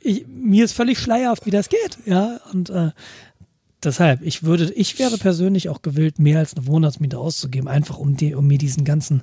[0.00, 2.92] ich, mir ist völlig schleierhaft, wie das geht, ja, und äh,
[3.84, 8.16] deshalb, ich würde, ich wäre persönlich auch gewillt, mehr als eine Monatsmiete auszugeben, einfach um,
[8.16, 9.22] die, um mir diesen ganzen,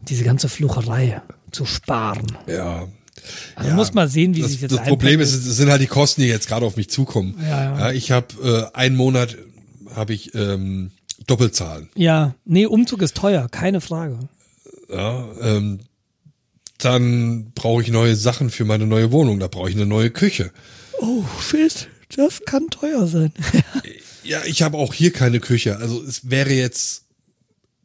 [0.00, 2.26] diese ganze Flucherei zu sparen.
[2.46, 2.88] Ja.
[3.54, 5.82] Also ja, muss mal sehen, wie das, sich jetzt Das Problem ist, es sind halt
[5.82, 7.36] die Kosten, die jetzt gerade auf mich zukommen.
[7.42, 7.92] Ja, ja.
[7.92, 9.36] ich habe äh, einen Monat
[9.94, 10.90] habe ich ähm,
[11.26, 11.88] Doppelzahlen.
[11.94, 14.18] Ja, nee, Umzug ist teuer, keine Frage.
[14.92, 15.80] Ja, ähm,
[16.78, 19.38] dann brauche ich neue Sachen für meine neue Wohnung.
[19.38, 20.50] Da brauche ich eine neue Küche.
[21.00, 23.32] Oh shit, das kann teuer sein.
[24.24, 25.78] ja, ich habe auch hier keine Küche.
[25.78, 27.04] Also es wäre jetzt,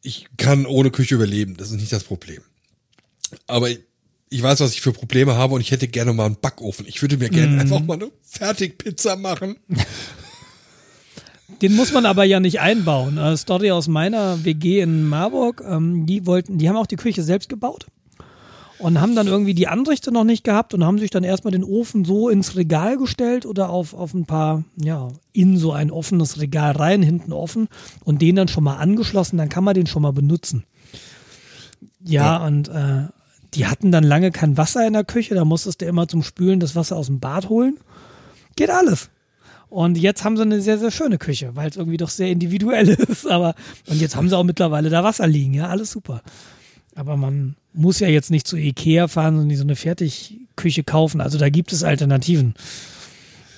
[0.02, 1.56] ich kann ohne Küche überleben.
[1.56, 2.42] Das ist nicht das Problem.
[3.46, 3.68] Aber
[4.30, 6.86] ich weiß, was ich für Probleme habe und ich hätte gerne mal einen Backofen.
[6.86, 7.60] Ich würde mir gerne mm.
[7.60, 9.56] einfach mal eine Fertigpizza machen.
[11.62, 13.18] Den muss man aber ja nicht einbauen.
[13.18, 17.22] Eine Story aus meiner WG in Marburg, ähm, die wollten, die haben auch die Küche
[17.22, 17.86] selbst gebaut
[18.78, 21.64] und haben dann irgendwie die Anrichte noch nicht gehabt und haben sich dann erstmal den
[21.64, 26.40] Ofen so ins Regal gestellt oder auf, auf ein paar, ja, in so ein offenes
[26.40, 27.68] Regal rein, hinten offen
[28.04, 30.64] und den dann schon mal angeschlossen, dann kann man den schon mal benutzen.
[32.04, 32.46] Ja, ja.
[32.46, 33.08] und äh,
[33.54, 36.60] die hatten dann lange kein Wasser in der Küche, da musstest du immer zum Spülen
[36.60, 37.78] das Wasser aus dem Bad holen.
[38.56, 39.10] Geht alles.
[39.70, 42.88] Und jetzt haben sie eine sehr, sehr schöne Küche, weil es irgendwie doch sehr individuell
[43.08, 43.26] ist.
[43.26, 43.54] Aber
[43.86, 46.22] und jetzt haben sie auch mittlerweile da Wasser liegen, ja, alles super.
[46.94, 51.20] Aber man muss ja jetzt nicht zu Ikea fahren und so eine Fertigküche kaufen.
[51.20, 52.54] Also da gibt es Alternativen,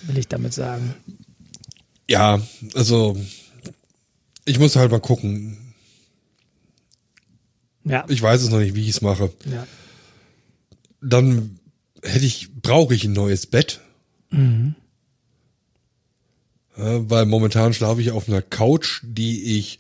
[0.03, 0.95] will ich damit sagen.
[2.09, 2.41] Ja,
[2.75, 3.17] also
[4.45, 5.57] ich muss halt mal gucken.
[7.85, 8.05] Ja.
[8.09, 9.33] Ich weiß es noch nicht, wie ich es mache.
[9.51, 9.67] Ja.
[11.01, 11.59] Dann
[12.03, 13.81] hätte ich, brauche ich ein neues Bett.
[14.31, 14.75] Mhm.
[16.77, 19.79] Ja, weil momentan schlafe ich auf einer Couch, die ich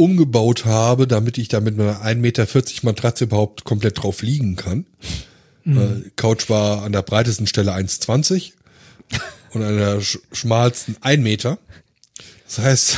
[0.00, 2.46] umgebaut habe, damit ich da mit einer 1,40 Meter
[2.82, 4.86] Matratze überhaupt komplett drauf liegen kann.
[5.64, 6.10] Mhm.
[6.16, 8.52] Couch war an der breitesten Stelle 1,20
[9.52, 10.00] und an der
[10.32, 11.58] schmalsten 1 Meter.
[12.46, 12.96] Das heißt,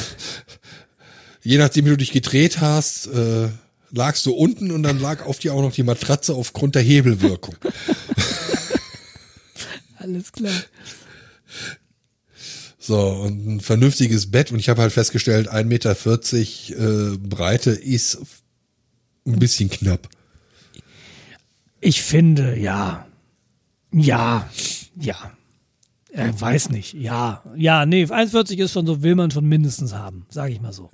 [1.42, 3.48] je nachdem, wie du dich gedreht hast, äh,
[3.90, 7.56] lagst du unten und dann lag auf dir auch noch die Matratze aufgrund der Hebelwirkung.
[9.98, 10.52] Alles klar.
[12.82, 14.50] So, und ein vernünftiges Bett.
[14.50, 18.18] Und ich habe halt festgestellt, 1,40 Meter äh, Breite ist
[19.24, 20.08] ein bisschen knapp.
[21.80, 23.06] Ich finde, ja.
[23.92, 24.48] Ja,
[25.00, 25.16] ja.
[26.10, 26.92] Er weiß nicht.
[26.94, 30.72] Ja, ja, nee, 1,40 ist schon so, will man schon mindestens haben, sage ich mal
[30.72, 30.90] so.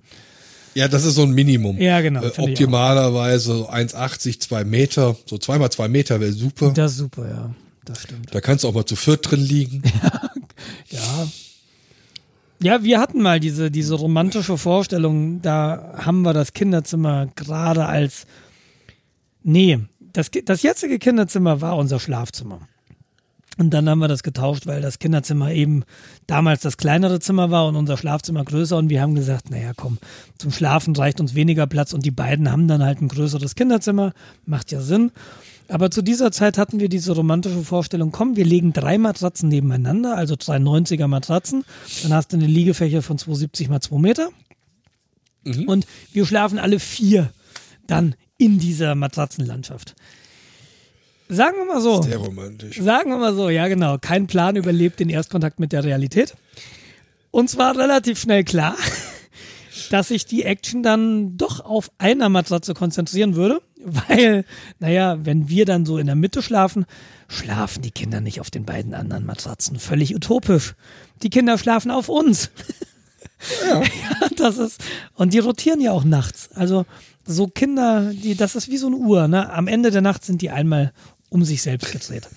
[0.74, 1.81] Ja, das ist so ein Minimum.
[1.81, 2.23] Ja, genau.
[2.23, 5.16] Äh, optimalerweise 1,80, 2 Meter.
[5.24, 6.70] So zweimal zwei Meter wäre super.
[6.70, 7.55] Das ist super, ja.
[7.86, 8.32] Das stimmt.
[8.32, 9.82] Da kannst du auch mal zu viert drin liegen.
[10.02, 10.31] ja.
[10.90, 11.28] ja.
[12.61, 18.27] Ja, wir hatten mal diese, diese romantische Vorstellung, da haben wir das Kinderzimmer gerade als,
[19.45, 22.61] nee, das, das jetzige Kinderzimmer war unser Schlafzimmer.
[23.59, 25.83] Und dann haben wir das getauscht, weil das Kinderzimmer eben
[26.29, 28.77] damals das kleinere Zimmer war und unser Schlafzimmer größer.
[28.77, 29.99] Und wir haben gesagt, naja, komm,
[30.39, 31.93] zum Schlafen reicht uns weniger Platz.
[31.93, 34.13] Und die beiden haben dann halt ein größeres Kinderzimmer.
[34.47, 35.11] Macht ja Sinn.
[35.69, 40.16] Aber zu dieser Zeit hatten wir diese romantische Vorstellung, komm, wir legen drei Matratzen nebeneinander,
[40.16, 41.65] also drei 90er Matratzen.
[42.03, 44.31] Dann hast du eine Liegefläche von 270 mal 2 Meter.
[45.45, 45.69] Mhm.
[45.69, 47.32] Und wir schlafen alle vier
[47.86, 49.95] dann in dieser Matratzenlandschaft.
[51.28, 52.01] Sagen wir mal so.
[52.01, 52.81] Sehr romantisch.
[52.81, 53.99] Sagen wir mal so, ja genau.
[53.99, 56.35] Kein Plan überlebt den Erstkontakt mit der Realität.
[57.31, 58.77] Und zwar relativ schnell klar,
[59.90, 63.61] dass sich die Action dann doch auf einer Matratze konzentrieren würde,
[64.09, 64.45] weil,
[64.79, 66.87] naja, wenn wir dann so in der Mitte schlafen,
[67.29, 69.79] schlafen die Kinder nicht auf den beiden anderen Matratzen.
[69.79, 70.75] Völlig utopisch.
[71.23, 72.51] Die Kinder schlafen auf uns.
[73.65, 73.81] Ja.
[73.83, 74.81] ja, das ist,
[75.15, 76.51] und die rotieren ja auch nachts.
[76.55, 76.87] Also,
[77.25, 79.53] so Kinder, die, das ist wie so eine Uhr, ne?
[79.53, 80.93] Am Ende der Nacht sind die einmal
[81.29, 82.29] um sich selbst gedreht.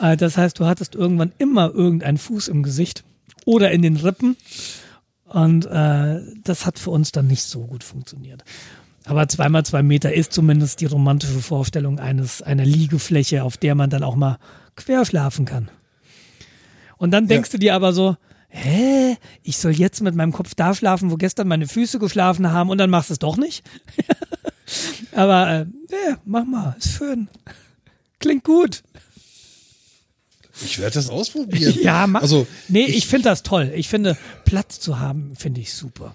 [0.00, 3.04] Äh, das heißt, du hattest irgendwann immer irgendeinen Fuß im Gesicht
[3.44, 4.36] oder in den Rippen
[5.26, 8.44] und äh, das hat für uns dann nicht so gut funktioniert.
[9.06, 13.90] Aber zweimal zwei Meter ist zumindest die romantische Vorstellung eines einer Liegefläche, auf der man
[13.90, 14.38] dann auch mal
[14.76, 15.70] quer schlafen kann.
[16.96, 17.52] Und dann denkst ja.
[17.52, 18.16] du dir aber so,
[18.48, 22.70] hä, ich soll jetzt mit meinem Kopf da schlafen, wo gestern meine Füße geschlafen haben
[22.70, 23.64] und dann machst du es doch nicht.
[25.12, 27.28] aber äh, ja, mach mal, ist schön.
[28.20, 28.82] Klingt gut.
[30.64, 31.76] Ich werde das ausprobieren.
[31.82, 32.22] ja, mach.
[32.22, 33.72] Also, nee, ich, ich finde das toll.
[33.74, 36.14] Ich finde, Platz zu haben, finde ich super.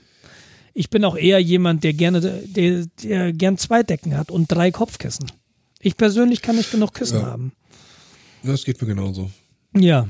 [0.79, 4.71] Ich bin auch eher jemand, der gerne, der, der gern zwei Decken hat und drei
[4.71, 5.29] Kopfkissen.
[5.81, 7.25] Ich persönlich kann nicht genug Kissen ja.
[7.25, 7.51] haben.
[8.43, 9.29] Das geht mir genauso.
[9.75, 10.07] Ja.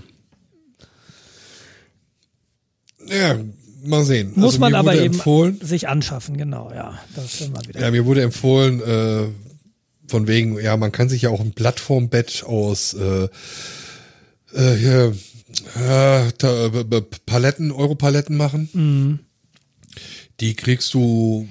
[3.07, 3.39] Ja,
[3.83, 4.33] mal sehen.
[4.35, 5.19] Muss also, man aber eben
[5.59, 6.99] sich anschaffen, genau, ja.
[7.15, 7.81] Das mal wieder.
[7.81, 9.23] Ja, mir wurde empfohlen, äh,
[10.07, 13.27] von wegen, ja, man kann sich ja auch ein Plattformbett aus äh,
[14.53, 15.15] äh, hier,
[15.83, 18.69] äh, Paletten, Europaletten machen.
[18.73, 19.19] Mhm.
[20.39, 21.47] Die kriegst du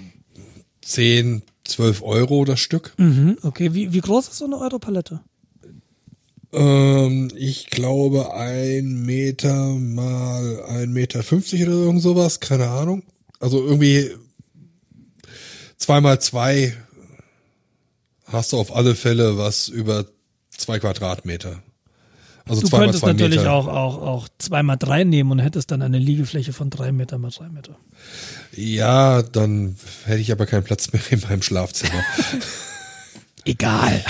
[0.82, 2.94] 10, 12 Euro das Stück.
[2.96, 5.20] Mhm, okay, wie, wie groß ist so eine Europalette?
[6.52, 13.02] Ähm, ich glaube ein Meter mal ein Meter fünfzig oder irgend sowas, keine Ahnung.
[13.38, 14.10] Also irgendwie
[15.76, 16.74] zwei mal zwei
[18.24, 20.06] hast du auf alle Fälle was über
[20.50, 21.62] zwei Quadratmeter.
[22.48, 23.52] Also du könntest zwei natürlich Meter.
[23.52, 27.18] auch, auch, auch zwei mal drei nehmen und hättest dann eine Liegefläche von drei Meter
[27.18, 27.76] mal drei Meter.
[28.52, 32.02] Ja, dann hätte ich aber keinen Platz mehr in meinem Schlafzimmer.
[33.44, 34.04] Egal.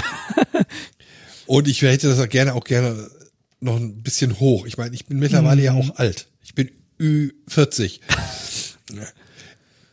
[1.46, 3.08] und ich hätte das gerne auch gerne
[3.60, 4.66] noch ein bisschen hoch.
[4.66, 5.64] Ich meine, ich bin mittlerweile mm.
[5.64, 6.28] ja auch alt.
[6.42, 6.70] Ich bin
[7.00, 8.00] Ü40.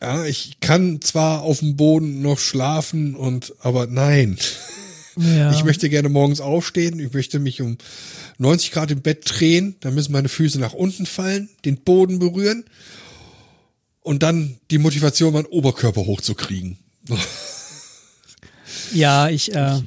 [0.01, 4.37] ja, ich kann zwar auf dem Boden noch schlafen und, aber nein.
[5.17, 5.51] Ja.
[5.51, 6.99] Ich möchte gerne morgens aufstehen.
[6.99, 7.77] Ich möchte mich um
[8.37, 12.65] 90 Grad im Bett drehen, dann müssen meine Füße nach unten fallen, den Boden berühren
[14.01, 16.77] und dann die Motivation, meinen Oberkörper hochzukriegen.
[18.93, 19.81] ja, ich, äh,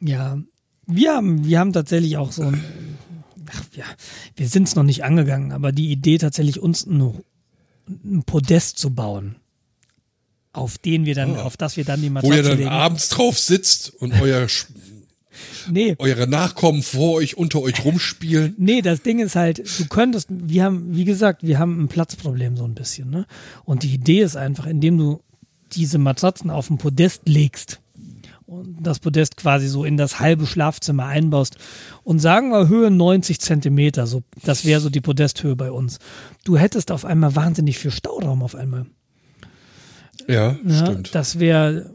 [0.00, 0.38] ja,
[0.86, 2.64] wir haben, wir haben tatsächlich auch so ein,
[3.50, 3.84] ach, ja,
[4.36, 7.22] wir sind es noch nicht angegangen, aber die Idee tatsächlich uns ein,
[7.88, 9.36] ein Podest zu bauen
[10.56, 11.40] auf den wir dann, oh.
[11.40, 12.70] auf das wir dann die Matratze Wo ihr dann legen.
[12.70, 14.48] abends drauf sitzt und euer
[15.70, 15.94] nee.
[15.98, 18.54] eure Nachkommen vor euch, unter euch rumspielen.
[18.58, 22.56] Nee, das Ding ist halt, du könntest, wir haben, wie gesagt, wir haben ein Platzproblem
[22.56, 23.26] so ein bisschen, ne?
[23.64, 25.20] Und die Idee ist einfach, indem du
[25.72, 27.80] diese Matratzen auf ein Podest legst
[28.46, 31.56] und das Podest quasi so in das halbe Schlafzimmer einbaust
[32.04, 35.98] und sagen wir Höhe 90 Zentimeter, so, das wäre so die Podesthöhe bei uns.
[36.44, 38.86] Du hättest auf einmal wahnsinnig viel Stauraum auf einmal.
[40.28, 41.14] Ja, ja stimmt.
[41.14, 41.90] Das wäre,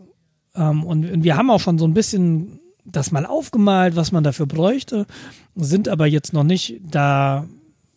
[0.55, 4.23] ähm, und, und wir haben auch schon so ein bisschen das mal aufgemalt, was man
[4.23, 5.05] dafür bräuchte,
[5.55, 7.45] sind aber jetzt noch nicht da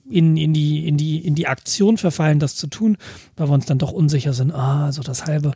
[0.09, 2.99] in, in, die, in, die, in die Aktion verfallen, das zu tun,
[3.37, 4.53] weil wir uns dann doch unsicher sind.
[4.53, 5.53] Ah, so das halbe,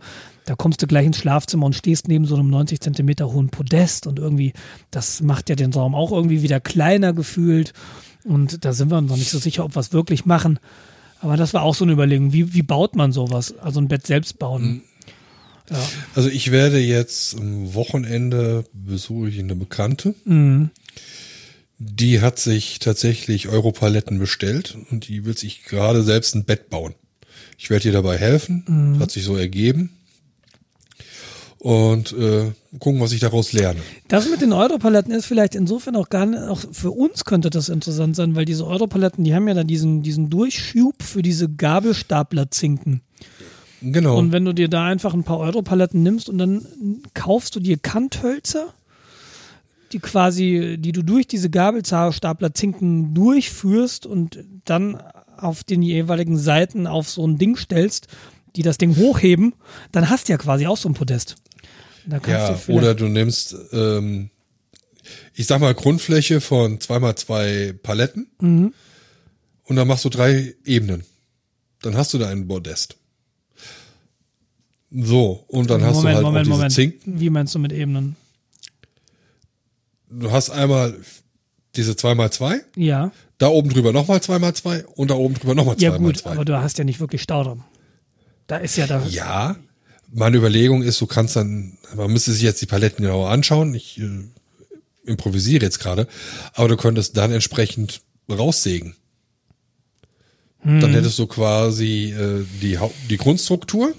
[0.46, 4.06] da kommst du gleich ins Schlafzimmer und stehst neben so einem 90 Zentimeter hohen Podest
[4.06, 4.54] und irgendwie,
[4.90, 7.72] das macht ja den Raum auch irgendwie wieder kleiner gefühlt.
[8.24, 10.58] Und da sind wir uns noch nicht so sicher, ob wir es wirklich machen.
[11.20, 12.32] Aber das war auch so eine Überlegung.
[12.32, 13.54] Wie, wie baut man sowas?
[13.58, 14.82] Also ein Bett selbst bauen.
[15.70, 15.88] Ja.
[16.14, 20.14] Also ich werde jetzt am Wochenende besuche ich eine Bekannte.
[20.24, 20.70] Mhm.
[21.78, 26.94] Die hat sich tatsächlich Europaletten bestellt und die will sich gerade selbst ein Bett bauen.
[27.56, 28.64] Ich werde ihr dabei helfen.
[28.66, 28.98] Mhm.
[28.98, 29.90] Hat sich so ergeben.
[31.58, 33.80] Und äh, gucken, was ich daraus lerne.
[34.06, 37.68] Das mit den Europaletten ist vielleicht insofern auch gar nicht, auch für uns könnte das
[37.68, 43.00] interessant sein, weil diese Europaletten, die haben ja dann diesen, diesen Durchschub für diese Gabelstapler-Zinken.
[43.80, 44.18] Genau.
[44.18, 46.66] Und wenn du dir da einfach ein paar Europaletten nimmst und dann
[47.14, 48.74] kaufst du dir Kanthölzer,
[49.92, 55.00] die quasi, die du durch diese Gabelstapler Zinken durchführst und dann
[55.36, 58.08] auf den jeweiligen Seiten auf so ein Ding stellst,
[58.56, 59.54] die das Ding hochheben,
[59.92, 61.36] dann hast du ja quasi auch so ein Podest.
[62.26, 64.30] ja, du oder du nimmst, ähm,
[65.34, 68.74] ich sag mal, Grundfläche von zweimal zwei Paletten mhm.
[69.64, 71.04] und dann machst du drei Ebenen.
[71.82, 72.96] Dann hast du da ein Podest.
[74.90, 76.72] So, und dann Moment, hast du halt Moment, Moment.
[76.72, 77.20] Zinken.
[77.20, 78.16] Wie meinst du mit Ebenen?
[80.10, 80.96] Du hast einmal
[81.76, 82.60] diese 2x2.
[82.76, 83.12] Ja.
[83.36, 85.82] Da oben drüber nochmal 2x2 und da oben drüber nochmal 2x2.
[85.82, 87.64] Ja gut, aber du hast ja nicht wirklich Stauraum.
[88.46, 89.04] Da ist ja da.
[89.06, 89.56] Ja,
[90.10, 93.74] meine Überlegung ist, du kannst dann, man müsste sich jetzt die Paletten genauer anschauen.
[93.74, 94.24] Ich äh,
[95.04, 96.08] improvisiere jetzt gerade,
[96.54, 98.00] aber du könntest dann entsprechend
[98.30, 98.96] raussägen.
[100.60, 100.80] Hm.
[100.80, 102.78] Dann hättest du quasi äh, die,
[103.10, 103.94] die Grundstruktur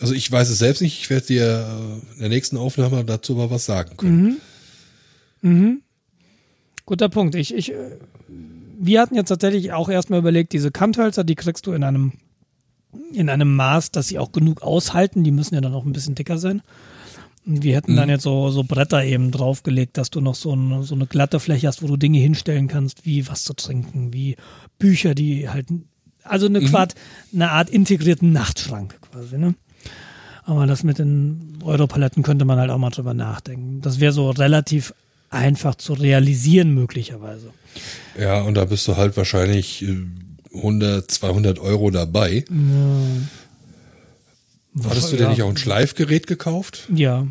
[0.00, 1.00] also ich weiß es selbst nicht.
[1.00, 4.38] Ich werde dir äh, in der nächsten Aufnahme dazu mal was sagen können.
[5.42, 5.50] Mhm.
[5.50, 5.82] Mhm.
[6.86, 7.34] Guter Punkt.
[7.34, 7.98] Ich, ich, äh,
[8.78, 12.12] wir hatten jetzt tatsächlich auch erstmal überlegt, diese Kanthölzer, die kriegst du in einem
[13.12, 15.22] in einem Maß, dass sie auch genug aushalten.
[15.22, 16.60] Die müssen ja dann auch ein bisschen dicker sein.
[17.46, 18.14] Und wir hätten dann Mhm.
[18.14, 21.68] jetzt so, so Bretter eben draufgelegt, dass du noch so eine, so eine glatte Fläche
[21.68, 24.36] hast, wo du Dinge hinstellen kannst, wie was zu trinken, wie
[24.80, 25.68] Bücher, die halt,
[26.24, 26.96] also eine, Quad,
[27.32, 29.54] eine Art integrierten Nachtschrank quasi, ne?
[30.44, 33.80] Aber das mit den Europaletten könnte man halt auch mal drüber nachdenken.
[33.82, 34.94] Das wäre so relativ
[35.28, 37.50] einfach zu realisieren möglicherweise.
[38.18, 39.96] Ja, und da bist du halt wahrscheinlich äh,
[40.54, 42.44] 100, 200 Euro dabei.
[44.84, 45.30] Hattest du dir Ja.
[45.30, 46.88] nicht auch ein Schleifgerät gekauft?
[46.94, 47.26] Ja,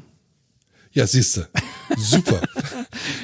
[0.91, 1.47] Ja, siehste.
[1.97, 2.41] Super.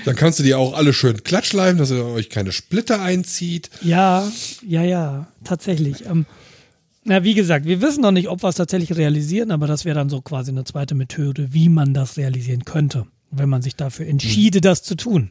[0.05, 3.69] Dann kannst du die auch alle schön glattschleifen, dass ihr euch keine Splitter einzieht.
[3.81, 4.31] Ja,
[4.67, 6.05] ja, ja, tatsächlich.
[6.05, 6.25] Ähm,
[7.05, 9.95] na, wie gesagt, wir wissen noch nicht, ob wir es tatsächlich realisieren, aber das wäre
[9.95, 14.07] dann so quasi eine zweite Methode, wie man das realisieren könnte, wenn man sich dafür
[14.07, 15.29] entschiede, das zu tun.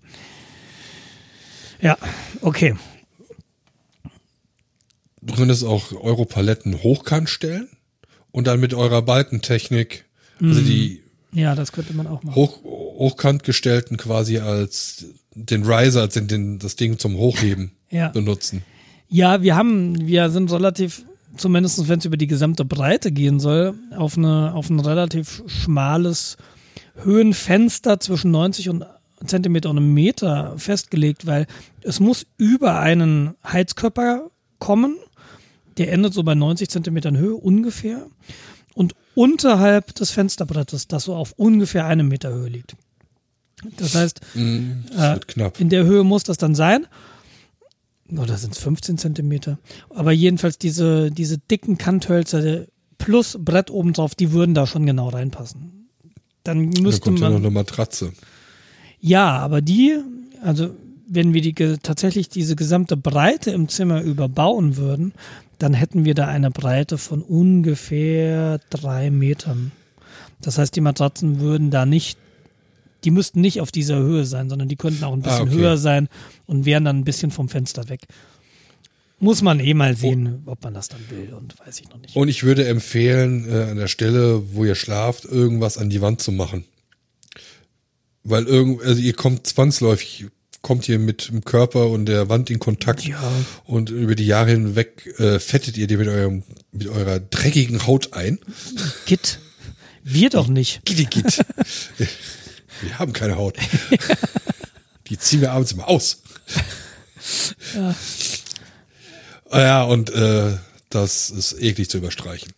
[1.80, 1.98] Ja,
[2.40, 2.74] okay.
[5.20, 7.68] Du könntest auch Europaletten hochkant stellen
[8.30, 10.05] und dann mit eurer Balkentechnik,
[10.40, 11.02] also die
[11.32, 12.36] Ja, das könnte man auch machen.
[12.36, 18.09] hoch, hochkant gestellten quasi als den Riser, als den, den, das Ding zum Hochheben Ja.
[18.09, 18.62] benutzen.
[19.09, 21.05] Ja, wir haben, wir sind relativ,
[21.36, 26.36] zumindest wenn es über die gesamte Breite gehen soll, auf, eine, auf ein relativ schmales
[27.02, 28.85] Höhenfenster zwischen 90 und
[29.27, 31.47] Zentimeter und einem Meter festgelegt, weil
[31.82, 34.97] es muss über einen Heizkörper kommen,
[35.78, 38.06] der endet so bei 90 Zentimetern Höhe ungefähr
[38.74, 42.77] und unterhalb des Fensterbrettes, das so auf ungefähr einem Meter Höhe liegt.
[43.78, 44.35] Das heißt, Das
[45.15, 45.61] wird knapp.
[45.61, 46.86] in der Höhe muss das dann sein.
[48.10, 49.59] Oder sind es 15 Zentimeter?
[49.90, 52.66] Aber jedenfalls diese, diese dicken Kanthölzer
[52.98, 55.89] plus Brett obendrauf, die würden da schon genau reinpassen.
[56.43, 57.43] Dann Da müsste kommt ja noch man.
[57.43, 58.12] eine Matratze.
[59.01, 59.98] Ja, aber die,
[60.43, 60.70] also
[61.06, 65.12] wenn wir die tatsächlich diese gesamte Breite im Zimmer überbauen würden,
[65.59, 69.72] dann hätten wir da eine Breite von ungefähr drei Metern.
[70.40, 72.18] Das heißt, die Matratzen würden da nicht,
[73.05, 75.55] die müssten nicht auf dieser Höhe sein, sondern die könnten auch ein bisschen Ah, okay.
[75.55, 76.09] höher sein
[76.47, 78.02] und wären dann ein bisschen vom Fenster weg.
[79.20, 82.16] Muss man eh mal sehen, ob man das dann will und weiß ich noch nicht.
[82.16, 86.20] Und ich würde empfehlen, äh, an der Stelle, wo ihr schlaft, irgendwas an die Wand
[86.20, 86.64] zu machen.
[88.24, 90.26] Weil irgend, also ihr kommt zwangsläufig,
[90.62, 93.22] kommt ihr mit dem Körper und der Wand in Kontakt Ja.
[93.66, 98.14] und über die Jahre hinweg äh, fettet ihr die mit eurem, mit eurer dreckigen Haut
[98.14, 98.39] ein.
[99.06, 99.39] Git.
[100.02, 100.82] Wir doch nicht.
[100.85, 101.44] Git.
[102.85, 103.56] wir haben keine Haut.
[105.09, 106.23] Die ziehen wir abends immer aus.
[107.74, 107.94] Ja.
[109.52, 110.56] Ja, und äh,
[110.90, 112.52] das ist eklig zu überstreichen.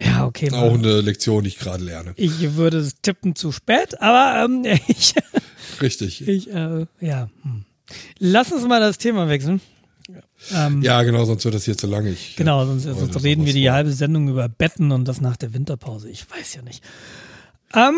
[0.00, 0.50] Ja, okay.
[0.52, 2.12] Auch eine Lektion, die ich gerade lerne.
[2.16, 5.14] Ich würde es tippen zu spät, aber ähm, ich,
[5.82, 6.26] Richtig.
[6.26, 7.28] ich äh, ja.
[7.42, 7.64] Hm.
[8.18, 9.60] Lass uns mal das Thema wechseln.
[10.54, 12.10] Ähm, Ja, genau, sonst wird das hier zu lange.
[12.10, 13.74] Ich, Genau, sonst, wollte sonst reden wir die vor.
[13.74, 16.08] halbe Sendung über Betten und das nach der Winterpause.
[16.08, 16.82] Ich weiß ja nicht.
[17.74, 17.94] Ähm,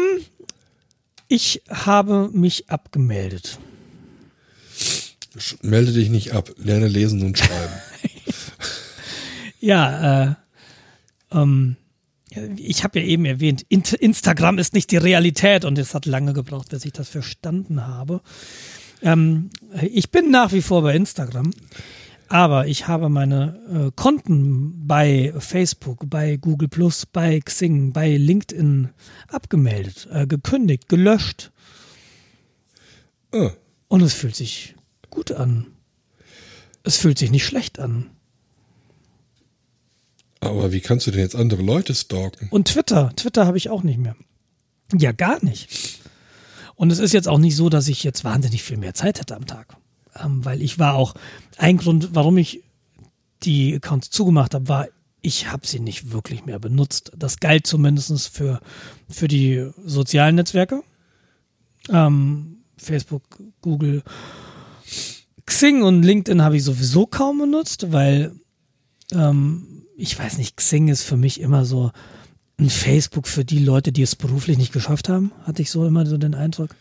[1.33, 3.59] ich habe mich abgemeldet.
[5.63, 7.73] Melde dich nicht ab, lerne lesen und schreiben.
[9.65, 10.35] Ja, äh,
[11.31, 11.77] ähm,
[12.57, 16.71] ich habe ja eben erwähnt, Instagram ist nicht die Realität und es hat lange gebraucht,
[16.71, 18.23] bis ich das verstanden habe.
[19.03, 19.51] Ähm,
[19.81, 21.53] ich bin nach wie vor bei Instagram,
[22.33, 28.89] aber ich habe meine äh, Konten bei Facebook, bei Google Plus, bei Xing, bei LinkedIn
[29.29, 31.53] abgemeldet, äh, gekündigt, gelöscht
[33.33, 33.51] ah,
[33.89, 34.75] und es fühlt sich
[35.11, 35.67] gut an.
[36.85, 38.07] Es fühlt sich nicht schlecht an.
[40.41, 42.49] aber wie kannst du denn jetzt andere Leute stalken?
[42.49, 44.17] Und Twitter, Twitter habe ich auch nicht mehr.
[44.95, 46.01] Ja, gar nicht.
[46.77, 49.37] Und es ist jetzt auch nicht so, dass ich jetzt wahnsinnig viel mehr Zeit hätte
[49.37, 49.77] am Tag.
[50.21, 51.15] Ähm, weil ich war auch,
[51.57, 52.63] ein Grund, warum ich
[53.43, 54.89] die Accounts zugemacht habe, war,
[55.21, 57.13] ich habe sie nicht wirklich mehr benutzt.
[57.17, 58.61] Das galt zumindest für,
[59.09, 60.83] für die sozialen Netzwerke.
[61.89, 63.23] Ähm, Facebook,
[63.61, 64.03] Google,
[65.47, 68.33] Xing und LinkedIn habe ich sowieso kaum benutzt, weil
[69.13, 71.93] ähm, ich weiß nicht, Xing ist für mich immer so
[72.59, 76.07] ein Facebook für die Leute, die es beruflich nicht geschafft haben, hatte ich so immer
[76.07, 76.75] so den Eindruck.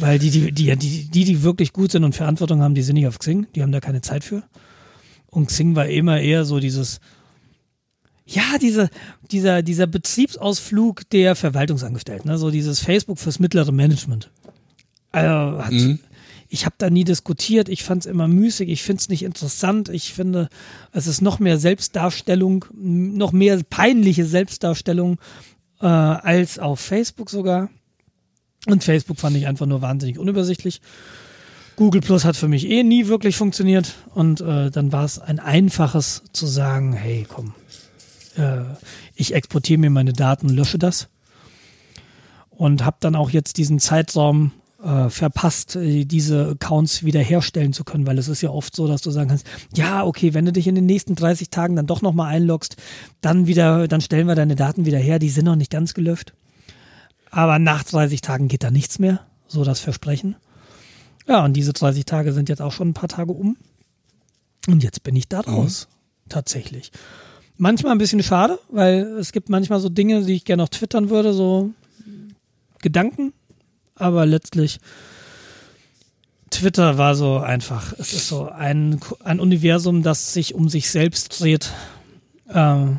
[0.00, 2.94] Weil die, die, die, die, die, die wirklich gut sind und Verantwortung haben, die sind
[2.94, 4.42] nicht auf Xing, die haben da keine Zeit für.
[5.26, 7.00] Und Xing war immer eher so dieses,
[8.24, 8.88] ja, diese,
[9.30, 12.38] dieser, dieser Betriebsausflug der Verwaltungsangestellten, ne?
[12.38, 14.30] so dieses Facebook fürs mittlere Management.
[15.12, 15.98] Also hat, Mhm.
[16.48, 19.88] Ich habe da nie diskutiert, ich fand es immer müßig, ich finde es nicht interessant,
[19.88, 20.48] ich finde,
[20.92, 25.18] es ist noch mehr Selbstdarstellung, noch mehr peinliche Selbstdarstellung
[25.80, 27.68] äh, als auf Facebook sogar.
[28.66, 30.80] Und Facebook fand ich einfach nur wahnsinnig unübersichtlich.
[31.76, 35.38] Google Plus hat für mich eh nie wirklich funktioniert und äh, dann war es ein
[35.38, 37.52] einfaches zu sagen, hey, komm,
[38.36, 38.62] äh,
[39.14, 41.08] ich exportiere mir meine Daten, lösche das
[42.50, 44.52] und habe dann auch jetzt diesen Zeitraum
[44.82, 49.02] äh, verpasst, äh, diese Accounts wiederherstellen zu können, weil es ist ja oft so, dass
[49.02, 52.00] du sagen kannst, ja, okay, wenn du dich in den nächsten 30 Tagen dann doch
[52.00, 52.76] nochmal einloggst,
[53.20, 56.32] dann wieder, dann stellen wir deine Daten wieder her, die sind noch nicht ganz gelöscht.
[57.36, 60.36] Aber nach 30 Tagen geht da nichts mehr, so das Versprechen.
[61.28, 63.58] Ja, und diese 30 Tage sind jetzt auch schon ein paar Tage um.
[64.68, 65.86] Und jetzt bin ich da raus.
[65.86, 66.30] Mhm.
[66.30, 66.92] Tatsächlich.
[67.58, 71.10] Manchmal ein bisschen schade, weil es gibt manchmal so Dinge, die ich gerne noch twittern
[71.10, 71.74] würde, so
[72.80, 73.34] Gedanken.
[73.96, 74.80] Aber letztlich,
[76.48, 77.92] Twitter war so einfach.
[77.98, 81.70] Es ist so ein, ein Universum, das sich um sich selbst dreht.
[82.48, 82.98] Ähm,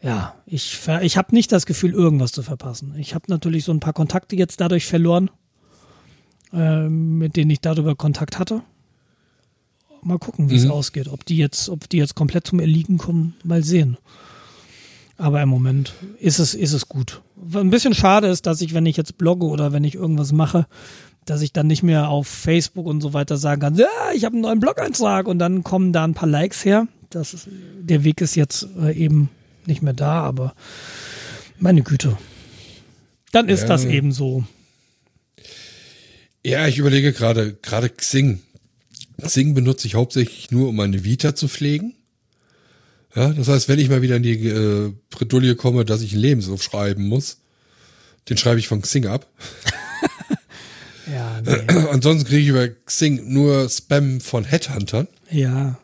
[0.00, 2.94] ja, ich, ich habe nicht das Gefühl, irgendwas zu verpassen.
[2.98, 5.30] Ich habe natürlich so ein paar Kontakte jetzt dadurch verloren
[6.54, 8.62] äh, mit denen ich darüber Kontakt hatte.
[10.02, 10.64] Mal gucken, wie mhm.
[10.64, 11.08] es ausgeht.
[11.08, 13.96] Ob die jetzt, ob die jetzt komplett zum Erliegen kommen, mal sehen.
[15.16, 17.22] Aber im Moment ist es, ist es gut.
[17.54, 20.66] Ein bisschen schade ist, dass ich, wenn ich jetzt blogge oder wenn ich irgendwas mache,
[21.24, 24.34] dass ich dann nicht mehr auf Facebook und so weiter sagen kann, ja, ich habe
[24.34, 26.86] einen neuen Blog-Eintrag und dann kommen da ein paar Likes her.
[27.10, 27.48] Das ist,
[27.80, 29.30] der Weg ist jetzt äh, eben
[29.68, 30.54] nicht mehr da, aber
[31.58, 32.16] meine Güte.
[33.32, 33.68] Dann ist ja.
[33.68, 34.44] das eben so.
[36.44, 38.40] Ja, ich überlege gerade, gerade Xing.
[39.20, 41.94] Xing benutze ich hauptsächlich nur, um meine Vita zu pflegen.
[43.14, 46.22] Ja, das heißt, wenn ich mal wieder in die äh, Bredouille komme, dass ich einen
[46.22, 47.38] Lebenslauf schreiben muss,
[48.28, 49.26] den schreibe ich von Xing ab.
[51.12, 51.86] ja, nee.
[51.90, 55.06] Ansonsten kriege ich über Xing nur Spam von Headhuntern.
[55.30, 55.78] Ja.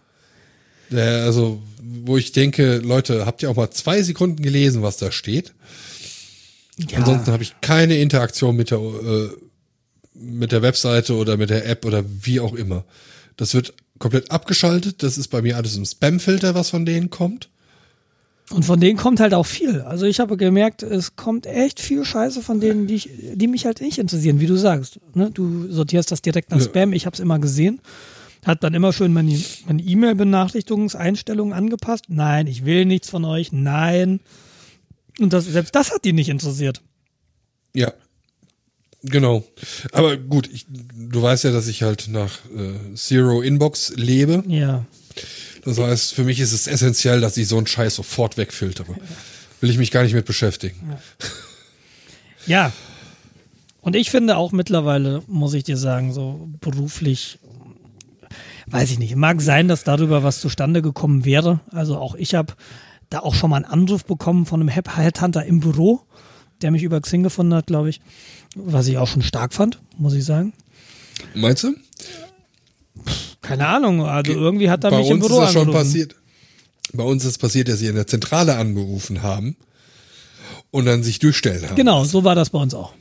[0.90, 1.62] Der, also,
[2.04, 5.54] wo ich denke, Leute, habt ihr auch mal zwei Sekunden gelesen, was da steht?
[6.76, 6.98] Ja.
[6.98, 9.28] Ansonsten habe ich keine Interaktion mit der äh,
[10.14, 12.84] mit der Webseite oder mit der App oder wie auch immer.
[13.36, 15.02] Das wird komplett abgeschaltet.
[15.02, 17.48] Das ist bei mir alles im Spam-Filter, was von denen kommt.
[18.50, 19.80] Und von denen kommt halt auch viel.
[19.82, 23.64] Also ich habe gemerkt, es kommt echt viel Scheiße von denen, die, ich, die mich
[23.64, 24.98] halt nicht interessieren, wie du sagst.
[25.14, 25.30] Ne?
[25.32, 26.60] Du sortierst das direkt nach.
[26.60, 26.92] Spam.
[26.92, 27.80] Ich habe es immer gesehen.
[28.44, 29.32] Hat dann immer schön meine
[29.68, 32.04] E-Mail-Benachrichtigungseinstellungen angepasst.
[32.08, 33.52] Nein, ich will nichts von euch.
[33.52, 34.20] Nein.
[35.18, 36.80] Und das, selbst das hat die nicht interessiert.
[37.74, 37.92] Ja,
[39.02, 39.44] Genau.
[39.92, 44.44] Aber gut, ich, du weißt ja, dass ich halt nach äh, Zero Inbox lebe.
[44.46, 44.84] Ja.
[45.64, 48.96] Das heißt, für mich ist es essentiell, dass ich so einen Scheiß sofort wegfiltere.
[49.60, 50.76] Will ich mich gar nicht mit beschäftigen.
[52.46, 52.64] Ja.
[52.66, 52.72] ja.
[53.80, 57.38] Und ich finde auch mittlerweile, muss ich dir sagen, so beruflich,
[58.70, 61.60] weiß ich nicht, mag sein, dass darüber was zustande gekommen wäre.
[61.72, 62.54] Also auch ich habe
[63.08, 66.02] da auch schon mal einen Anruf bekommen von einem Headhunter im Büro,
[66.62, 68.00] der mich über Xing gefunden hat, glaube ich
[68.54, 70.52] was ich auch schon stark fand, muss ich sagen.
[71.34, 71.74] Meinst du?
[73.42, 76.14] Keine Ahnung, also irgendwie hat er Bei mich im Büro ist das schon passiert.
[76.92, 79.56] Bei uns ist passiert, dass sie in der Zentrale angerufen haben
[80.70, 81.76] und dann sich durchstellen haben.
[81.76, 82.92] Genau, so war das bei uns auch.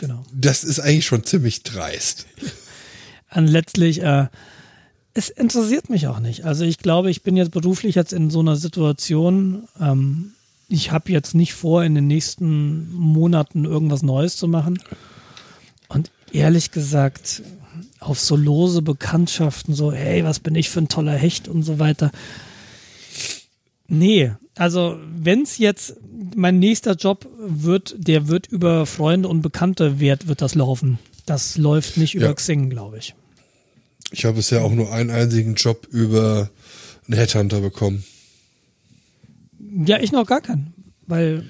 [0.00, 0.24] Genau.
[0.32, 2.26] Das ist eigentlich schon ziemlich dreist.
[3.34, 4.26] Und letztlich, äh,
[5.14, 6.44] es interessiert mich auch nicht.
[6.44, 10.32] Also ich glaube, ich bin jetzt beruflich jetzt in so einer Situation, ähm,
[10.68, 14.80] ich habe jetzt nicht vor, in den nächsten Monaten irgendwas Neues zu machen.
[15.88, 17.42] Und ehrlich gesagt,
[18.00, 21.78] auf so lose Bekanntschaften, so, hey, was bin ich für ein toller Hecht und so
[21.78, 22.10] weiter.
[23.86, 25.96] Nee, also wenn es jetzt
[26.34, 30.98] mein nächster Job wird, der wird über Freunde und Bekannte wert, wird das laufen.
[31.26, 32.34] Das läuft nicht über ja.
[32.34, 33.14] Xing, glaube ich.
[34.10, 36.50] Ich habe bisher auch nur einen einzigen Job über
[37.06, 38.04] einen Headhunter bekommen.
[39.86, 40.72] Ja, ich noch gar keinen.
[41.06, 41.44] Weil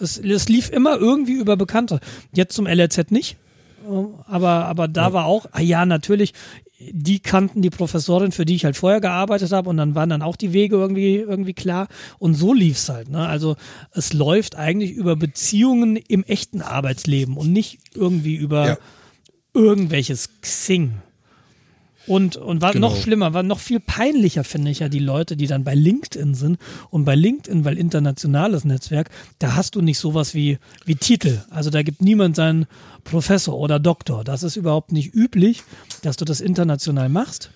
[0.00, 2.00] es, es lief immer irgendwie über Bekannte.
[2.32, 3.36] Jetzt zum LRZ nicht.
[4.26, 5.12] Aber, aber da ja.
[5.12, 6.34] war auch, ah ja, natürlich,
[6.78, 10.22] die kannten die Professorin, für die ich halt vorher gearbeitet habe und dann waren dann
[10.22, 11.88] auch die Wege irgendwie, irgendwie klar.
[12.18, 13.08] Und so lief's halt.
[13.08, 13.26] Ne?
[13.26, 13.56] Also
[13.92, 18.78] es läuft eigentlich über Beziehungen im echten Arbeitsleben und nicht irgendwie über ja.
[19.54, 20.94] irgendwelches Xing.
[22.10, 22.88] Und, und war genau.
[22.88, 26.34] noch schlimmer, war noch viel peinlicher, finde ich ja, die Leute, die dann bei LinkedIn
[26.34, 26.58] sind.
[26.90, 31.40] Und bei LinkedIn, weil internationales Netzwerk, da hast du nicht sowas wie, wie Titel.
[31.50, 32.66] Also da gibt niemand seinen
[33.04, 34.24] Professor oder Doktor.
[34.24, 35.62] Das ist überhaupt nicht üblich,
[36.02, 37.52] dass du das international machst.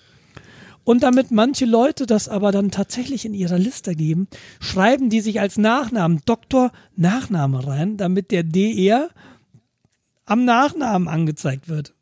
[0.85, 4.29] Und damit manche Leute das aber dann tatsächlich in ihrer Liste geben,
[4.61, 9.09] schreiben die sich als Nachnamen Doktor Nachname rein, damit der DR
[10.25, 11.94] am Nachnamen angezeigt wird.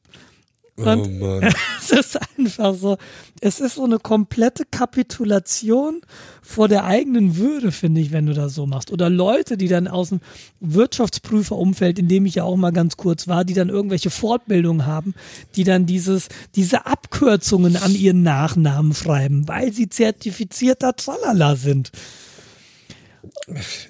[0.76, 1.54] Oh Und Mann.
[1.80, 2.98] es ist einfach so,
[3.42, 6.02] es ist so eine komplette Kapitulation
[6.42, 8.92] vor der eigenen Würde, finde ich, wenn du das so machst.
[8.92, 10.20] Oder Leute, die dann aus dem
[10.62, 15.14] Wirtschaftsprüferumfeld, in dem ich ja auch mal ganz kurz war, die dann irgendwelche Fortbildungen haben,
[15.56, 21.92] die dann dieses, diese Abkürzungen an ihren Nachnamen schreiben, weil sie zertifizierter Tralala sind.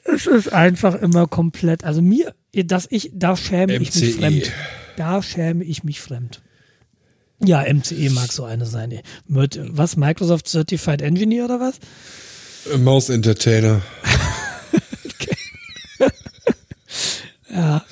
[0.04, 4.20] Es ist einfach immer komplett, also mir, dass ich, da schäme ich mich MCE.
[4.20, 4.52] fremd.
[4.98, 6.43] Da schäme ich mich fremd.
[7.46, 9.00] Ja, MCE mag so eine sein.
[9.28, 11.76] Mit, was, Microsoft Certified Engineer oder was?
[12.74, 13.82] Äh, Maus Entertainer.
[17.54, 17.86] Ja,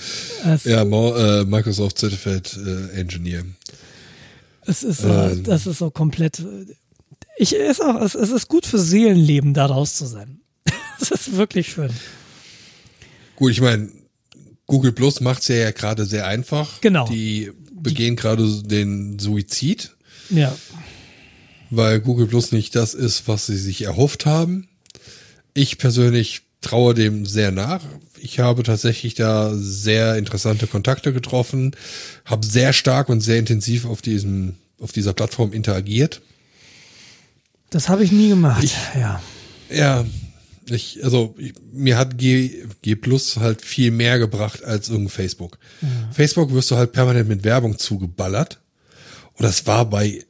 [0.45, 3.45] es, Ja, Mo äh, Microsoft Certified äh, Engineer.
[4.65, 6.44] es ist so, äh, das ist so komplett.
[7.38, 10.41] Ich ist auch, es, es ist gut für Seelenleben, da raus zu sein.
[10.99, 11.90] Es ist wirklich schön.
[13.36, 13.90] Gut, ich meine,
[14.68, 16.80] Google Plus macht's ja, ja gerade sehr einfach.
[16.82, 17.07] Genau.
[17.07, 17.52] Die
[17.82, 19.91] begehen gerade den Suizid,
[20.30, 20.56] Ja,
[21.70, 24.68] weil Google Plus nicht das ist, was sie sich erhofft haben.
[25.53, 27.82] Ich persönlich traue dem sehr nach.
[28.20, 31.76] Ich habe tatsächlich da sehr interessante Kontakte getroffen,
[32.26, 36.22] habe sehr stark und sehr intensiv auf diesem auf dieser Plattform interagiert.
[37.70, 38.68] das habe ich nie gemacht.
[38.95, 39.22] ja.
[39.70, 40.06] Ja,
[40.70, 45.58] ich, also ich, mir hat G, G Plus halt viel mehr gebracht als irgendein Facebook.
[46.12, 48.62] Facebook wirst du halt permanent mit Werbung zugeballert.
[49.34, 50.24] Und das war bei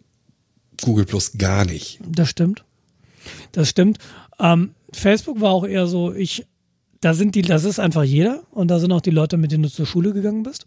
[0.81, 1.99] Google Plus gar nicht.
[2.07, 2.63] Das stimmt.
[3.51, 3.97] Das stimmt.
[4.39, 6.45] Ähm, Facebook war auch eher so, ich,
[7.01, 9.63] da sind die, das ist einfach jeder und da sind auch die Leute, mit denen
[9.63, 10.65] du zur Schule gegangen bist.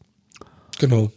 [0.78, 1.11] Genau.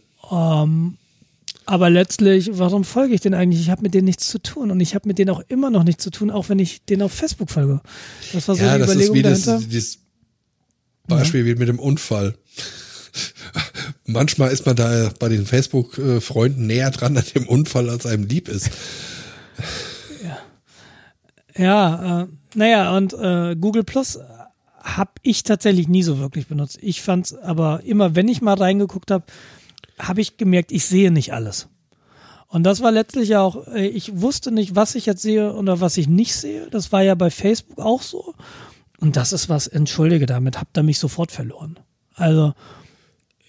[1.68, 3.60] Aber letztlich, warum folge ich denn eigentlich?
[3.60, 5.84] Ich habe mit denen nichts zu tun und ich habe mit denen auch immer noch
[5.84, 7.82] nichts zu tun, auch wenn ich denen auf Facebook folge.
[8.32, 9.66] Das war so ja, die das ist Überlegung wie das, dahinter.
[9.68, 9.98] dieses
[11.06, 12.38] Beispiel wie mit dem Unfall.
[14.06, 18.48] Manchmal ist man da bei den Facebook-Freunden näher dran an dem Unfall, als einem lieb
[18.48, 18.70] ist.
[21.54, 24.18] Ja, äh, naja, und äh, Google Plus
[24.82, 26.78] habe ich tatsächlich nie so wirklich benutzt.
[26.80, 29.24] Ich fand's aber immer, wenn ich mal reingeguckt habe,
[29.98, 31.68] habe ich gemerkt, ich sehe nicht alles.
[32.48, 35.96] Und das war letztlich auch, äh, ich wusste nicht, was ich jetzt sehe oder was
[35.96, 36.68] ich nicht sehe.
[36.70, 38.34] Das war ja bei Facebook auch so.
[39.00, 41.78] Und das ist was, entschuldige, damit habt ihr mich sofort verloren.
[42.14, 42.54] Also,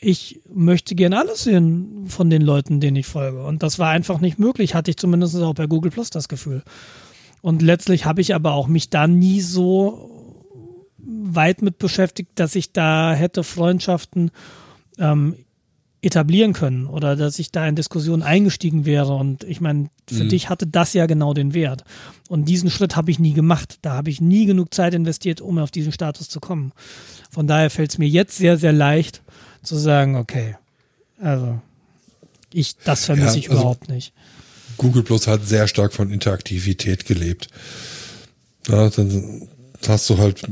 [0.02, 3.44] ich möchte gern alles sehen von den Leuten, denen ich folge.
[3.44, 6.64] Und das war einfach nicht möglich, hatte ich zumindest auch bei Google Plus das Gefühl.
[7.42, 10.12] Und letztlich habe ich aber auch mich da nie so
[10.98, 14.32] weit mit beschäftigt, dass ich da hätte Freundschaften
[14.98, 15.36] ähm,
[16.02, 19.14] etablieren können oder dass ich da in Diskussionen eingestiegen wäre.
[19.16, 21.84] Und ich meine, für dich hatte das ja genau den Wert.
[22.30, 23.80] Und diesen Schritt habe ich nie gemacht.
[23.82, 26.72] Da habe ich nie genug Zeit investiert, um auf diesen Status zu kommen.
[27.30, 29.22] Von daher fällt es mir jetzt sehr, sehr leicht
[29.62, 30.56] zu sagen, okay,
[31.22, 31.60] also
[32.54, 34.14] ich, das vermisse Ja, ich also- überhaupt nicht.
[34.78, 37.50] Google Plus hat sehr stark von Interaktivität gelebt.
[38.70, 39.50] Ja, dann
[39.86, 40.44] hast du halt,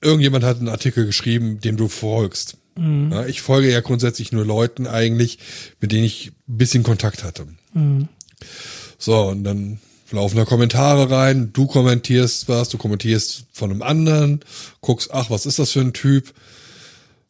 [0.00, 2.56] irgendjemand hat einen Artikel geschrieben, dem du folgst.
[2.76, 5.38] Ja, ich folge ja grundsätzlich nur Leuten eigentlich,
[5.80, 7.46] mit denen ich ein bisschen Kontakt hatte.
[8.98, 9.78] So, und dann
[10.10, 14.40] laufen da Kommentare rein, du kommentierst was, du kommentierst von einem anderen,
[14.80, 16.32] guckst, ach, was ist das für ein Typ?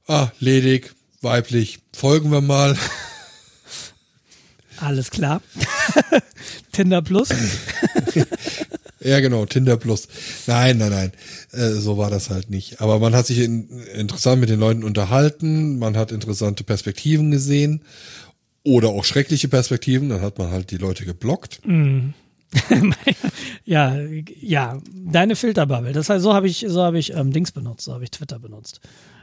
[0.07, 2.77] Ah, ledig, weiblich, folgen wir mal.
[4.79, 5.41] Alles klar.
[6.73, 7.29] Tinder Plus.
[9.05, 10.09] Ja, genau, Tinder Plus.
[10.47, 11.13] Nein, nein, nein,
[11.53, 12.81] äh, so war das halt nicht.
[12.81, 17.83] Aber man hat sich in, interessant mit den Leuten unterhalten, man hat interessante Perspektiven gesehen
[18.65, 21.61] oder auch schreckliche Perspektiven, dann hat man halt die Leute geblockt.
[23.65, 23.97] ja,
[24.41, 25.93] ja, deine Filterbubble.
[25.93, 28.39] Das heißt, so habe ich, so habe ich ähm, Dings benutzt, so habe ich Twitter
[28.39, 28.81] benutzt.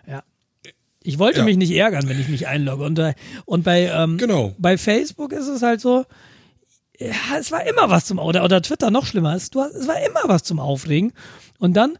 [0.07, 0.23] Ja.
[1.03, 1.45] Ich wollte Ja.
[1.45, 2.83] mich nicht ärgern, wenn ich mich einlogge.
[2.83, 3.13] Und, äh,
[3.45, 4.53] und bei, ähm, Genau.
[4.59, 6.05] bei Facebook ist es halt so,
[7.07, 9.31] ja, es war immer was zum oder oder Twitter noch schlimmer.
[9.31, 11.13] Hast- es war immer was zum Aufregen.
[11.59, 11.97] Und dann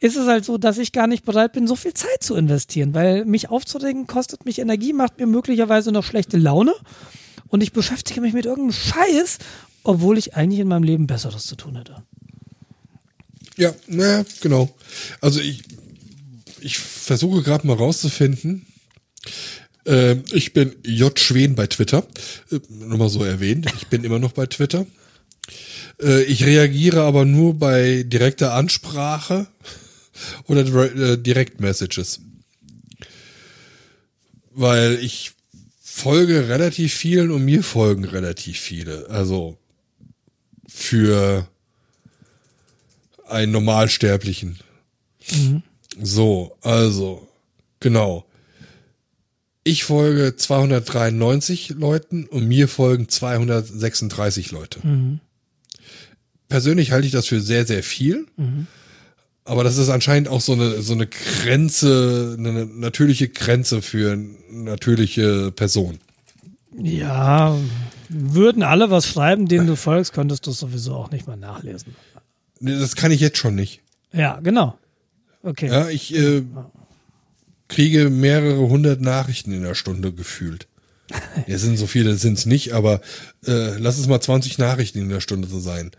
[0.00, 2.92] ist es halt so, dass ich gar nicht bereit bin, so viel Zeit zu investieren,
[2.94, 6.74] weil mich aufzuregen kostet mich Energie, macht mir möglicherweise noch schlechte Laune
[7.48, 9.38] und ich beschäftige mich mit irgendeinem Scheiß,
[9.84, 12.02] obwohl ich eigentlich in meinem Leben Besseres zu tun hätte.
[13.56, 14.70] Ja, naja, genau.
[15.20, 15.62] Also ich,
[16.60, 18.66] ich versuche gerade mal rauszufinden.
[19.84, 21.18] Ähm, ich bin J.
[21.18, 22.06] Schwen bei Twitter.
[22.50, 23.66] Äh, nur mal so erwähnt.
[23.76, 24.86] Ich bin immer noch bei Twitter.
[26.00, 29.46] Äh, ich reagiere aber nur bei direkter Ansprache
[30.46, 32.20] oder äh, Direktmessages.
[34.50, 35.32] Weil ich
[35.80, 39.08] folge relativ vielen und mir folgen relativ viele.
[39.08, 39.58] Also
[40.66, 41.48] für
[43.26, 44.58] einen Normalsterblichen.
[46.00, 47.28] So, also,
[47.80, 48.26] genau.
[49.64, 54.86] Ich folge 293 Leuten und mir folgen 236 Leute.
[54.86, 55.20] Mhm.
[56.48, 58.26] Persönlich halte ich das für sehr, sehr viel.
[59.44, 64.36] Aber das ist anscheinend auch so eine, so eine Grenze, eine natürliche Grenze für eine
[64.50, 65.98] natürliche Person.
[66.76, 67.56] Ja,
[68.08, 71.94] würden alle was schreiben, denen du folgst, könntest du es sowieso auch nicht mal nachlesen.
[72.60, 73.80] Das kann ich jetzt schon nicht.
[74.12, 74.78] Ja, genau.
[75.42, 75.66] Okay.
[75.66, 76.42] Ja, ich äh,
[77.72, 80.68] kriege mehrere hundert Nachrichten in der Stunde gefühlt.
[81.46, 83.00] Ja, sind so viele sind es nicht, aber
[83.46, 85.90] äh, lass es mal 20 Nachrichten in der Stunde so sein.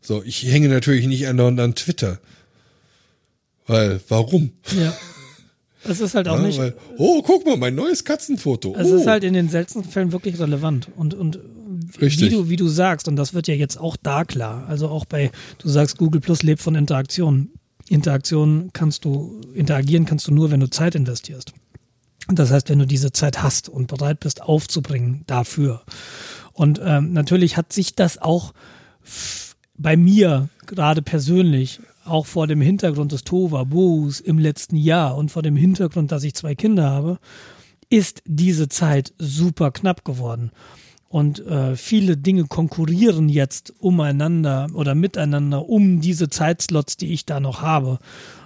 [0.00, 2.20] So, ich hänge natürlich nicht andauernd an Twitter.
[3.66, 4.52] Weil, warum?
[4.78, 4.96] Ja.
[5.84, 6.58] Es ist halt auch Ja, nicht.
[6.58, 8.74] weil, oh, guck mal, mein neues Katzenfoto.
[8.76, 8.96] Es oh.
[8.96, 10.88] ist halt in den seltensten Fällen wirklich relevant.
[10.96, 11.38] Und, und
[11.98, 12.30] wie Richtig.
[12.30, 14.66] du, wie du sagst, und das wird ja jetzt auch da klar.
[14.68, 17.50] Also auch bei, du sagst, Google Plus lebt von Interaktion.
[17.92, 21.52] Interaktion kannst du, interagieren kannst du nur, wenn du Zeit investierst.
[22.28, 25.82] Das heißt, wenn du diese Zeit hast und bereit bist aufzubringen dafür.
[26.52, 28.52] Und ähm, natürlich hat sich das auch
[29.76, 35.30] bei mir gerade persönlich, auch vor dem Hintergrund des Tova Boos im letzten Jahr und
[35.30, 37.18] vor dem Hintergrund, dass ich zwei Kinder habe,
[37.90, 40.50] ist diese Zeit super knapp geworden.
[41.12, 47.38] Und äh, viele Dinge konkurrieren jetzt umeinander oder miteinander um diese Zeitslots, die ich da
[47.38, 47.98] noch habe.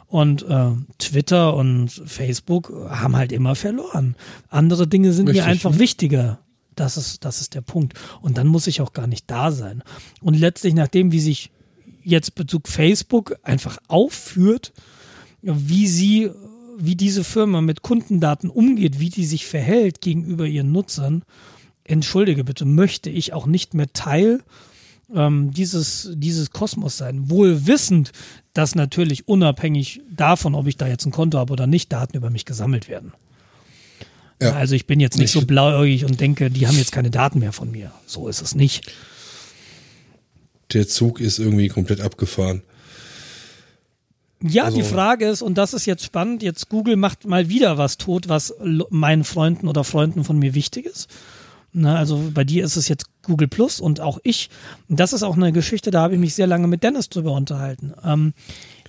[0.09, 4.17] Und äh, Twitter und Facebook haben halt immer verloren.
[4.49, 6.41] Andere Dinge sind Richtig, mir einfach wichtiger.
[6.75, 7.95] Das ist, das ist der Punkt.
[8.21, 9.85] Und dann muss ich auch gar nicht da sein.
[10.21, 11.53] Und letztlich, nachdem, wie sich
[12.03, 14.73] jetzt Bezug Facebook einfach aufführt,
[15.41, 16.33] wie sie,
[16.77, 21.23] wie diese Firma mit Kundendaten umgeht, wie die sich verhält gegenüber ihren Nutzern,
[21.89, 24.43] entschuldige bitte, möchte ich auch nicht mehr Teil
[25.15, 27.31] ähm, dieses, dieses Kosmos sein.
[27.31, 28.13] Wohl wissend,
[28.55, 32.31] dass natürlich unabhängig davon, ob ich da jetzt ein Konto habe oder nicht, Daten über
[32.31, 33.13] mich gesammelt werden.
[34.43, 34.53] Ja.
[34.53, 37.39] Also ich bin jetzt nicht Ich- so blauäugig und denke, die haben jetzt keine Daten
[37.39, 37.93] mehr von mir.
[38.07, 38.91] So ist es nicht.
[40.73, 42.63] Der Zug ist irgendwie komplett abgefahren.
[44.43, 47.79] Ja, Also- die Frage ist, und das ist jetzt spannend, jetzt Google macht mal wieder
[47.79, 48.53] was tot, was
[48.91, 51.09] meinen Freunden oder Freunden von mir wichtig ist.
[51.79, 54.49] Na, also bei dir ist es jetzt Google Plus und auch ich.
[54.89, 57.93] Das ist auch eine Geschichte, da habe ich mich sehr lange mit Dennis drüber unterhalten.
[58.03, 58.33] Ähm,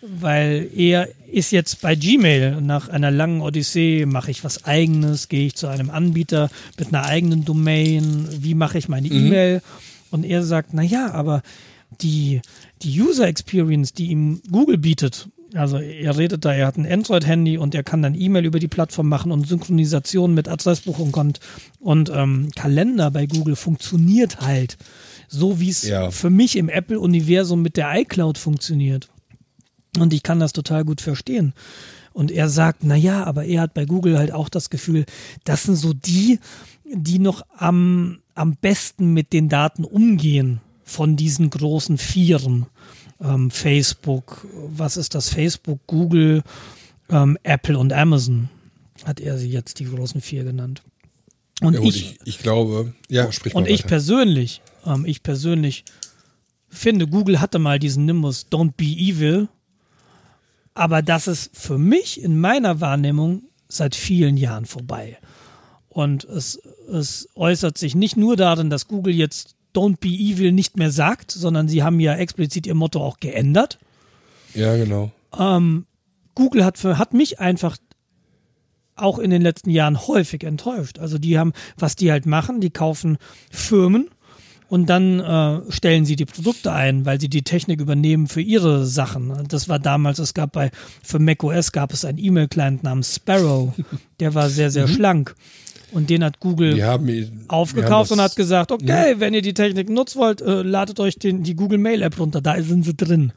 [0.01, 5.47] weil er ist jetzt bei Gmail nach einer langen Odyssee, mache ich was eigenes, gehe
[5.47, 6.49] ich zu einem Anbieter
[6.79, 9.61] mit einer eigenen Domain, wie mache ich meine E-Mail?
[10.09, 11.41] Und er sagt, na ja, aber
[11.99, 12.41] die,
[12.83, 15.27] die User Experience, die ihm Google bietet,
[15.57, 18.67] also er redet da, er hat ein Android-Handy und er kann dann E-Mail über die
[18.67, 21.39] Plattform machen und Synchronisation mit Adressbuchung und,
[21.79, 24.77] und ähm, Kalender bei Google funktioniert halt
[25.27, 26.11] so, wie es Ja.
[26.11, 29.09] für mich im Apple-Universum mit der iCloud funktioniert.
[29.99, 31.53] Und ich kann das total gut verstehen.
[32.13, 35.05] Und er sagt, na ja, aber er hat bei Google halt auch das Gefühl,
[35.43, 36.39] das sind so die,
[36.85, 42.65] die noch am, am besten mit den Daten umgehen von diesen großen Vieren.
[43.21, 45.29] Ähm, Facebook, was ist das?
[45.29, 46.43] Facebook, Google,
[47.09, 48.49] ähm, Apple und Amazon
[49.05, 50.81] hat er sie jetzt die großen vier genannt.
[51.61, 55.85] Und Ja, gut, ich, ich, ich glaube, ja, sprich und ich persönlich, ähm, ich persönlich
[56.69, 59.47] finde, Google hatte mal diesen Nimbus Don't be evil,
[60.73, 65.17] aber das ist für mich in meiner Wahrnehmung seit vielen Jahren vorbei.
[65.89, 66.61] Und es,
[66.91, 71.29] es äußert sich nicht nur darin, dass Google jetzt Don't be evil nicht mehr sagt,
[71.29, 73.77] sondern sie haben ja explizit ihr Motto auch geändert.
[74.55, 75.11] Ja, genau.
[76.33, 77.77] Google hat, für, hat mich einfach
[78.95, 80.99] auch in den letzten Jahren häufig enttäuscht.
[80.99, 83.17] Also die haben, was die halt machen, die kaufen
[83.51, 84.09] Firmen
[84.69, 88.85] und dann äh, stellen sie die Produkte ein, weil sie die Technik übernehmen für ihre
[88.85, 89.47] Sachen.
[89.47, 90.71] Das war damals, es gab bei,
[91.03, 93.73] für macOS gab es einen E-Mail-Client namens Sparrow,
[94.19, 95.35] der war sehr, sehr schlank.
[95.91, 100.15] Und den hat Google haben aufgekauft und hat gesagt, okay, wenn ihr die Technik nutzt
[100.15, 103.31] wollt, äh, ladet euch den, die Google Mail App runter, da sind sie drin.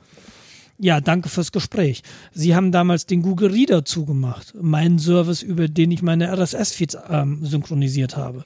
[0.79, 2.03] Ja, danke fürs Gespräch.
[2.33, 7.45] Sie haben damals den Google Reader zugemacht, meinen Service, über den ich meine RSS-Feeds ähm,
[7.45, 8.45] synchronisiert habe.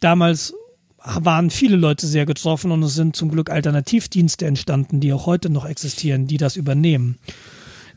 [0.00, 0.54] Damals
[0.96, 5.50] waren viele Leute sehr getroffen und es sind zum Glück Alternativdienste entstanden, die auch heute
[5.50, 7.18] noch existieren, die das übernehmen.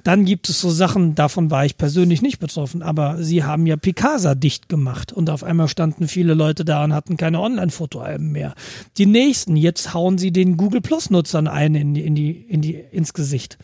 [0.04, 3.78] Dann gibt es so Sachen, davon war ich persönlich nicht betroffen, aber sie haben ja
[3.78, 8.56] Picasa dicht gemacht und auf einmal standen viele Leute da und hatten keine Online-Fotoalben mehr.
[8.98, 12.74] Die nächsten, jetzt hauen sie den Google Plus-Nutzern ein in die, in die, in die,
[12.74, 13.58] ins Gesicht.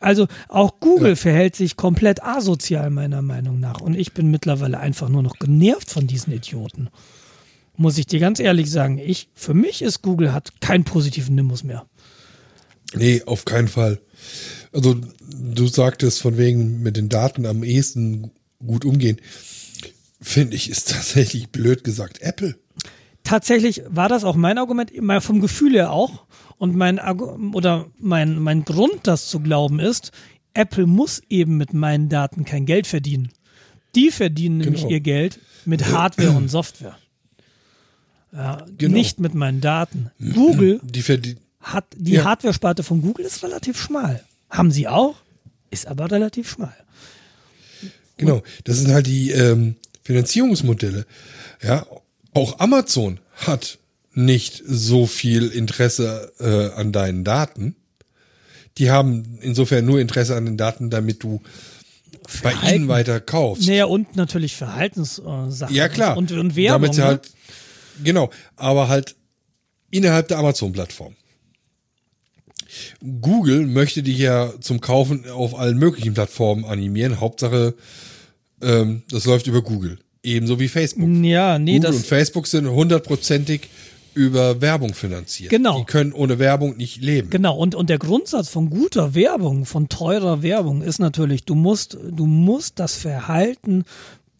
[0.00, 5.08] Also auch Google verhält sich komplett asozial meiner Meinung nach und ich bin mittlerweile einfach
[5.08, 6.88] nur noch genervt von diesen Idioten.
[7.76, 11.64] Muss ich dir ganz ehrlich sagen, ich, für mich ist Google hat keinen positiven Nimbus
[11.64, 11.86] mehr.
[12.94, 14.00] Nee, auf keinen Fall.
[14.72, 14.96] Also
[15.32, 18.30] du sagtest von wegen mit den Daten am ehesten
[18.64, 19.20] gut umgehen.
[20.20, 22.56] finde ich, ist tatsächlich blöd gesagt Apple.
[23.24, 26.24] Tatsächlich war das auch mein Argument, mal vom Gefühl her auch.
[26.58, 26.98] Und mein
[27.54, 30.12] oder mein, mein Grund, das zu glauben, ist,
[30.52, 33.30] Apple muss eben mit meinen Daten kein Geld verdienen.
[33.94, 34.92] Die verdienen nämlich Genau.
[34.92, 36.96] ihr Geld mit Hardware und Software.
[38.32, 38.94] Ja, Genau.
[38.94, 40.10] Nicht mit meinen Daten.
[40.34, 41.02] Google Die
[41.60, 42.24] hat, die Ja.
[42.24, 44.22] Hardware-Sparte von Google ist relativ schmal.
[44.50, 45.16] Haben sie auch,
[45.70, 46.76] ist aber relativ schmal.
[48.16, 51.06] Genau, das sind halt die ähm, Finanzierungsmodelle.
[51.62, 51.86] Ja,
[52.34, 53.78] auch Amazon hat
[54.12, 57.76] nicht so viel Interesse äh, an deinen Daten.
[58.78, 61.40] Die haben insofern nur Interesse an den Daten, damit du
[62.42, 62.74] bei Verhalten.
[62.74, 63.66] ihnen weiter kaufst.
[63.66, 65.74] Naja, und natürlich Verhaltenssachen.
[65.74, 66.16] ja, klar.
[66.16, 66.82] Und, und Werbung.
[66.82, 67.06] Damit sie ne?
[67.06, 67.30] halt,
[68.02, 69.16] genau, aber halt
[69.90, 71.14] innerhalb der Amazon-Plattform.
[73.20, 77.20] Google möchte dich ja zum Kaufen auf allen möglichen Plattformen animieren.
[77.20, 77.74] Hauptsache,
[78.62, 79.98] ähm, das läuft über Google.
[80.22, 81.08] Ebenso wie Facebook.
[81.24, 83.68] Ja, nee, Google und das, Facebook sind hundertprozentig
[84.14, 85.50] über Werbung finanziert.
[85.50, 85.78] Genau.
[85.78, 87.30] Die können ohne Werbung nicht leben.
[87.30, 91.96] Genau, und, und der Grundsatz von guter Werbung, von teurer Werbung ist natürlich, du musst,
[92.10, 93.84] du musst das Verhalten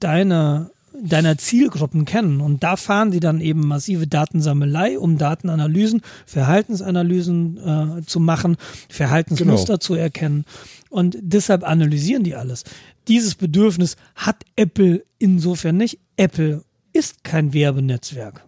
[0.00, 0.70] deiner,
[1.02, 2.40] deiner Zielgruppen kennen.
[2.40, 8.56] Und da fahren sie dann eben massive Datensammelei, um Datenanalysen, Verhaltensanalysen äh, zu machen,
[8.88, 9.78] Verhaltensmuster Genau.
[9.78, 10.44] zu erkennen.
[10.88, 12.64] Und deshalb analysieren die alles.
[13.08, 15.98] Dieses Bedürfnis hat Apple insofern nicht.
[16.16, 18.44] Apple ist kein Werbenetzwerk.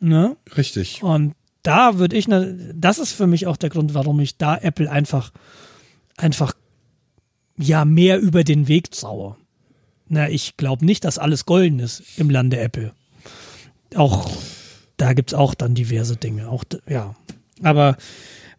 [0.00, 0.36] Ne?
[0.56, 1.02] Richtig.
[1.02, 4.56] Und da würde ich, ne, das ist für mich auch der Grund, warum ich da
[4.56, 5.30] Apple einfach,
[6.16, 6.54] einfach,
[7.58, 9.36] ja, mehr über den Weg traue.
[10.10, 12.92] Na, ich glaube nicht, dass alles golden ist im Lande Apple.
[13.94, 14.30] Auch,
[14.98, 16.48] da gibt's auch dann diverse Dinge.
[16.48, 17.14] Auch, ja.
[17.62, 17.96] Aber,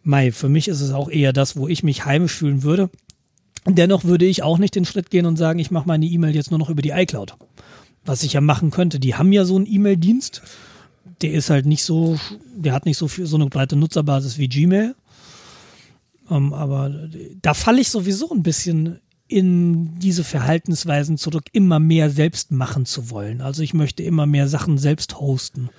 [0.02, 2.90] Mai, für mich ist es auch eher das, wo ich mich heimisch fühlen würde.
[3.66, 6.50] Dennoch würde ich auch nicht den Schritt gehen und sagen, ich mache meine E-Mail jetzt
[6.50, 7.36] nur noch über die iCloud.
[8.04, 8.98] Was ich ja machen könnte.
[8.98, 10.42] Die haben ja so einen E-Mail-Dienst
[11.22, 12.18] der ist halt nicht so,
[12.54, 14.94] der hat nicht so viel, so eine breite Nutzerbasis wie Gmail.
[16.30, 17.08] Ähm, aber
[17.40, 19.00] da falle ich sowieso ein bisschen
[19.32, 23.40] in diese Verhaltensweisen zurück, immer mehr selbst machen zu wollen.
[23.40, 25.70] Also ich möchte immer mehr Sachen selbst hosten.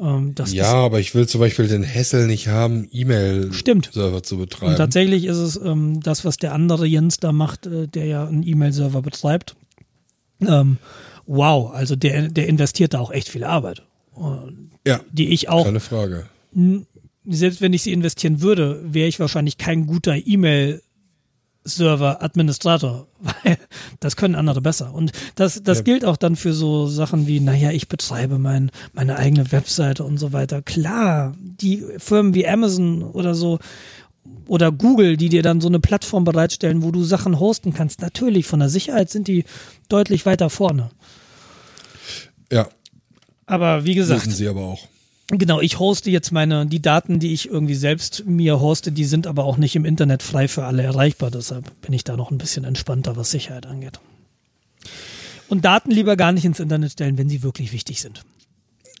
[0.00, 2.88] Ähm, Ja, aber ich will zum Beispiel den Hassel nicht haben.
[2.92, 4.72] E-Mail-Server zu betreiben.
[4.72, 8.26] und tatsächlich ist es ähm, das, was der andere Jens da macht, äh, der ja
[8.26, 9.56] einen E-Mail-Server betreibt.
[10.40, 10.78] Ähm,
[11.26, 13.82] wow, also der, der investiert da auch echt viel Arbeit.
[14.86, 16.26] ja, Die ich auch keine Frage.
[17.26, 20.16] selbst wenn ich sie investieren würde, wäre ich wahrscheinlich kein guter
[21.68, 23.58] E-Mail-Server-Administrator, weil
[24.00, 24.94] das können andere besser.
[24.94, 25.84] Und das, das Ja.
[25.84, 30.18] gilt auch dann für so Sachen wie, naja, ich betreibe mein, meine eigene Webseite und
[30.18, 30.62] so weiter.
[30.62, 33.58] Klar, die Firmen wie Amazon oder so
[34.46, 38.46] oder Google, die dir dann so eine Plattform bereitstellen, wo du Sachen hosten kannst, natürlich,
[38.46, 39.44] von der Sicherheit sind die
[39.88, 40.90] deutlich weiter vorne.
[42.52, 42.68] Ja,
[43.46, 44.86] Aber wie gesagt, wissen sie aber auch.
[45.30, 49.26] Genau, ich hoste jetzt meine, die Daten, die ich irgendwie selbst mir hoste, die sind
[49.26, 51.30] aber auch nicht im Internet frei für alle erreichbar.
[51.30, 54.00] Deshalb bin ich da noch ein bisschen entspannter, was Sicherheit angeht.
[55.48, 58.22] Und Daten lieber gar nicht ins Internet stellen, wenn sie wirklich wichtig sind.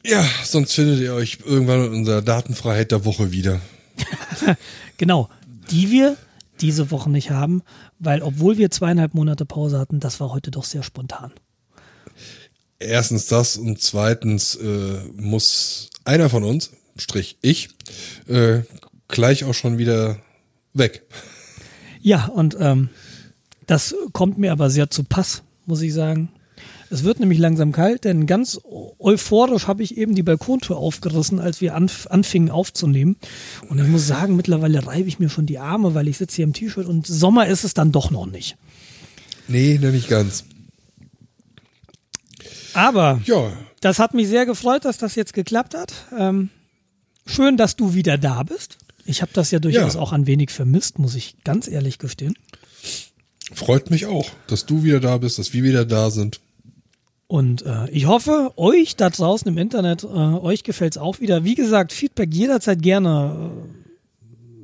[0.04, 3.60] Ja, sonst findet ihr euch irgendwann in unserer Datenfreiheit der Woche wieder.
[4.96, 5.28] Genau,
[5.70, 6.16] die wir
[6.60, 7.62] diese Woche nicht haben,
[8.00, 11.30] weil obwohl wir zweieinhalb Monate Pause hatten, das war heute doch sehr spontan.
[12.78, 17.70] Erstens das und zweitens äh, muss einer von uns, Strich ich,
[18.28, 18.60] äh,
[19.08, 20.18] gleich auch schon wieder
[20.74, 21.02] weg.
[22.00, 22.88] Ja, und ähm,
[23.66, 26.30] das kommt mir aber sehr zu Pass, muss ich sagen.
[26.90, 28.58] Es wird nämlich langsam kalt, denn ganz
[28.98, 33.16] euphorisch habe ich eben die Balkontür aufgerissen, als wir anf anfingen aufzunehmen.
[33.68, 36.44] Und ich muss sagen, mittlerweile reibe ich mir schon die Arme, weil ich sitze hier
[36.44, 38.56] im T-Shirt und Sommer ist es dann doch noch nicht.
[39.48, 40.44] Nee, noch nicht ganz.
[42.74, 45.92] Aber Ja, das hat mich sehr gefreut, dass das jetzt geklappt hat.
[46.16, 46.50] Ähm,
[47.26, 48.78] schön, dass du wieder da bist.
[49.04, 50.00] Ich habe das ja durchaus Ja.
[50.00, 52.34] auch ein wenig vermisst, muss ich ganz ehrlich gestehen.
[53.54, 56.40] freut mich auch, dass du wieder da bist, dass wir wieder da sind.
[57.28, 61.44] Und äh, ich hoffe, euch da draußen im Internet, äh, euch gefällt's auch wieder.
[61.44, 63.50] Wie gesagt, Feedback jederzeit gerne.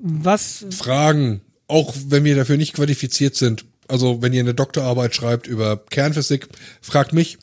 [0.03, 3.65] Was, Fragen, auch wenn wir dafür nicht qualifiziert sind.
[3.89, 6.49] Also wenn ihr eine Doktorarbeit schreibt über Kernphysik,
[6.81, 7.39] fragt mich.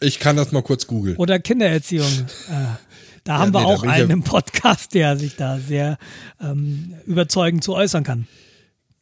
[0.00, 1.16] Ich kann das mal kurz googeln.
[1.16, 2.06] oder Kindererziehung.
[2.50, 2.76] Äh,
[3.24, 5.98] da haben wir nee, da auch einen ja- im Podcast, der sich da sehr
[6.40, 8.26] ähm, überzeugend zu äußern kann.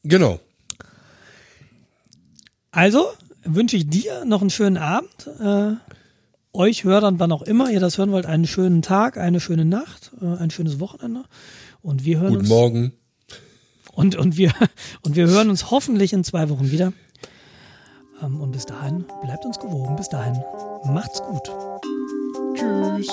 [0.02, 0.40] Genau.
[2.72, 3.06] Also
[3.44, 5.28] wünsche ich dir noch einen schönen Abend.
[5.38, 5.74] Äh,
[6.52, 10.10] euch Hörern, wann auch immer ihr das hören wollt, einen schönen Tag, eine schöne Nacht,
[10.20, 11.24] äh, ein schönes Wochenende.
[11.80, 12.48] Und wir hören Guten uns.
[12.48, 12.92] Morgen.
[13.92, 14.52] Und, und, wir,
[15.02, 16.92] und wir hören uns hoffentlich in zwei Wochen wieder.
[18.22, 19.96] Ähm, und bis dahin, bleibt uns gewogen.
[19.96, 20.36] Bis dahin,
[20.84, 21.52] macht's gut.
[22.54, 23.08] Tschüss.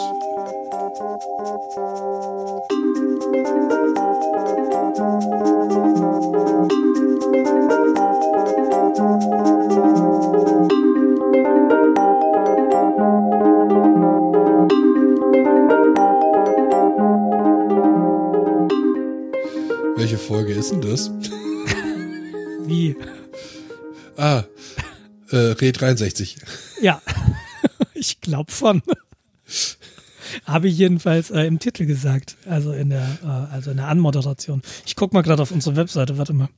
[19.96, 21.12] Welche Folge ist denn das?
[22.66, 22.96] Wie?
[24.18, 24.44] Ah,
[25.34, 26.38] äh, Re 63.
[26.82, 27.02] Ja,
[27.94, 28.82] ich glaube schon.
[30.46, 34.62] Habe ich jedenfalls äh, im Titel gesagt, also in der, äh, also in der Anmoderation.
[34.86, 36.50] Ich gucke mal gerade auf unsere Webseite, warte mal.